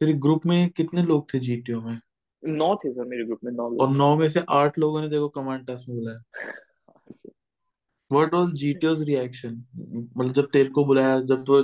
तेरे 0.00 0.12
ग्रुप 0.12 0.46
में 0.46 0.68
कितने 0.70 1.02
लोग 1.02 1.32
थे 1.34 1.38
जीटीओ 1.38 1.80
में? 1.80 1.98
नौ 2.44 2.74
थे 2.76 2.92
सर 2.92 3.04
मेरे 3.04 3.24
ग्रुप 3.24 3.38
में 3.44 3.52
नौ 3.52 3.76
और 3.76 3.88
नौ 3.90 4.16
में 4.16 4.28
से 4.28 4.42
आठ 4.48 4.78
लोगों 4.78 5.00
ने 5.00 5.08
देखो 5.08 5.28
कमांड 5.28 5.66
टास्क 5.66 5.88
में 5.88 5.98
बुलाया। 5.98 6.20
व्हाट 8.12 8.34
वाज 8.34 8.52
जीटीओस 8.52 9.00
रिएक्शन 9.00 9.56
मतलब 10.16 10.32
जब 10.32 10.48
तेरे 10.52 10.68
को 10.68 10.84
बुलाया 10.84 11.18
जब 11.20 11.44
तो 11.50 11.62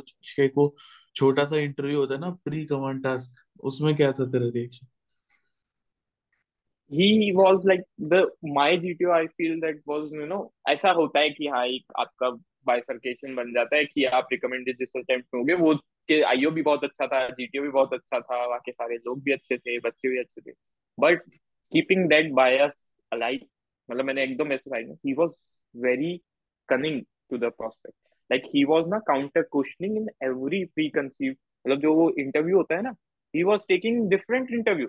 को 0.49 0.75
छोटा 1.15 1.45
सा 1.45 1.57
इंटरव्यू 1.57 1.99
होता 1.99 2.15
है 2.15 2.21
ना 2.21 2.31
प्री 2.45 2.65
कमांड 2.65 3.03
टास्क 3.05 3.65
उसमें 3.65 3.95
क्या 3.97 4.13
था 4.13 4.27
तेरा 4.27 4.51
reaction 4.55 4.87
he 6.91 7.07
was 7.37 7.63
like 7.69 7.85
the 8.11 8.19
my 8.57 8.71
GTO 8.81 9.13
I 9.15 9.27
feel 9.39 9.55
that 9.63 9.79
was 9.91 10.11
you 10.19 10.27
know 10.33 10.43
ऐसा 10.69 10.91
होता 10.91 11.21
है 11.21 11.31
कि 11.31 11.47
हाँ 11.47 11.65
एक 11.67 11.93
आपका 11.99 12.29
बाइफर्केशन 12.67 13.35
बन 13.35 13.53
जाता 13.53 13.77
है 13.77 13.85
कि 13.85 14.05
आप 14.05 14.29
रिकमेंडेड 14.33 14.79
जिस 14.79 14.97
अटेम्प्ट 14.97 15.27
में 15.35 15.41
होगे, 15.41 15.55
वो 15.55 15.75
के 16.09 16.21
आईओ 16.23 16.51
भी 16.51 16.63
बहुत 16.63 16.85
अच्छा 16.85 17.07
था 17.07 17.29
जीटीओ 17.29 17.63
भी 17.63 17.69
बहुत 17.69 17.95
अच्छा 17.95 18.21
था 18.21 18.45
वहाँ 18.47 18.61
के 18.67 18.73
सारे 18.73 18.97
लोग 18.97 19.23
भी 19.23 19.33
अच्छे 19.33 19.59
थे, 19.59 19.79
बच्चे 19.79 20.09
भी 20.09 20.19
अच्छे 20.19 20.41
थे। 20.41 20.55
But 20.99 21.23
keeping 21.73 22.09
that 22.09 22.31
bias 22.33 22.83
alive 23.13 23.41
मतलब 23.89 24.05
मैंने 24.05 24.25
एकदम 24.25 24.53
ऐसे 24.53 24.79
ही 24.79 25.13
was 25.13 25.31
very 25.75 26.17
cunning 26.69 27.01
to 27.31 27.39
the 27.39 27.45
prospect 27.45 27.97
like 28.31 28.43
he 28.47 28.65
was 28.65 28.87
ना 28.89 28.99
counter 28.99 29.43
questioning 29.43 29.97
in 29.97 30.09
every 30.23 30.65
preconceive 30.89 31.33
मतलब 31.33 31.81
जो 31.81 31.95
वो 31.95 32.11
इंटरव्यू 32.19 32.57
होता 32.57 32.77
है 32.77 32.83
ना 32.83 32.95
he 33.35 33.43
was 33.43 33.63
taking 33.69 34.09
different 34.11 34.51
interview 34.51 34.89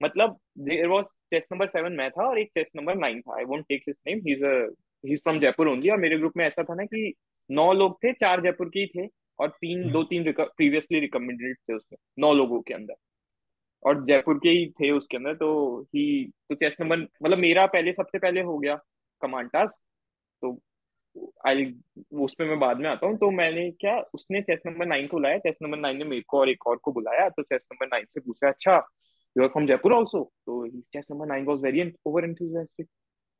मतलब 0.00 0.38
there 0.58 0.86
was 0.86 1.06
chest 1.30 1.52
number 1.52 1.66
seven 1.66 1.92
मैं 1.92 2.10
था 2.10 2.26
और 2.28 2.38
एक 2.38 2.48
चेस्ट 2.48 2.76
नंबर 2.76 2.94
नाइन 2.94 3.20
था। 3.20 3.36
I 3.38 3.44
won't 3.44 3.64
take 3.68 3.82
his 3.88 3.96
name 4.06 4.18
he 4.18 4.32
is 4.32 4.44
from 5.04 5.40
Jaipur 5.40 5.68
only 5.68 5.90
और 5.90 5.98
मेरे 5.98 6.18
ग्रुप 6.18 6.32
में 6.36 6.44
ऐसा 6.46 6.62
था 6.62 6.74
ना 6.74 6.84
कि 6.84 7.12
नौ 7.50 7.72
लोग 7.72 7.96
थे 8.04 8.12
चार 8.12 8.42
जयपुर 8.42 8.68
के 8.68 8.80
ही 8.80 8.86
थे 8.86 9.08
और 9.38 9.48
तीन 9.48 9.90
दो 9.92 10.02
तीन 10.02 10.32
प्रीवियसली 10.32 11.00
रिकमेंडेड 11.00 11.56
थे 11.58 11.74
उसमें 11.74 11.98
नौ 12.18 12.32
लोगों 12.34 12.60
के 12.60 12.74
अंदर। 12.74 12.94
और 13.82 14.04
जयपुर 14.06 14.38
के 14.38 14.48
ही 14.48 14.66
थे 14.70 14.90
उसके 14.90 15.16
अंदर 15.16 15.34
तो 15.34 15.80
ही 15.82 16.24
तो 16.48 16.54
चेस 16.54 16.76
नंबर 16.80 16.98
मतलब 16.98 17.38
मेरा 17.38 17.66
पहले 17.66 17.92
सबसे 17.92 18.18
पहले 18.18 18.40
हो 18.40 18.58
गया 18.58 18.76
कमांड 19.22 19.50
टास्क 19.50 19.80
तो 20.42 20.60
आई 21.48 21.64
उसमें 22.12 22.48
मैं 22.48 22.58
बाद 22.60 22.78
में 22.78 22.88
आता 22.90 23.06
हूँ 23.06 23.16
तो 23.18 23.30
मैंने 23.30 23.70
क्या 23.70 23.98
उसने 24.14 24.40
चेस 24.42 24.60
नंबर 24.66 24.86
नाइन 24.86 25.06
को 25.06 25.16
बुलाया 25.16 25.38
चेस 25.38 25.58
नंबर 25.62 25.78
नाइन 25.78 25.96
ने 25.98 26.04
मेरे 26.04 26.22
को 26.28 26.38
और 26.40 26.48
एक 26.50 26.66
और 26.66 26.76
को 26.76 26.92
बुलाया 26.92 27.28
तो 27.28 27.42
चेस 27.42 27.62
नंबर 27.72 27.86
नाइन 27.86 28.04
से 28.10 28.20
पूछा 28.20 28.48
अच्छा 28.48 28.76
you 29.36 29.42
are 29.42 29.48
from 29.48 29.66
Jaipur 29.66 29.92
also 29.92 30.32
तो 30.46 30.68
chest 30.68 31.06
number 31.10 31.26
nine 31.26 31.44
was 31.44 31.60
very 31.60 31.92
over 32.06 32.24
enthusiastic 32.24 32.88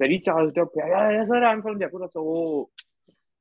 very 0.03 0.19
charged 0.21 0.59
up. 0.59 0.71
Yeah, 0.77 0.89
yeah, 0.89 1.11
yeah, 1.17 1.25
sir, 1.25 1.45
I'm 1.45 1.63
from 1.63 1.79
Jaipur. 1.81 2.09
So 2.13 2.71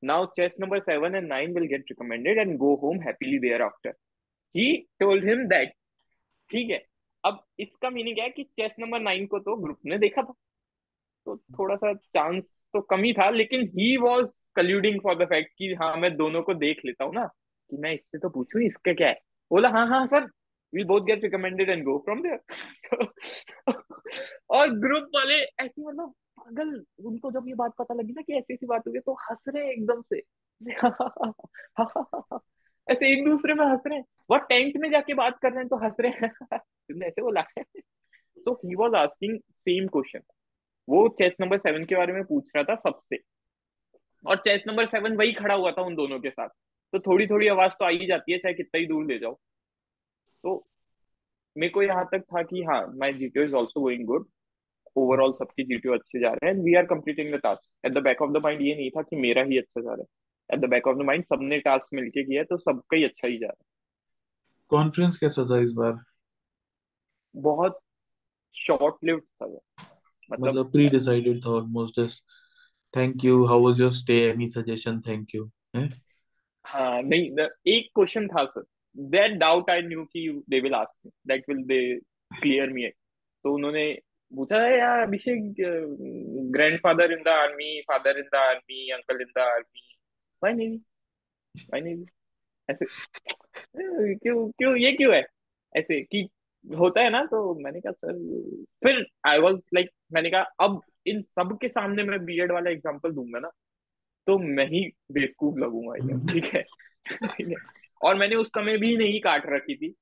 now 0.04 0.22
chess 0.36 0.58
number 0.60 0.82
seven 0.86 1.16
and 1.16 1.30
nine 1.30 1.54
will 1.54 1.68
get 1.68 1.82
recommended 1.90 2.38
and 2.38 2.60
go 2.60 2.78
home 2.78 3.00
happily 3.00 3.40
thereafter. 3.40 3.96
He 4.56 4.88
told 5.00 5.24
him 5.24 5.48
that 5.50 5.78
ठीक 6.50 6.70
है 6.70 6.80
अब 7.24 7.44
इसका 7.60 7.90
meaning 7.90 8.18
है 8.20 8.30
कि 8.30 8.44
chess 8.60 8.72
number 8.80 9.00
nine 9.00 9.26
को 9.34 9.40
तो 9.40 9.56
group 9.58 9.78
ने 9.86 9.98
देखा 9.98 10.22
था 10.22 10.34
तो 11.28 11.36
थोड़ा 11.60 11.76
सा 11.76 11.94
चांस 11.94 12.44
तो 12.74 12.82
कम 12.92 13.04
ही 13.04 13.14
था 13.14 13.30
लेकिन 13.30 13.62
he 13.78 13.96
was 13.98 14.32
colluding 14.56 15.00
for 15.04 15.16
the 15.18 15.28
fact 15.30 15.54
कि 15.58 15.74
हाँ 15.82 15.96
मैं 15.98 16.16
दोनों 16.18 16.42
को 16.44 16.54
देख 16.64 16.82
लेता 16.86 17.04
हूँ 17.04 17.14
ना 17.16 17.26
कि 17.70 17.78
मैं 17.82 17.94
इससे 17.94 18.18
तो 18.20 18.30
पूछू 18.30 18.60
इसका 18.68 18.94
क्या 18.94 19.08
है 19.08 19.20
बोला 19.52 19.70
हाँ 19.70 19.88
हाँ 19.88 20.06
sir 20.08 20.26
we 20.74 20.84
both 20.92 21.06
get 21.06 21.24
recommended 21.24 21.70
and 21.70 21.84
go 21.86 21.98
from 22.06 22.22
there 22.22 22.40
और 24.58 24.80
ग्रुप 24.80 25.10
वाले 25.16 25.42
ऐसे 25.66 25.82
मतलब 25.82 26.14
पागल, 26.42 26.86
उनको 27.00 27.32
जब 27.32 27.48
ये 27.48 27.54
बात 27.54 27.72
पता 27.80 27.94
लगी 27.94 28.14
ना 28.14 28.22
कि 28.22 28.34
ऐसी 28.34 28.54
ऐसी 28.54 28.66
बात 28.66 28.88
हुई 28.88 29.00
तो 29.00 29.14
हंस 29.14 29.44
रहे 29.48 29.72
एकदम 29.72 30.02
से। 30.02 30.22
ऐसे 32.92 33.14
एक 33.14 33.26
दूसरे 33.26 33.54
में 33.54 33.66
हंस 33.66 33.84
रहे 33.88 33.98
हैं। 33.98 34.06
वो 34.32 34.38
टेंट 34.38 34.78
में 34.78 34.92
जाके 34.92 35.14
बात 35.14 35.40
कर 35.42 35.50
रहे 35.50 35.60
हैं 35.60 35.68
तो 35.68 35.76
हंस 35.76 35.94
रहे 36.00 36.12
हैं। 36.12 36.32
तुमने 36.60 37.06
ऐसे 37.06 37.22
बोला। 37.22 37.42
तो 38.46 38.54
he 38.54 38.76
was 38.76 38.96
asking 38.96 39.40
same 39.52 39.88
question 39.88 40.20
वो 40.90 41.08
चेस 41.10 41.34
नंबर 41.42 41.58
सेवन 41.58 41.86
के 41.86 41.96
बारे 41.96 42.14
में 42.14 42.24
पूछ 42.24 42.50
रहा 42.56 42.64
था 42.64 42.76
सबसे। 42.76 43.18
और 44.28 44.38
चेस 44.38 44.64
नंबर 44.68 44.86
सेवन 44.86 45.16
वही 45.16 45.32
खड़ा 45.32 45.56
हुआ 45.56 45.72
था 45.72 45.82
उन 45.82 45.96
दोनों 45.96 46.20
के 46.20 46.30
साथ। 46.30 46.50
तो 46.94 47.00
थोड़ी 47.00 47.28
थोड़ी 47.28 47.48
आवाज़ 47.48 47.72
तो 47.72 47.86
आ 47.86 47.90
ही 47.90 48.08
जाती 48.08 48.32
है, 48.32 48.38
चाहे 48.38 48.54
कितना 48.54 48.80
ही 48.80 48.86
दूर 48.86 49.06
ले 49.06 49.20
जाओ। 49.20 49.34
तो 50.44 50.68
मेरे 51.58 51.70
को 51.70 51.84
यहाँ 51.84 52.06
तक 52.06 52.22
था 52.22 52.44
कि 52.44 52.64
हाँ 52.64 52.88
my 52.88 53.14
GTO 53.14 53.44
is 53.44 53.54
also 53.54 53.82
going 53.82 54.06
good 54.06 54.26
overall 54.96 55.32
सबकी 55.34 55.64
जीटीओ 55.64 55.94
अच्छे 55.94 56.20
जा 56.20 56.32
रहे 56.34 56.50
हैं 56.50 56.56
and 56.56 56.64
we 56.66 56.76
are 56.76 56.86
completing 56.86 57.34
the 57.34 57.40
task 57.44 57.86
at 57.86 57.94
the 57.94 58.04
back 58.04 58.22
of 58.22 58.32
the 58.32 58.44
mind 58.44 58.62
ये 58.62 58.76
नहीं 58.76 58.90
था 58.90 59.02
कि 59.02 59.16
मेरा 59.18 59.44
ही 59.44 59.58
अच्छा 59.58 59.82
जा 59.82 59.94
रहा 59.94 60.02
है। 60.02 60.56
At 60.56 60.60
the 60.60 60.70
back 60.70 60.88
of 60.88 60.98
the 60.98 61.06
mind 61.06 61.24
सबने 61.26 61.60
टास्क 61.62 61.94
मिलके 61.94 62.24
किया 62.24 62.44
तो 62.44 62.58
सबका 62.58 62.98
ही 62.98 63.04
अच्छा 63.04 63.28
ही 63.28 63.38
जा 63.38 63.48
रहा 63.48 63.56
है। 63.60 63.66
कॉन्फ्रेंस 64.72 65.18
कैसा 65.18 65.46
था 65.46 65.60
इस 65.64 65.74
बार? 65.74 65.98
बहुत 67.36 67.80
शॉर्ट 68.56 68.96
लिव्ड 69.04 69.24
था 69.24 69.48
मतलब 70.30 70.56
मतलब 70.56 70.72
प्री 70.72 70.88
डिसाइडेड 70.90 71.44
था 71.46 71.50
almost 71.50 72.00
just 72.00 72.24
thank 72.94 73.26
you 73.26 73.44
how 73.46 73.66
was 73.66 73.82
your 73.82 73.92
stay 73.92 74.20
any 74.24 74.48
suggestion 74.48 75.02
thank 75.08 75.36
you 75.36 75.50
हाँ 76.66 77.02
नहीं 77.02 77.48
एक 77.68 77.90
क्वेश्चन 77.96 78.28
था 78.28 78.44
sir 78.46 78.64
that 78.96 79.32
doubt 79.32 79.70
I 79.70 79.82
knew 79.82 80.04
कि 80.06 80.44
they 80.50 80.60
will 80.60 80.76
ask 80.76 80.92
me 81.06 81.12
that 81.28 81.44
will 81.50 81.64
they 81.66 81.80
clear 82.32 82.70
me 82.70 82.88
तो 82.90 83.54
उन्होंने 83.54 83.86
पूछा 84.36 84.64
है 84.64 84.80
यार 84.80 85.00
Abhishek 85.00 85.54
grandfather 86.52 87.12
in 87.12 87.24
the 87.24 87.28
army 87.28 87.82
father 87.82 88.18
in 88.18 88.24
the 88.24 88.36
army 88.36 88.90
uncle 88.92 89.22
in 89.22 89.28
the 89.38 89.40
army 89.40 89.98
why 90.44 90.54
नहीं? 90.54 90.78
व्हाई 91.58 91.82
नहीं? 91.82 92.06
ऐसे 92.70 92.86
क्यों 94.16 94.50
क्यों 94.50 94.76
ये 94.76 94.92
क्यों 94.94 95.16
है? 95.16 95.26
ऐसे 95.78 96.02
कि 96.02 96.30
होता 96.78 97.02
है 97.02 97.10
ना 97.10 97.26
तो 97.26 97.56
मैंने 97.56 97.80
कहा 97.80 97.92
सर 97.92 98.14
फिर 98.84 99.06
आई 99.28 99.40
वाज 99.40 99.62
लाइक 99.74 99.90
मैंने 100.14 100.30
कहा 100.30 100.42
अब 100.42 100.82
इन 101.08 101.22
सब 101.22 101.58
के 101.62 101.70
सामने 101.70 102.04
मैं 102.04 102.26
बीएड 102.26 102.52
वाला 102.52 102.70
एग्जांपल 102.70 103.12
दूँगा 103.12 103.40
ना 103.40 103.50
तो 104.28 104.38
मैं 104.38 104.66
ही 104.68 104.92
बेवकूफ़ 105.12 105.60
लगूँगा 105.60 105.94
है 105.94 106.28
ठीक 106.28 106.46
है? 106.46 106.64
और 108.02 108.16
मैंने 108.16 108.36
उस 108.36 108.48
समय 108.48 108.78
भी 108.78 108.98
नहीं 108.98 109.22
काट 109.22 109.44
रखी 109.46 109.76
थी। 109.76 109.96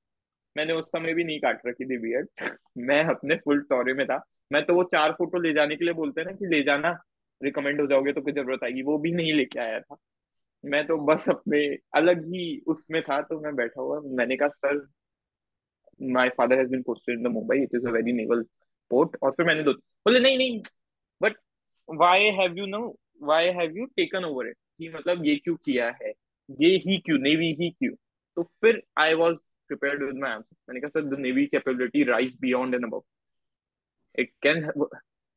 मैंने 0.56 0.72
उस 0.72 0.88
समय 0.88 1.14
भी 1.14 1.24
नहीं 1.24 1.38
काट 1.40 1.60
रखी 1.66 1.84
थी 1.84 1.98
बीएड 1.98 2.50
मैं 2.86 3.02
अपने 3.06 3.36
फुल 3.36 3.60
टॉरे 3.70 3.94
में 3.94 4.06
था। 4.06 4.22
मैं 4.52 4.64
तो 4.66 4.74
वो 4.74 4.82
चार 4.94 5.12
फ़ोटो 5.12 5.40
ले 5.40 5.52
जाने 5.54 5.76
के 5.76 5.84
लिए 5.84 5.94
बोलते 5.94 6.24
ना 6.24 6.32
कि 6.32 6.46
ले 6.46 6.62
जाना 6.62 6.90
रिकमेंड 7.40 7.80
हो 7.80 7.86
जाओगे 7.86 8.12
तो 8.12 8.20
कुछ 8.20 8.34
ज़रूरत 8.34 8.64
आएगी। 8.64 8.82
वो 8.82 8.98
भी 8.98 9.12
नहीं 9.12 9.32
लेके 9.34 9.60
आया 9.60 9.80
था। 9.80 9.96
मैं 10.64 10.86
तो 10.86 10.96
बस 11.06 11.28
अपने, 11.28 11.58
अलग 11.94 12.24
ही 12.26 12.62
उसमें 12.68 13.00
था 13.02 13.20
तो 13.22 13.40
मैं 13.40 13.54
बैठा 13.56 13.80
हुआ। 13.82 14.00
मैंने 14.16 14.36
कहा, 14.36 14.48
sir 14.48 14.86
my 16.00 16.28
father 16.28 16.58
has 16.58 16.68
been 16.70 16.82
posted 16.82 17.18
in 17.18 17.24
the 17.24 17.32
Mumbai 17.32 17.62
it 17.62 17.74
is 17.74 17.86
a 17.88 17.90
very 17.90 18.12
naval 18.12 18.42
port 18.90 19.16
और 19.22 19.30
फिर 19.30 19.46
मैंने 19.46 19.62
दो, 19.62 19.72
बोले, 19.72 20.20
नहीं 20.20 20.38
नहीं 20.38 20.60
but 21.20 21.36
why 21.88 22.30
have 22.38 22.56
you 22.58 22.66
no 22.66 22.80
why 23.22 23.48
have 23.58 23.76
you 23.76 23.84
taken 23.96 24.24
over 24.24 24.46
it 24.48 24.56
कि 24.78 24.88
मतलब 24.88 25.24
ये 25.26 25.36
क्यों 25.36 25.54
किया 25.64 25.90
है? 26.02 26.12
ये 26.60 26.76
ही 26.86 26.96
क्यों 26.98 27.18
नेवी 27.18 27.52
ही 27.60 27.70
क्यों? 27.70 27.94
तो 28.36 28.42
फिर 28.62 28.82
I 28.98 29.14
was 29.14 29.34
prepared 29.69 30.01
with 30.07 30.17
my 30.23 30.29
answer 30.29 30.55
मैंने 30.69 30.79
कहा 30.79 30.99
sir 30.99 31.15
the 31.15 31.19
navy 31.19 31.45
capability 31.45 32.03
rise 32.03 32.37
beyond 32.41 32.75
and 32.75 32.85
above 32.85 33.03
it 34.23 34.29
can 34.45 34.61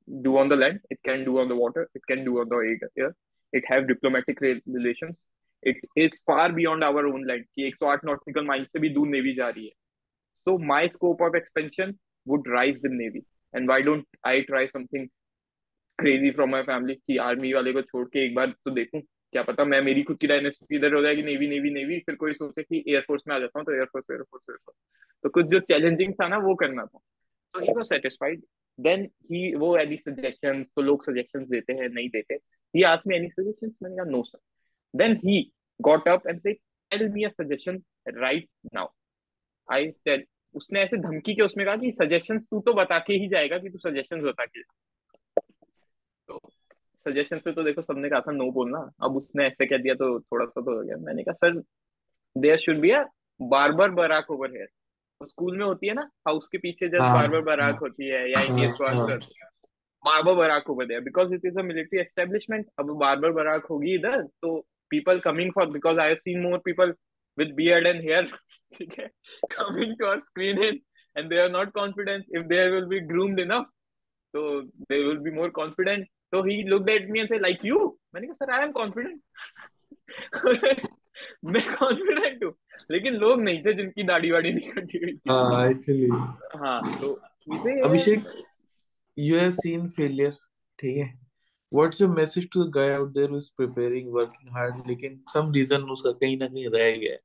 do 0.09 0.33
on 0.41 0.51
the 0.51 0.57
land 0.57 0.79
it 0.95 0.99
can 1.07 1.25
do 1.25 1.33
on 1.41 1.49
the 1.49 1.57
water 1.57 1.83
it 1.99 2.03
can 2.11 2.25
do 2.25 2.35
on 2.41 2.51
the 2.53 2.59
air 2.99 3.09
it 3.53 3.65
have 3.71 3.89
diplomatic 3.89 4.41
relations 4.41 5.17
it 5.63 5.77
is 5.97 6.21
far 6.31 6.53
beyond 6.53 6.85
our 6.85 7.07
own 7.07 7.27
land 7.27 7.45
कि 7.59 7.73
108 7.73 8.05
nautical 8.05 8.47
miles 8.51 8.73
से 8.73 8.79
भी 8.79 8.89
दूर 8.89 9.09
navy 9.09 9.35
जा 9.35 9.49
रही 9.49 9.65
है 9.65 9.73
so 10.47 10.57
my 10.59 10.83
scope 10.87 11.21
of 11.21 11.35
expansion 11.35 11.99
would 12.27 12.47
rise 12.47 12.79
with 12.83 12.93
navy 12.93 13.25
and 13.55 13.69
why 13.69 13.81
don't 13.83 14.07
i 14.25 14.35
try 14.51 14.63
something 14.69 15.09
crazy 15.99 16.33
from 16.39 16.55
my 16.57 16.63
family 16.63 16.95
कि 16.95 17.17
army 17.17 17.53
वाले 17.53 17.73
को 17.73 17.83
छोड़ 17.83 18.07
के 18.09 18.25
एक 18.27 18.35
बार 18.35 18.55
तो 18.65 18.71
देखूं 18.71 19.01
क्या 19.34 19.42
पता 19.44 19.64
मैं 19.66 19.82
मेरी 19.82 20.04
खुद 20.04 20.18
की 20.20 20.28
डायनेस्टी 20.28 20.76
इधर 20.76 20.94
हो 20.94 21.02
जाएगी 21.02 21.24
नेवी 21.24 21.48
नेवी 21.48 21.70
नेवी 21.74 22.00
फिर 22.00 22.16
कोई 22.16 22.34
सोचे 22.34 22.64
कि 22.64 22.84
एयरफोर्स 22.88 23.24
में 23.28 23.36
आ 23.36 23.40
जाता 23.40 23.60
हूँ 23.60 23.66
तो 23.66 23.74
एयरफोर्स 23.74 24.06
एयरफोर्स 24.12 24.44
एयरफोर्स 24.50 24.78
तो 25.24 25.30
कुछ 25.30 25.46
जो 25.46 25.60
चैलेंजिंग 25.60 26.14
था 26.14 26.28
ना, 26.28 26.38
वो 26.38 26.56
करना 26.56 26.86
था। 26.86 27.00
तो 27.54 27.60
he 27.60 27.74
was 27.76 27.88
satisfied 27.88 28.42
then 28.80 29.04
he 29.32 29.54
वो 29.56 29.76
एनी 29.78 29.98
सजेशंस 29.98 30.72
तो 30.76 30.82
लोग 30.82 31.04
सजेशंस 31.04 31.48
देते 31.48 31.74
हैं, 31.74 31.90
नहीं 31.90 32.10
देते। 32.10 32.36
He 32.74 32.84
asked 32.84 33.08
me 33.10 33.16
any 33.16 33.30
suggestions 33.30 33.74
मैंने 33.84 33.96
कहा 33.96 34.06
no 34.06 34.24
sir 34.24 34.40
then 34.94 35.16
he 35.26 35.42
got 35.80 36.08
up 36.08 36.28
and 36.28 36.40
said 36.40 36.58
tell 36.92 37.08
me 37.10 37.24
a 37.24 37.30
suggestion 37.30 37.82
right 38.08 38.48
now 38.74 38.88
I 39.70 39.92
said 39.92 40.26
उसने 40.56 40.82
ऐसे 40.82 40.98
धमकी 40.98 41.34
के 41.36 41.42
उसमें 41.42 41.66
कहा 41.66 41.76
कि 41.76 41.92
सजेशंस 41.92 42.48
तू 42.52 42.60
तो 42.60 42.74
बता 42.74 43.00
के 43.00 43.14
ही 43.14 43.28
जाएगा 43.28 43.58
कि 43.58 43.70
तू 43.70 43.78
सजेशंस 43.78 44.24
बता 44.24 44.46
के 44.46 44.62
तो 44.62 46.40
सजेशन 47.08 47.40
पे 47.46 47.52
तो 47.52 47.64
देखो 47.64 47.82
सबने 47.82 48.10
कहा 48.10 48.20
था 48.20 48.32
नो 48.32 48.50
बोलना। 48.52 48.80
अब 49.04 49.16
उसने 49.18 49.46
ऐसे 49.48 49.66
कह 49.66 49.78
दिया 49.78 49.94
तो 49.96 50.08
थोड़ा 50.20 50.46
सा 50.46 50.62
तो 50.62 50.76
हो 50.78 50.84
गया। 50.84 50.98
मैंने 51.06 51.24
कहा 51.24 51.34
sir 51.44 51.60
there 52.36 52.58
should 52.60 52.80
be 52.80 52.92
a 52.92 53.04
barber 53.40 53.90
barrack 53.92 54.32
over 54.32 54.52
here 54.52 54.68
तो 55.20 55.26
स्कूल 55.26 55.58
में 55.58 55.66
होती 55.66 55.88
है 55.88 55.94
ना 55.94 56.10
हाउस 56.28 56.48
के 56.52 56.58
पीछे 56.58 56.90
जब 56.90 57.12
बार्बर 57.14 57.42
बराक 57.46 57.80
होती 57.82 58.10
है 58.10 58.22
या 58.32 58.42
इंडियन 58.42 58.72
स्वास्थ्य 58.72 59.12
होती 59.12 59.34
है 59.42 59.50
barber 60.04 60.36
barrack 60.36 60.70
over 60.70 60.86
there 60.86 61.02
because 61.02 61.34
it 61.36 61.46
is 61.46 61.60
a 61.60 61.64
military 61.64 62.00
establishment 62.00 62.66
अब 62.80 62.96
बार्बर 63.00 63.32
बराक 63.32 63.66
होगी 63.66 63.94
इधर 63.96 64.22
तो 64.42 64.58
people 64.90 65.20
coming 65.20 65.52
for 65.56 65.70
because 65.72 66.00
I 66.00 66.08
have 66.08 66.24
seen 66.24 66.42
more 66.42 66.58
people 66.66 66.94
with 67.38 67.54
beard 67.56 67.88
and 67.88 68.02
hair 68.02 68.32
ठीक 68.78 69.00
है 69.00 69.08
coming 69.56 69.96
to 70.00 70.06
our 70.06 70.20
screen 70.20 70.64
in 70.64 70.80
and 71.16 71.30
they 71.32 71.40
are 71.40 71.50
not 71.50 71.72
confident. 71.74 72.26
If 72.30 72.48
they 72.48 72.62
will 72.72 72.88
be 72.92 73.00
groomed 73.00 73.40
enough 73.40 73.66
so 74.34 74.64
they 74.90 74.98
will 75.08 75.20
be 75.26 75.32
more 75.32 75.50
confident. 75.52 76.08
So 76.34 76.42
he 76.44 76.64
looked 76.64 76.90
at 76.90 77.10
me 77.10 77.20
and 77.22 77.30
said 77.30 77.42
like 77.42 77.64
you 77.70 77.80
मैंने 78.16 78.28
कहा 78.28 78.46
sir 78.46 78.52
I 78.54 78.64
am 78.64 78.72
confident 78.72 79.20
मैं 81.54 81.64
confident 81.76 82.44
हूँ 82.44 82.54
लेकिन 82.92 83.14
लोग 83.24 83.42
नहीं 83.42 83.64
थे 83.66 83.74
जिनकी 83.74 84.04
दाढ़ी 84.04 84.32
वाड़ी 84.32 84.54
नहीं 84.54 84.72
कटी 84.72 84.98
हुई 85.04 85.20
हाँ 85.30 85.68
एक्चुअली 85.70 86.08
हाँ 86.64 86.80
तो 87.02 87.14
अभिषेक 87.88 88.32
you 89.18 89.36
have 89.40 89.54
seen 89.56 89.90
failure 89.98 90.32
ठीक 90.80 90.98
है 90.98 91.12
what's 91.72 92.02
your 92.04 92.10
message 92.16 92.48
to 92.56 92.64
the 92.64 92.72
guy 92.78 92.88
out 92.96 93.14
there 93.18 93.30
who's 93.34 93.50
preparing 93.62 94.10
working 94.18 94.58
hard 94.58 94.88
लेकिन 94.88 95.20
some 95.36 95.54
reason 95.58 95.90
उसका 95.98 96.12
कहीं 96.24 96.38
ना 96.38 96.48
कहीं 96.48 96.68
रह 96.78 96.98
गया 96.98 97.14
है 97.14 97.22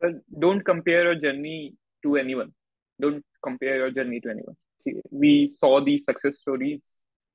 Sir, 0.00 0.08
don't 0.38 0.62
compare 0.64 1.04
your 1.04 1.14
journey 1.20 1.74
to 2.04 2.16
anyone. 2.16 2.50
Don't 3.00 3.24
compare 3.42 3.76
your 3.76 3.90
journey 3.90 4.20
to 4.20 4.30
anyone. 4.30 4.56
We 5.10 5.30
saw 5.60 5.70
these 5.84 6.04
success 6.04 6.36
stories. 6.38 6.82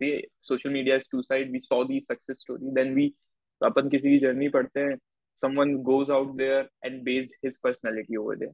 पे 0.02 0.28
social 0.42 0.70
media 0.70 0.96
is 0.96 1.04
to 1.12 1.22
side 1.22 1.52
we 1.52 1.60
saw 1.60 1.84
the 1.84 2.00
success 2.00 2.38
story 2.40 2.72
then 2.72 2.94
we 2.94 3.14
अपन 3.62 3.90
किसी 3.90 4.10
की 4.10 4.20
जर्नी 4.20 4.50
पढ़ते 4.50 4.80
हैं 4.80 4.96
someone 5.44 5.76
goes 5.84 6.12
out 6.12 6.36
there 6.38 6.70
and 6.86 7.04
based 7.04 7.32
his 7.46 7.58
personality 7.58 8.16
over 8.16 8.36
there 8.36 8.54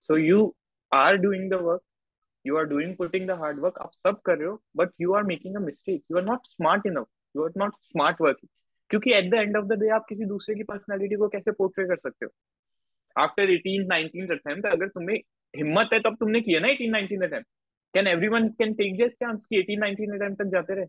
so 0.00 0.16
you 0.16 0.54
are 0.92 1.16
doing 1.16 1.50
the 1.50 1.54
work 1.54 1.82
you 2.46 2.56
are 2.56 2.64
doing 2.64 2.96
putting 2.96 3.26
the 3.28 3.30
hard 3.30 3.60
work 3.60 3.78
आप 3.78 3.90
सब 3.92 4.20
कर 4.20 4.38
रहे 4.38 4.48
हो 4.48 4.62
but 4.76 4.90
you 5.00 5.12
are 5.12 5.22
making 5.22 5.56
a 5.56 5.60
mistake 5.60 6.02
you 6.10 6.16
are 6.16 6.24
not 6.24 6.40
smart 6.46 6.86
enough 6.86 7.06
you 7.36 7.44
are 7.44 7.50
not 7.56 7.74
smart 7.82 8.20
working 8.20 8.48
क्योंकि 8.90 9.12
at 9.12 9.30
the 9.30 9.34
end 9.34 9.56
of 9.56 9.64
the 9.64 9.72
day 9.72 9.88
आप 9.88 10.06
किसी 10.08 10.24
दूसरे 10.24 10.54
की 10.54 10.62
पर्सनैलिटी 10.62 11.16
को 11.16 11.28
कैसे 11.28 11.52
पोर्ट्रे 11.52 11.86
कर 11.86 11.96
सकते 11.96 12.26
हो? 12.26 12.30
आफ्टर 13.16 13.50
एटीन 13.50 13.86
नाइनटीन 13.86 14.26
अगर 14.70 14.88
तुम्हें 14.88 15.16
हिम्मत 15.56 15.88
है 15.92 16.00
तो 16.00 16.10
तुमने 16.10 16.40
किया 16.40 16.60
ना 16.60 16.68
eighteen 16.68 16.90
nineteen 16.90 17.22
attempt 17.22 17.46
can 17.94 18.06
everyone 18.06 18.48
can 18.58 18.72
take 18.74 19.00
chance 19.12 19.46
कि 19.46 19.58
एटीन 19.58 19.80
नाइनटीन 19.80 20.14
अटेम्प्ट 20.14 20.42
तक 20.42 20.50
जाते 20.50 20.74
रहे? 20.74 20.86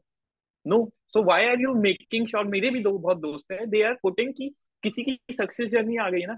No 0.65 0.83
so 1.07 1.23
why 1.23 1.45
are 1.45 1.61
you 1.61 1.73
making 1.73 2.27
sure 2.27 2.45
मेरे 2.45 2.69
भी 2.69 2.79
दो, 2.83 2.97
बहुत 2.97 3.17
दोस्त 3.17 3.51
हैं। 3.51 3.69
दे 3.69 3.81
आर 3.83 3.93
पुटिंग 3.93 4.33
की 4.33 4.49
किसी 4.83 5.03
की 5.03 5.17
सक्सेस 5.33 5.69
जर्नी 5.69 5.97
आ 5.97 6.09
गई 6.09 6.25
ना। 6.25 6.37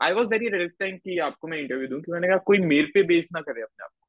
आई 0.00 0.12
वॉज़ 0.12 0.28
वेरी 0.28 0.48
रिलेक्टेंट 0.48 1.00
कि 1.00 1.18
आपको 1.18 1.48
मैं 1.48 1.58
इंटरव्यू 1.58 1.88
दूँ, 1.88 2.00
कि 2.00 2.12
मैंने 2.12 2.28
कहा 2.28 2.36
कोई 2.46 2.58
मेरे 2.58 2.90
पे 2.94 3.02
बेस 3.02 3.28
ना 3.34 3.40
करे 3.40 3.62
अपने 3.62 3.84
आप 3.84 3.90
को। 3.90 4.06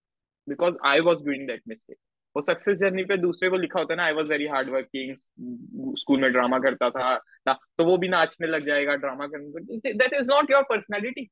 Because 0.47 0.76
I 0.86 1.00
was 1.00 1.24
doing 1.26 1.47
that 1.47 1.62
mistake 1.68 1.97
वो 2.36 2.41
सक्सेस 2.41 2.78
जर्नी 2.78 3.04
पे 3.04 3.18
दूसरे 3.18 3.50
को 3.50 3.58
लिखा 3.58 3.80
होता 3.80 3.93
है 3.93 3.97
ना 3.97 4.04
I 4.04 4.14
was 4.14 4.28
very 4.28 4.47
hard 4.47 4.70
working 4.70 5.16
school 5.97 6.22
में 6.22 6.32
ड्रामा 6.32 6.60
करता 6.60 6.89
था, 6.89 7.16
ना। 7.47 7.58
तो 7.78 7.86
वो 7.86 7.97
भी 7.97 8.08
नाचने 8.08 8.47
लग 8.47 8.66
जाएगा 8.66 8.95
ड्रामा 8.95 9.28
करने 9.28 9.93
that 9.93 10.14
is 10.14 10.28
not 10.28 10.52
your 10.52 10.64
personality 10.70 11.28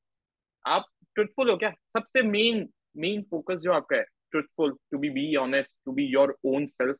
आप 0.65 0.85
ट्रुथफुल 1.15 1.49
हो 1.49 1.57
क्या? 1.57 1.69
सबसे 1.69 2.21
मेन 2.23 2.67
मेन 2.97 3.21
फोकस 3.31 3.61
जो 3.61 3.73
आपका 3.73 3.97
है 3.97 4.05
truthful 4.31 4.77
to 4.91 4.97
be 4.99 5.09
be 5.09 5.35
honest 5.41 5.71
to 5.85 5.91
be 5.91 6.05
your 6.13 6.35
own 6.45 6.65
self 6.67 6.97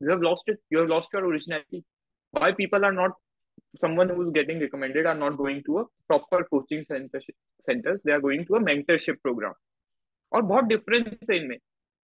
you 0.00 0.10
have 0.10 0.20
lost 0.20 0.50
it 0.52 0.58
you 0.72 0.78
have 0.78 0.90
lost 0.90 1.14
your 1.14 1.20
originality 1.28 1.78
why 2.34 2.48
people 2.52 2.84
are 2.88 2.92
not 2.92 3.16
someone 3.80 4.08
who's 4.08 4.28
getting 4.32 4.60
recommended 4.60 5.06
are 5.06 5.16
not 5.22 5.36
going 5.36 5.62
to 5.64 5.78
a 5.78 5.84
proper 6.10 6.40
coaching 6.52 6.84
center 6.84 7.22
centers 7.68 7.98
they 8.04 8.12
are 8.16 8.20
going 8.26 8.44
to 8.50 8.58
a 8.60 8.62
mentorship 8.68 9.24
program 9.24 9.56
और 10.32 10.42
बहुत 10.42 10.64
difference 10.64 11.30
है 11.30 11.36
इनमें 11.36 11.56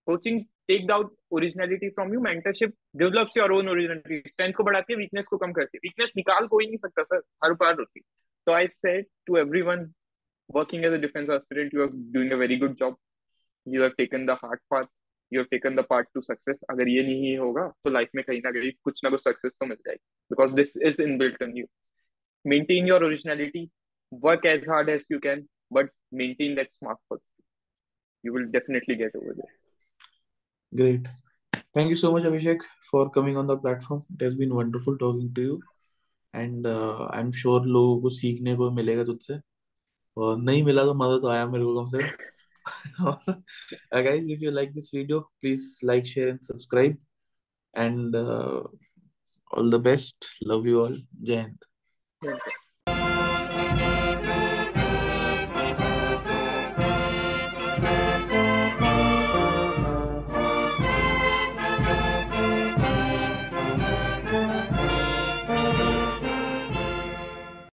coaching 0.09 0.41
take 0.69 0.91
out 0.91 1.13
originality 1.39 1.89
from 1.89 2.13
you 2.15 2.21
mentorship 2.21 2.73
develops 2.97 3.37
your 3.37 3.53
own 3.53 3.69
originality 3.69 4.31
strength 4.31 4.53
को 4.59 4.65
बढ़ाती 4.65 4.93
है 4.93 4.99
weakness 4.99 5.27
को 5.31 5.37
कम 5.39 5.53
करती 5.53 5.77
है 5.77 5.89
वीकनेस 5.89 6.13
निकाल 6.17 6.47
कोई 6.55 6.67
नहीं 6.67 6.77
सकता 6.85 7.03
सर 7.03 7.23
हर 7.45 7.53
बार 7.63 7.75
होती 7.79 8.01
तो 8.47 8.53
I 8.53 8.69
said 8.69 9.07
to 9.27 9.37
everyone 9.39 9.91
working 10.51 10.83
as 10.85 10.93
a 10.93 10.99
defense 10.99 11.31
aspirant 11.31 11.73
you 11.73 11.83
are 11.83 11.91
doing 12.15 12.33
a 12.33 12.37
very 12.37 12.57
good 12.57 12.73
job 12.81 12.97
you 13.67 13.83
have 13.83 13.93
taken 13.99 14.27
the 14.27 14.31
hard 14.43 14.61
part 14.71 14.89
you 15.33 15.41
have 15.41 15.47
taken 15.51 15.77
the 15.77 15.85
part 15.91 16.09
to 16.15 16.21
success 16.21 16.59
अगर 16.71 16.89
ये 16.89 17.03
नहीं 17.03 17.37
होगा 17.39 17.67
तो 17.85 17.91
लाइफ 17.91 18.09
में 18.15 18.25
कहीं 18.25 18.41
ना 18.45 18.51
कहीं 18.51 18.71
कुछ 18.85 19.01
ना 19.05 19.11
कुछ 19.11 19.25
सक्सेस 19.25 19.57
तो 19.61 19.67
मिल 19.67 19.77
जाएगी। 19.77 20.05
Because 20.31 20.53
this 20.55 20.77
is 20.87 21.03
in 21.03 21.17
built 21.19 21.43
in 21.43 21.57
you 21.57 21.67
maintain 22.45 22.89
your 22.89 23.05
originality 23.05 23.69
work 24.13 24.47
as 24.47 24.69
hard 24.71 24.89
as 24.89 25.07
you 25.13 25.19
can 25.19 25.47
but 25.73 25.91
maintain 26.15 26.55
that 26.55 26.71
smart 26.73 26.99
phone 27.09 27.19
you 28.25 28.33
will 28.35 28.45
definitely 28.53 28.95
get 28.97 29.17
over 29.17 29.35
there 29.35 29.63
great 30.73 31.09
thank 31.77 31.91
you 31.91 31.97
so 31.97 32.11
much 32.17 32.25
Abhishek 32.27 32.63
for 32.91 33.11
coming 33.15 33.37
on 33.37 33.47
the 33.47 33.59
platform 33.63 34.03
it 34.15 34.23
has 34.23 34.37
been 34.39 34.53
wonderful 34.53 34.97
talking 34.99 35.35
to 35.37 35.43
you 35.43 35.61
and 36.35 36.67
I 36.67 37.21
am 37.21 37.31
sure 37.41 37.67
लोगों 37.67 38.01
को 38.03 38.11
सीखने 38.11 38.55
को 38.57 38.71
मिलेगा 38.71 39.05
तुझसे। 39.05 39.39
और 40.17 40.37
नहीं 40.39 40.63
मिला 40.65 40.83
तो 40.85 40.95
मज़ा 40.95 41.19
तो 41.21 41.29
आया 41.29 41.47
मेरे 41.47 41.65
को 41.65 41.75
कम 41.81 41.87
से 41.91 42.03
uh, 43.07 44.03
guys 44.07 44.25
if 44.27 44.41
you 44.41 44.51
like 44.51 44.73
this 44.75 44.91
video 44.91 45.29
please 45.41 45.79
like 45.83 46.07
share 46.07 46.29
and 46.29 46.45
subscribe. 46.45 46.97
And 47.75 48.15
uh, 48.15 48.63
all 49.53 49.71
the 49.71 49.79
best. 49.79 50.15
Love 50.43 50.67
you 50.67 50.81
all. 50.81 50.97
Jai 51.23 51.51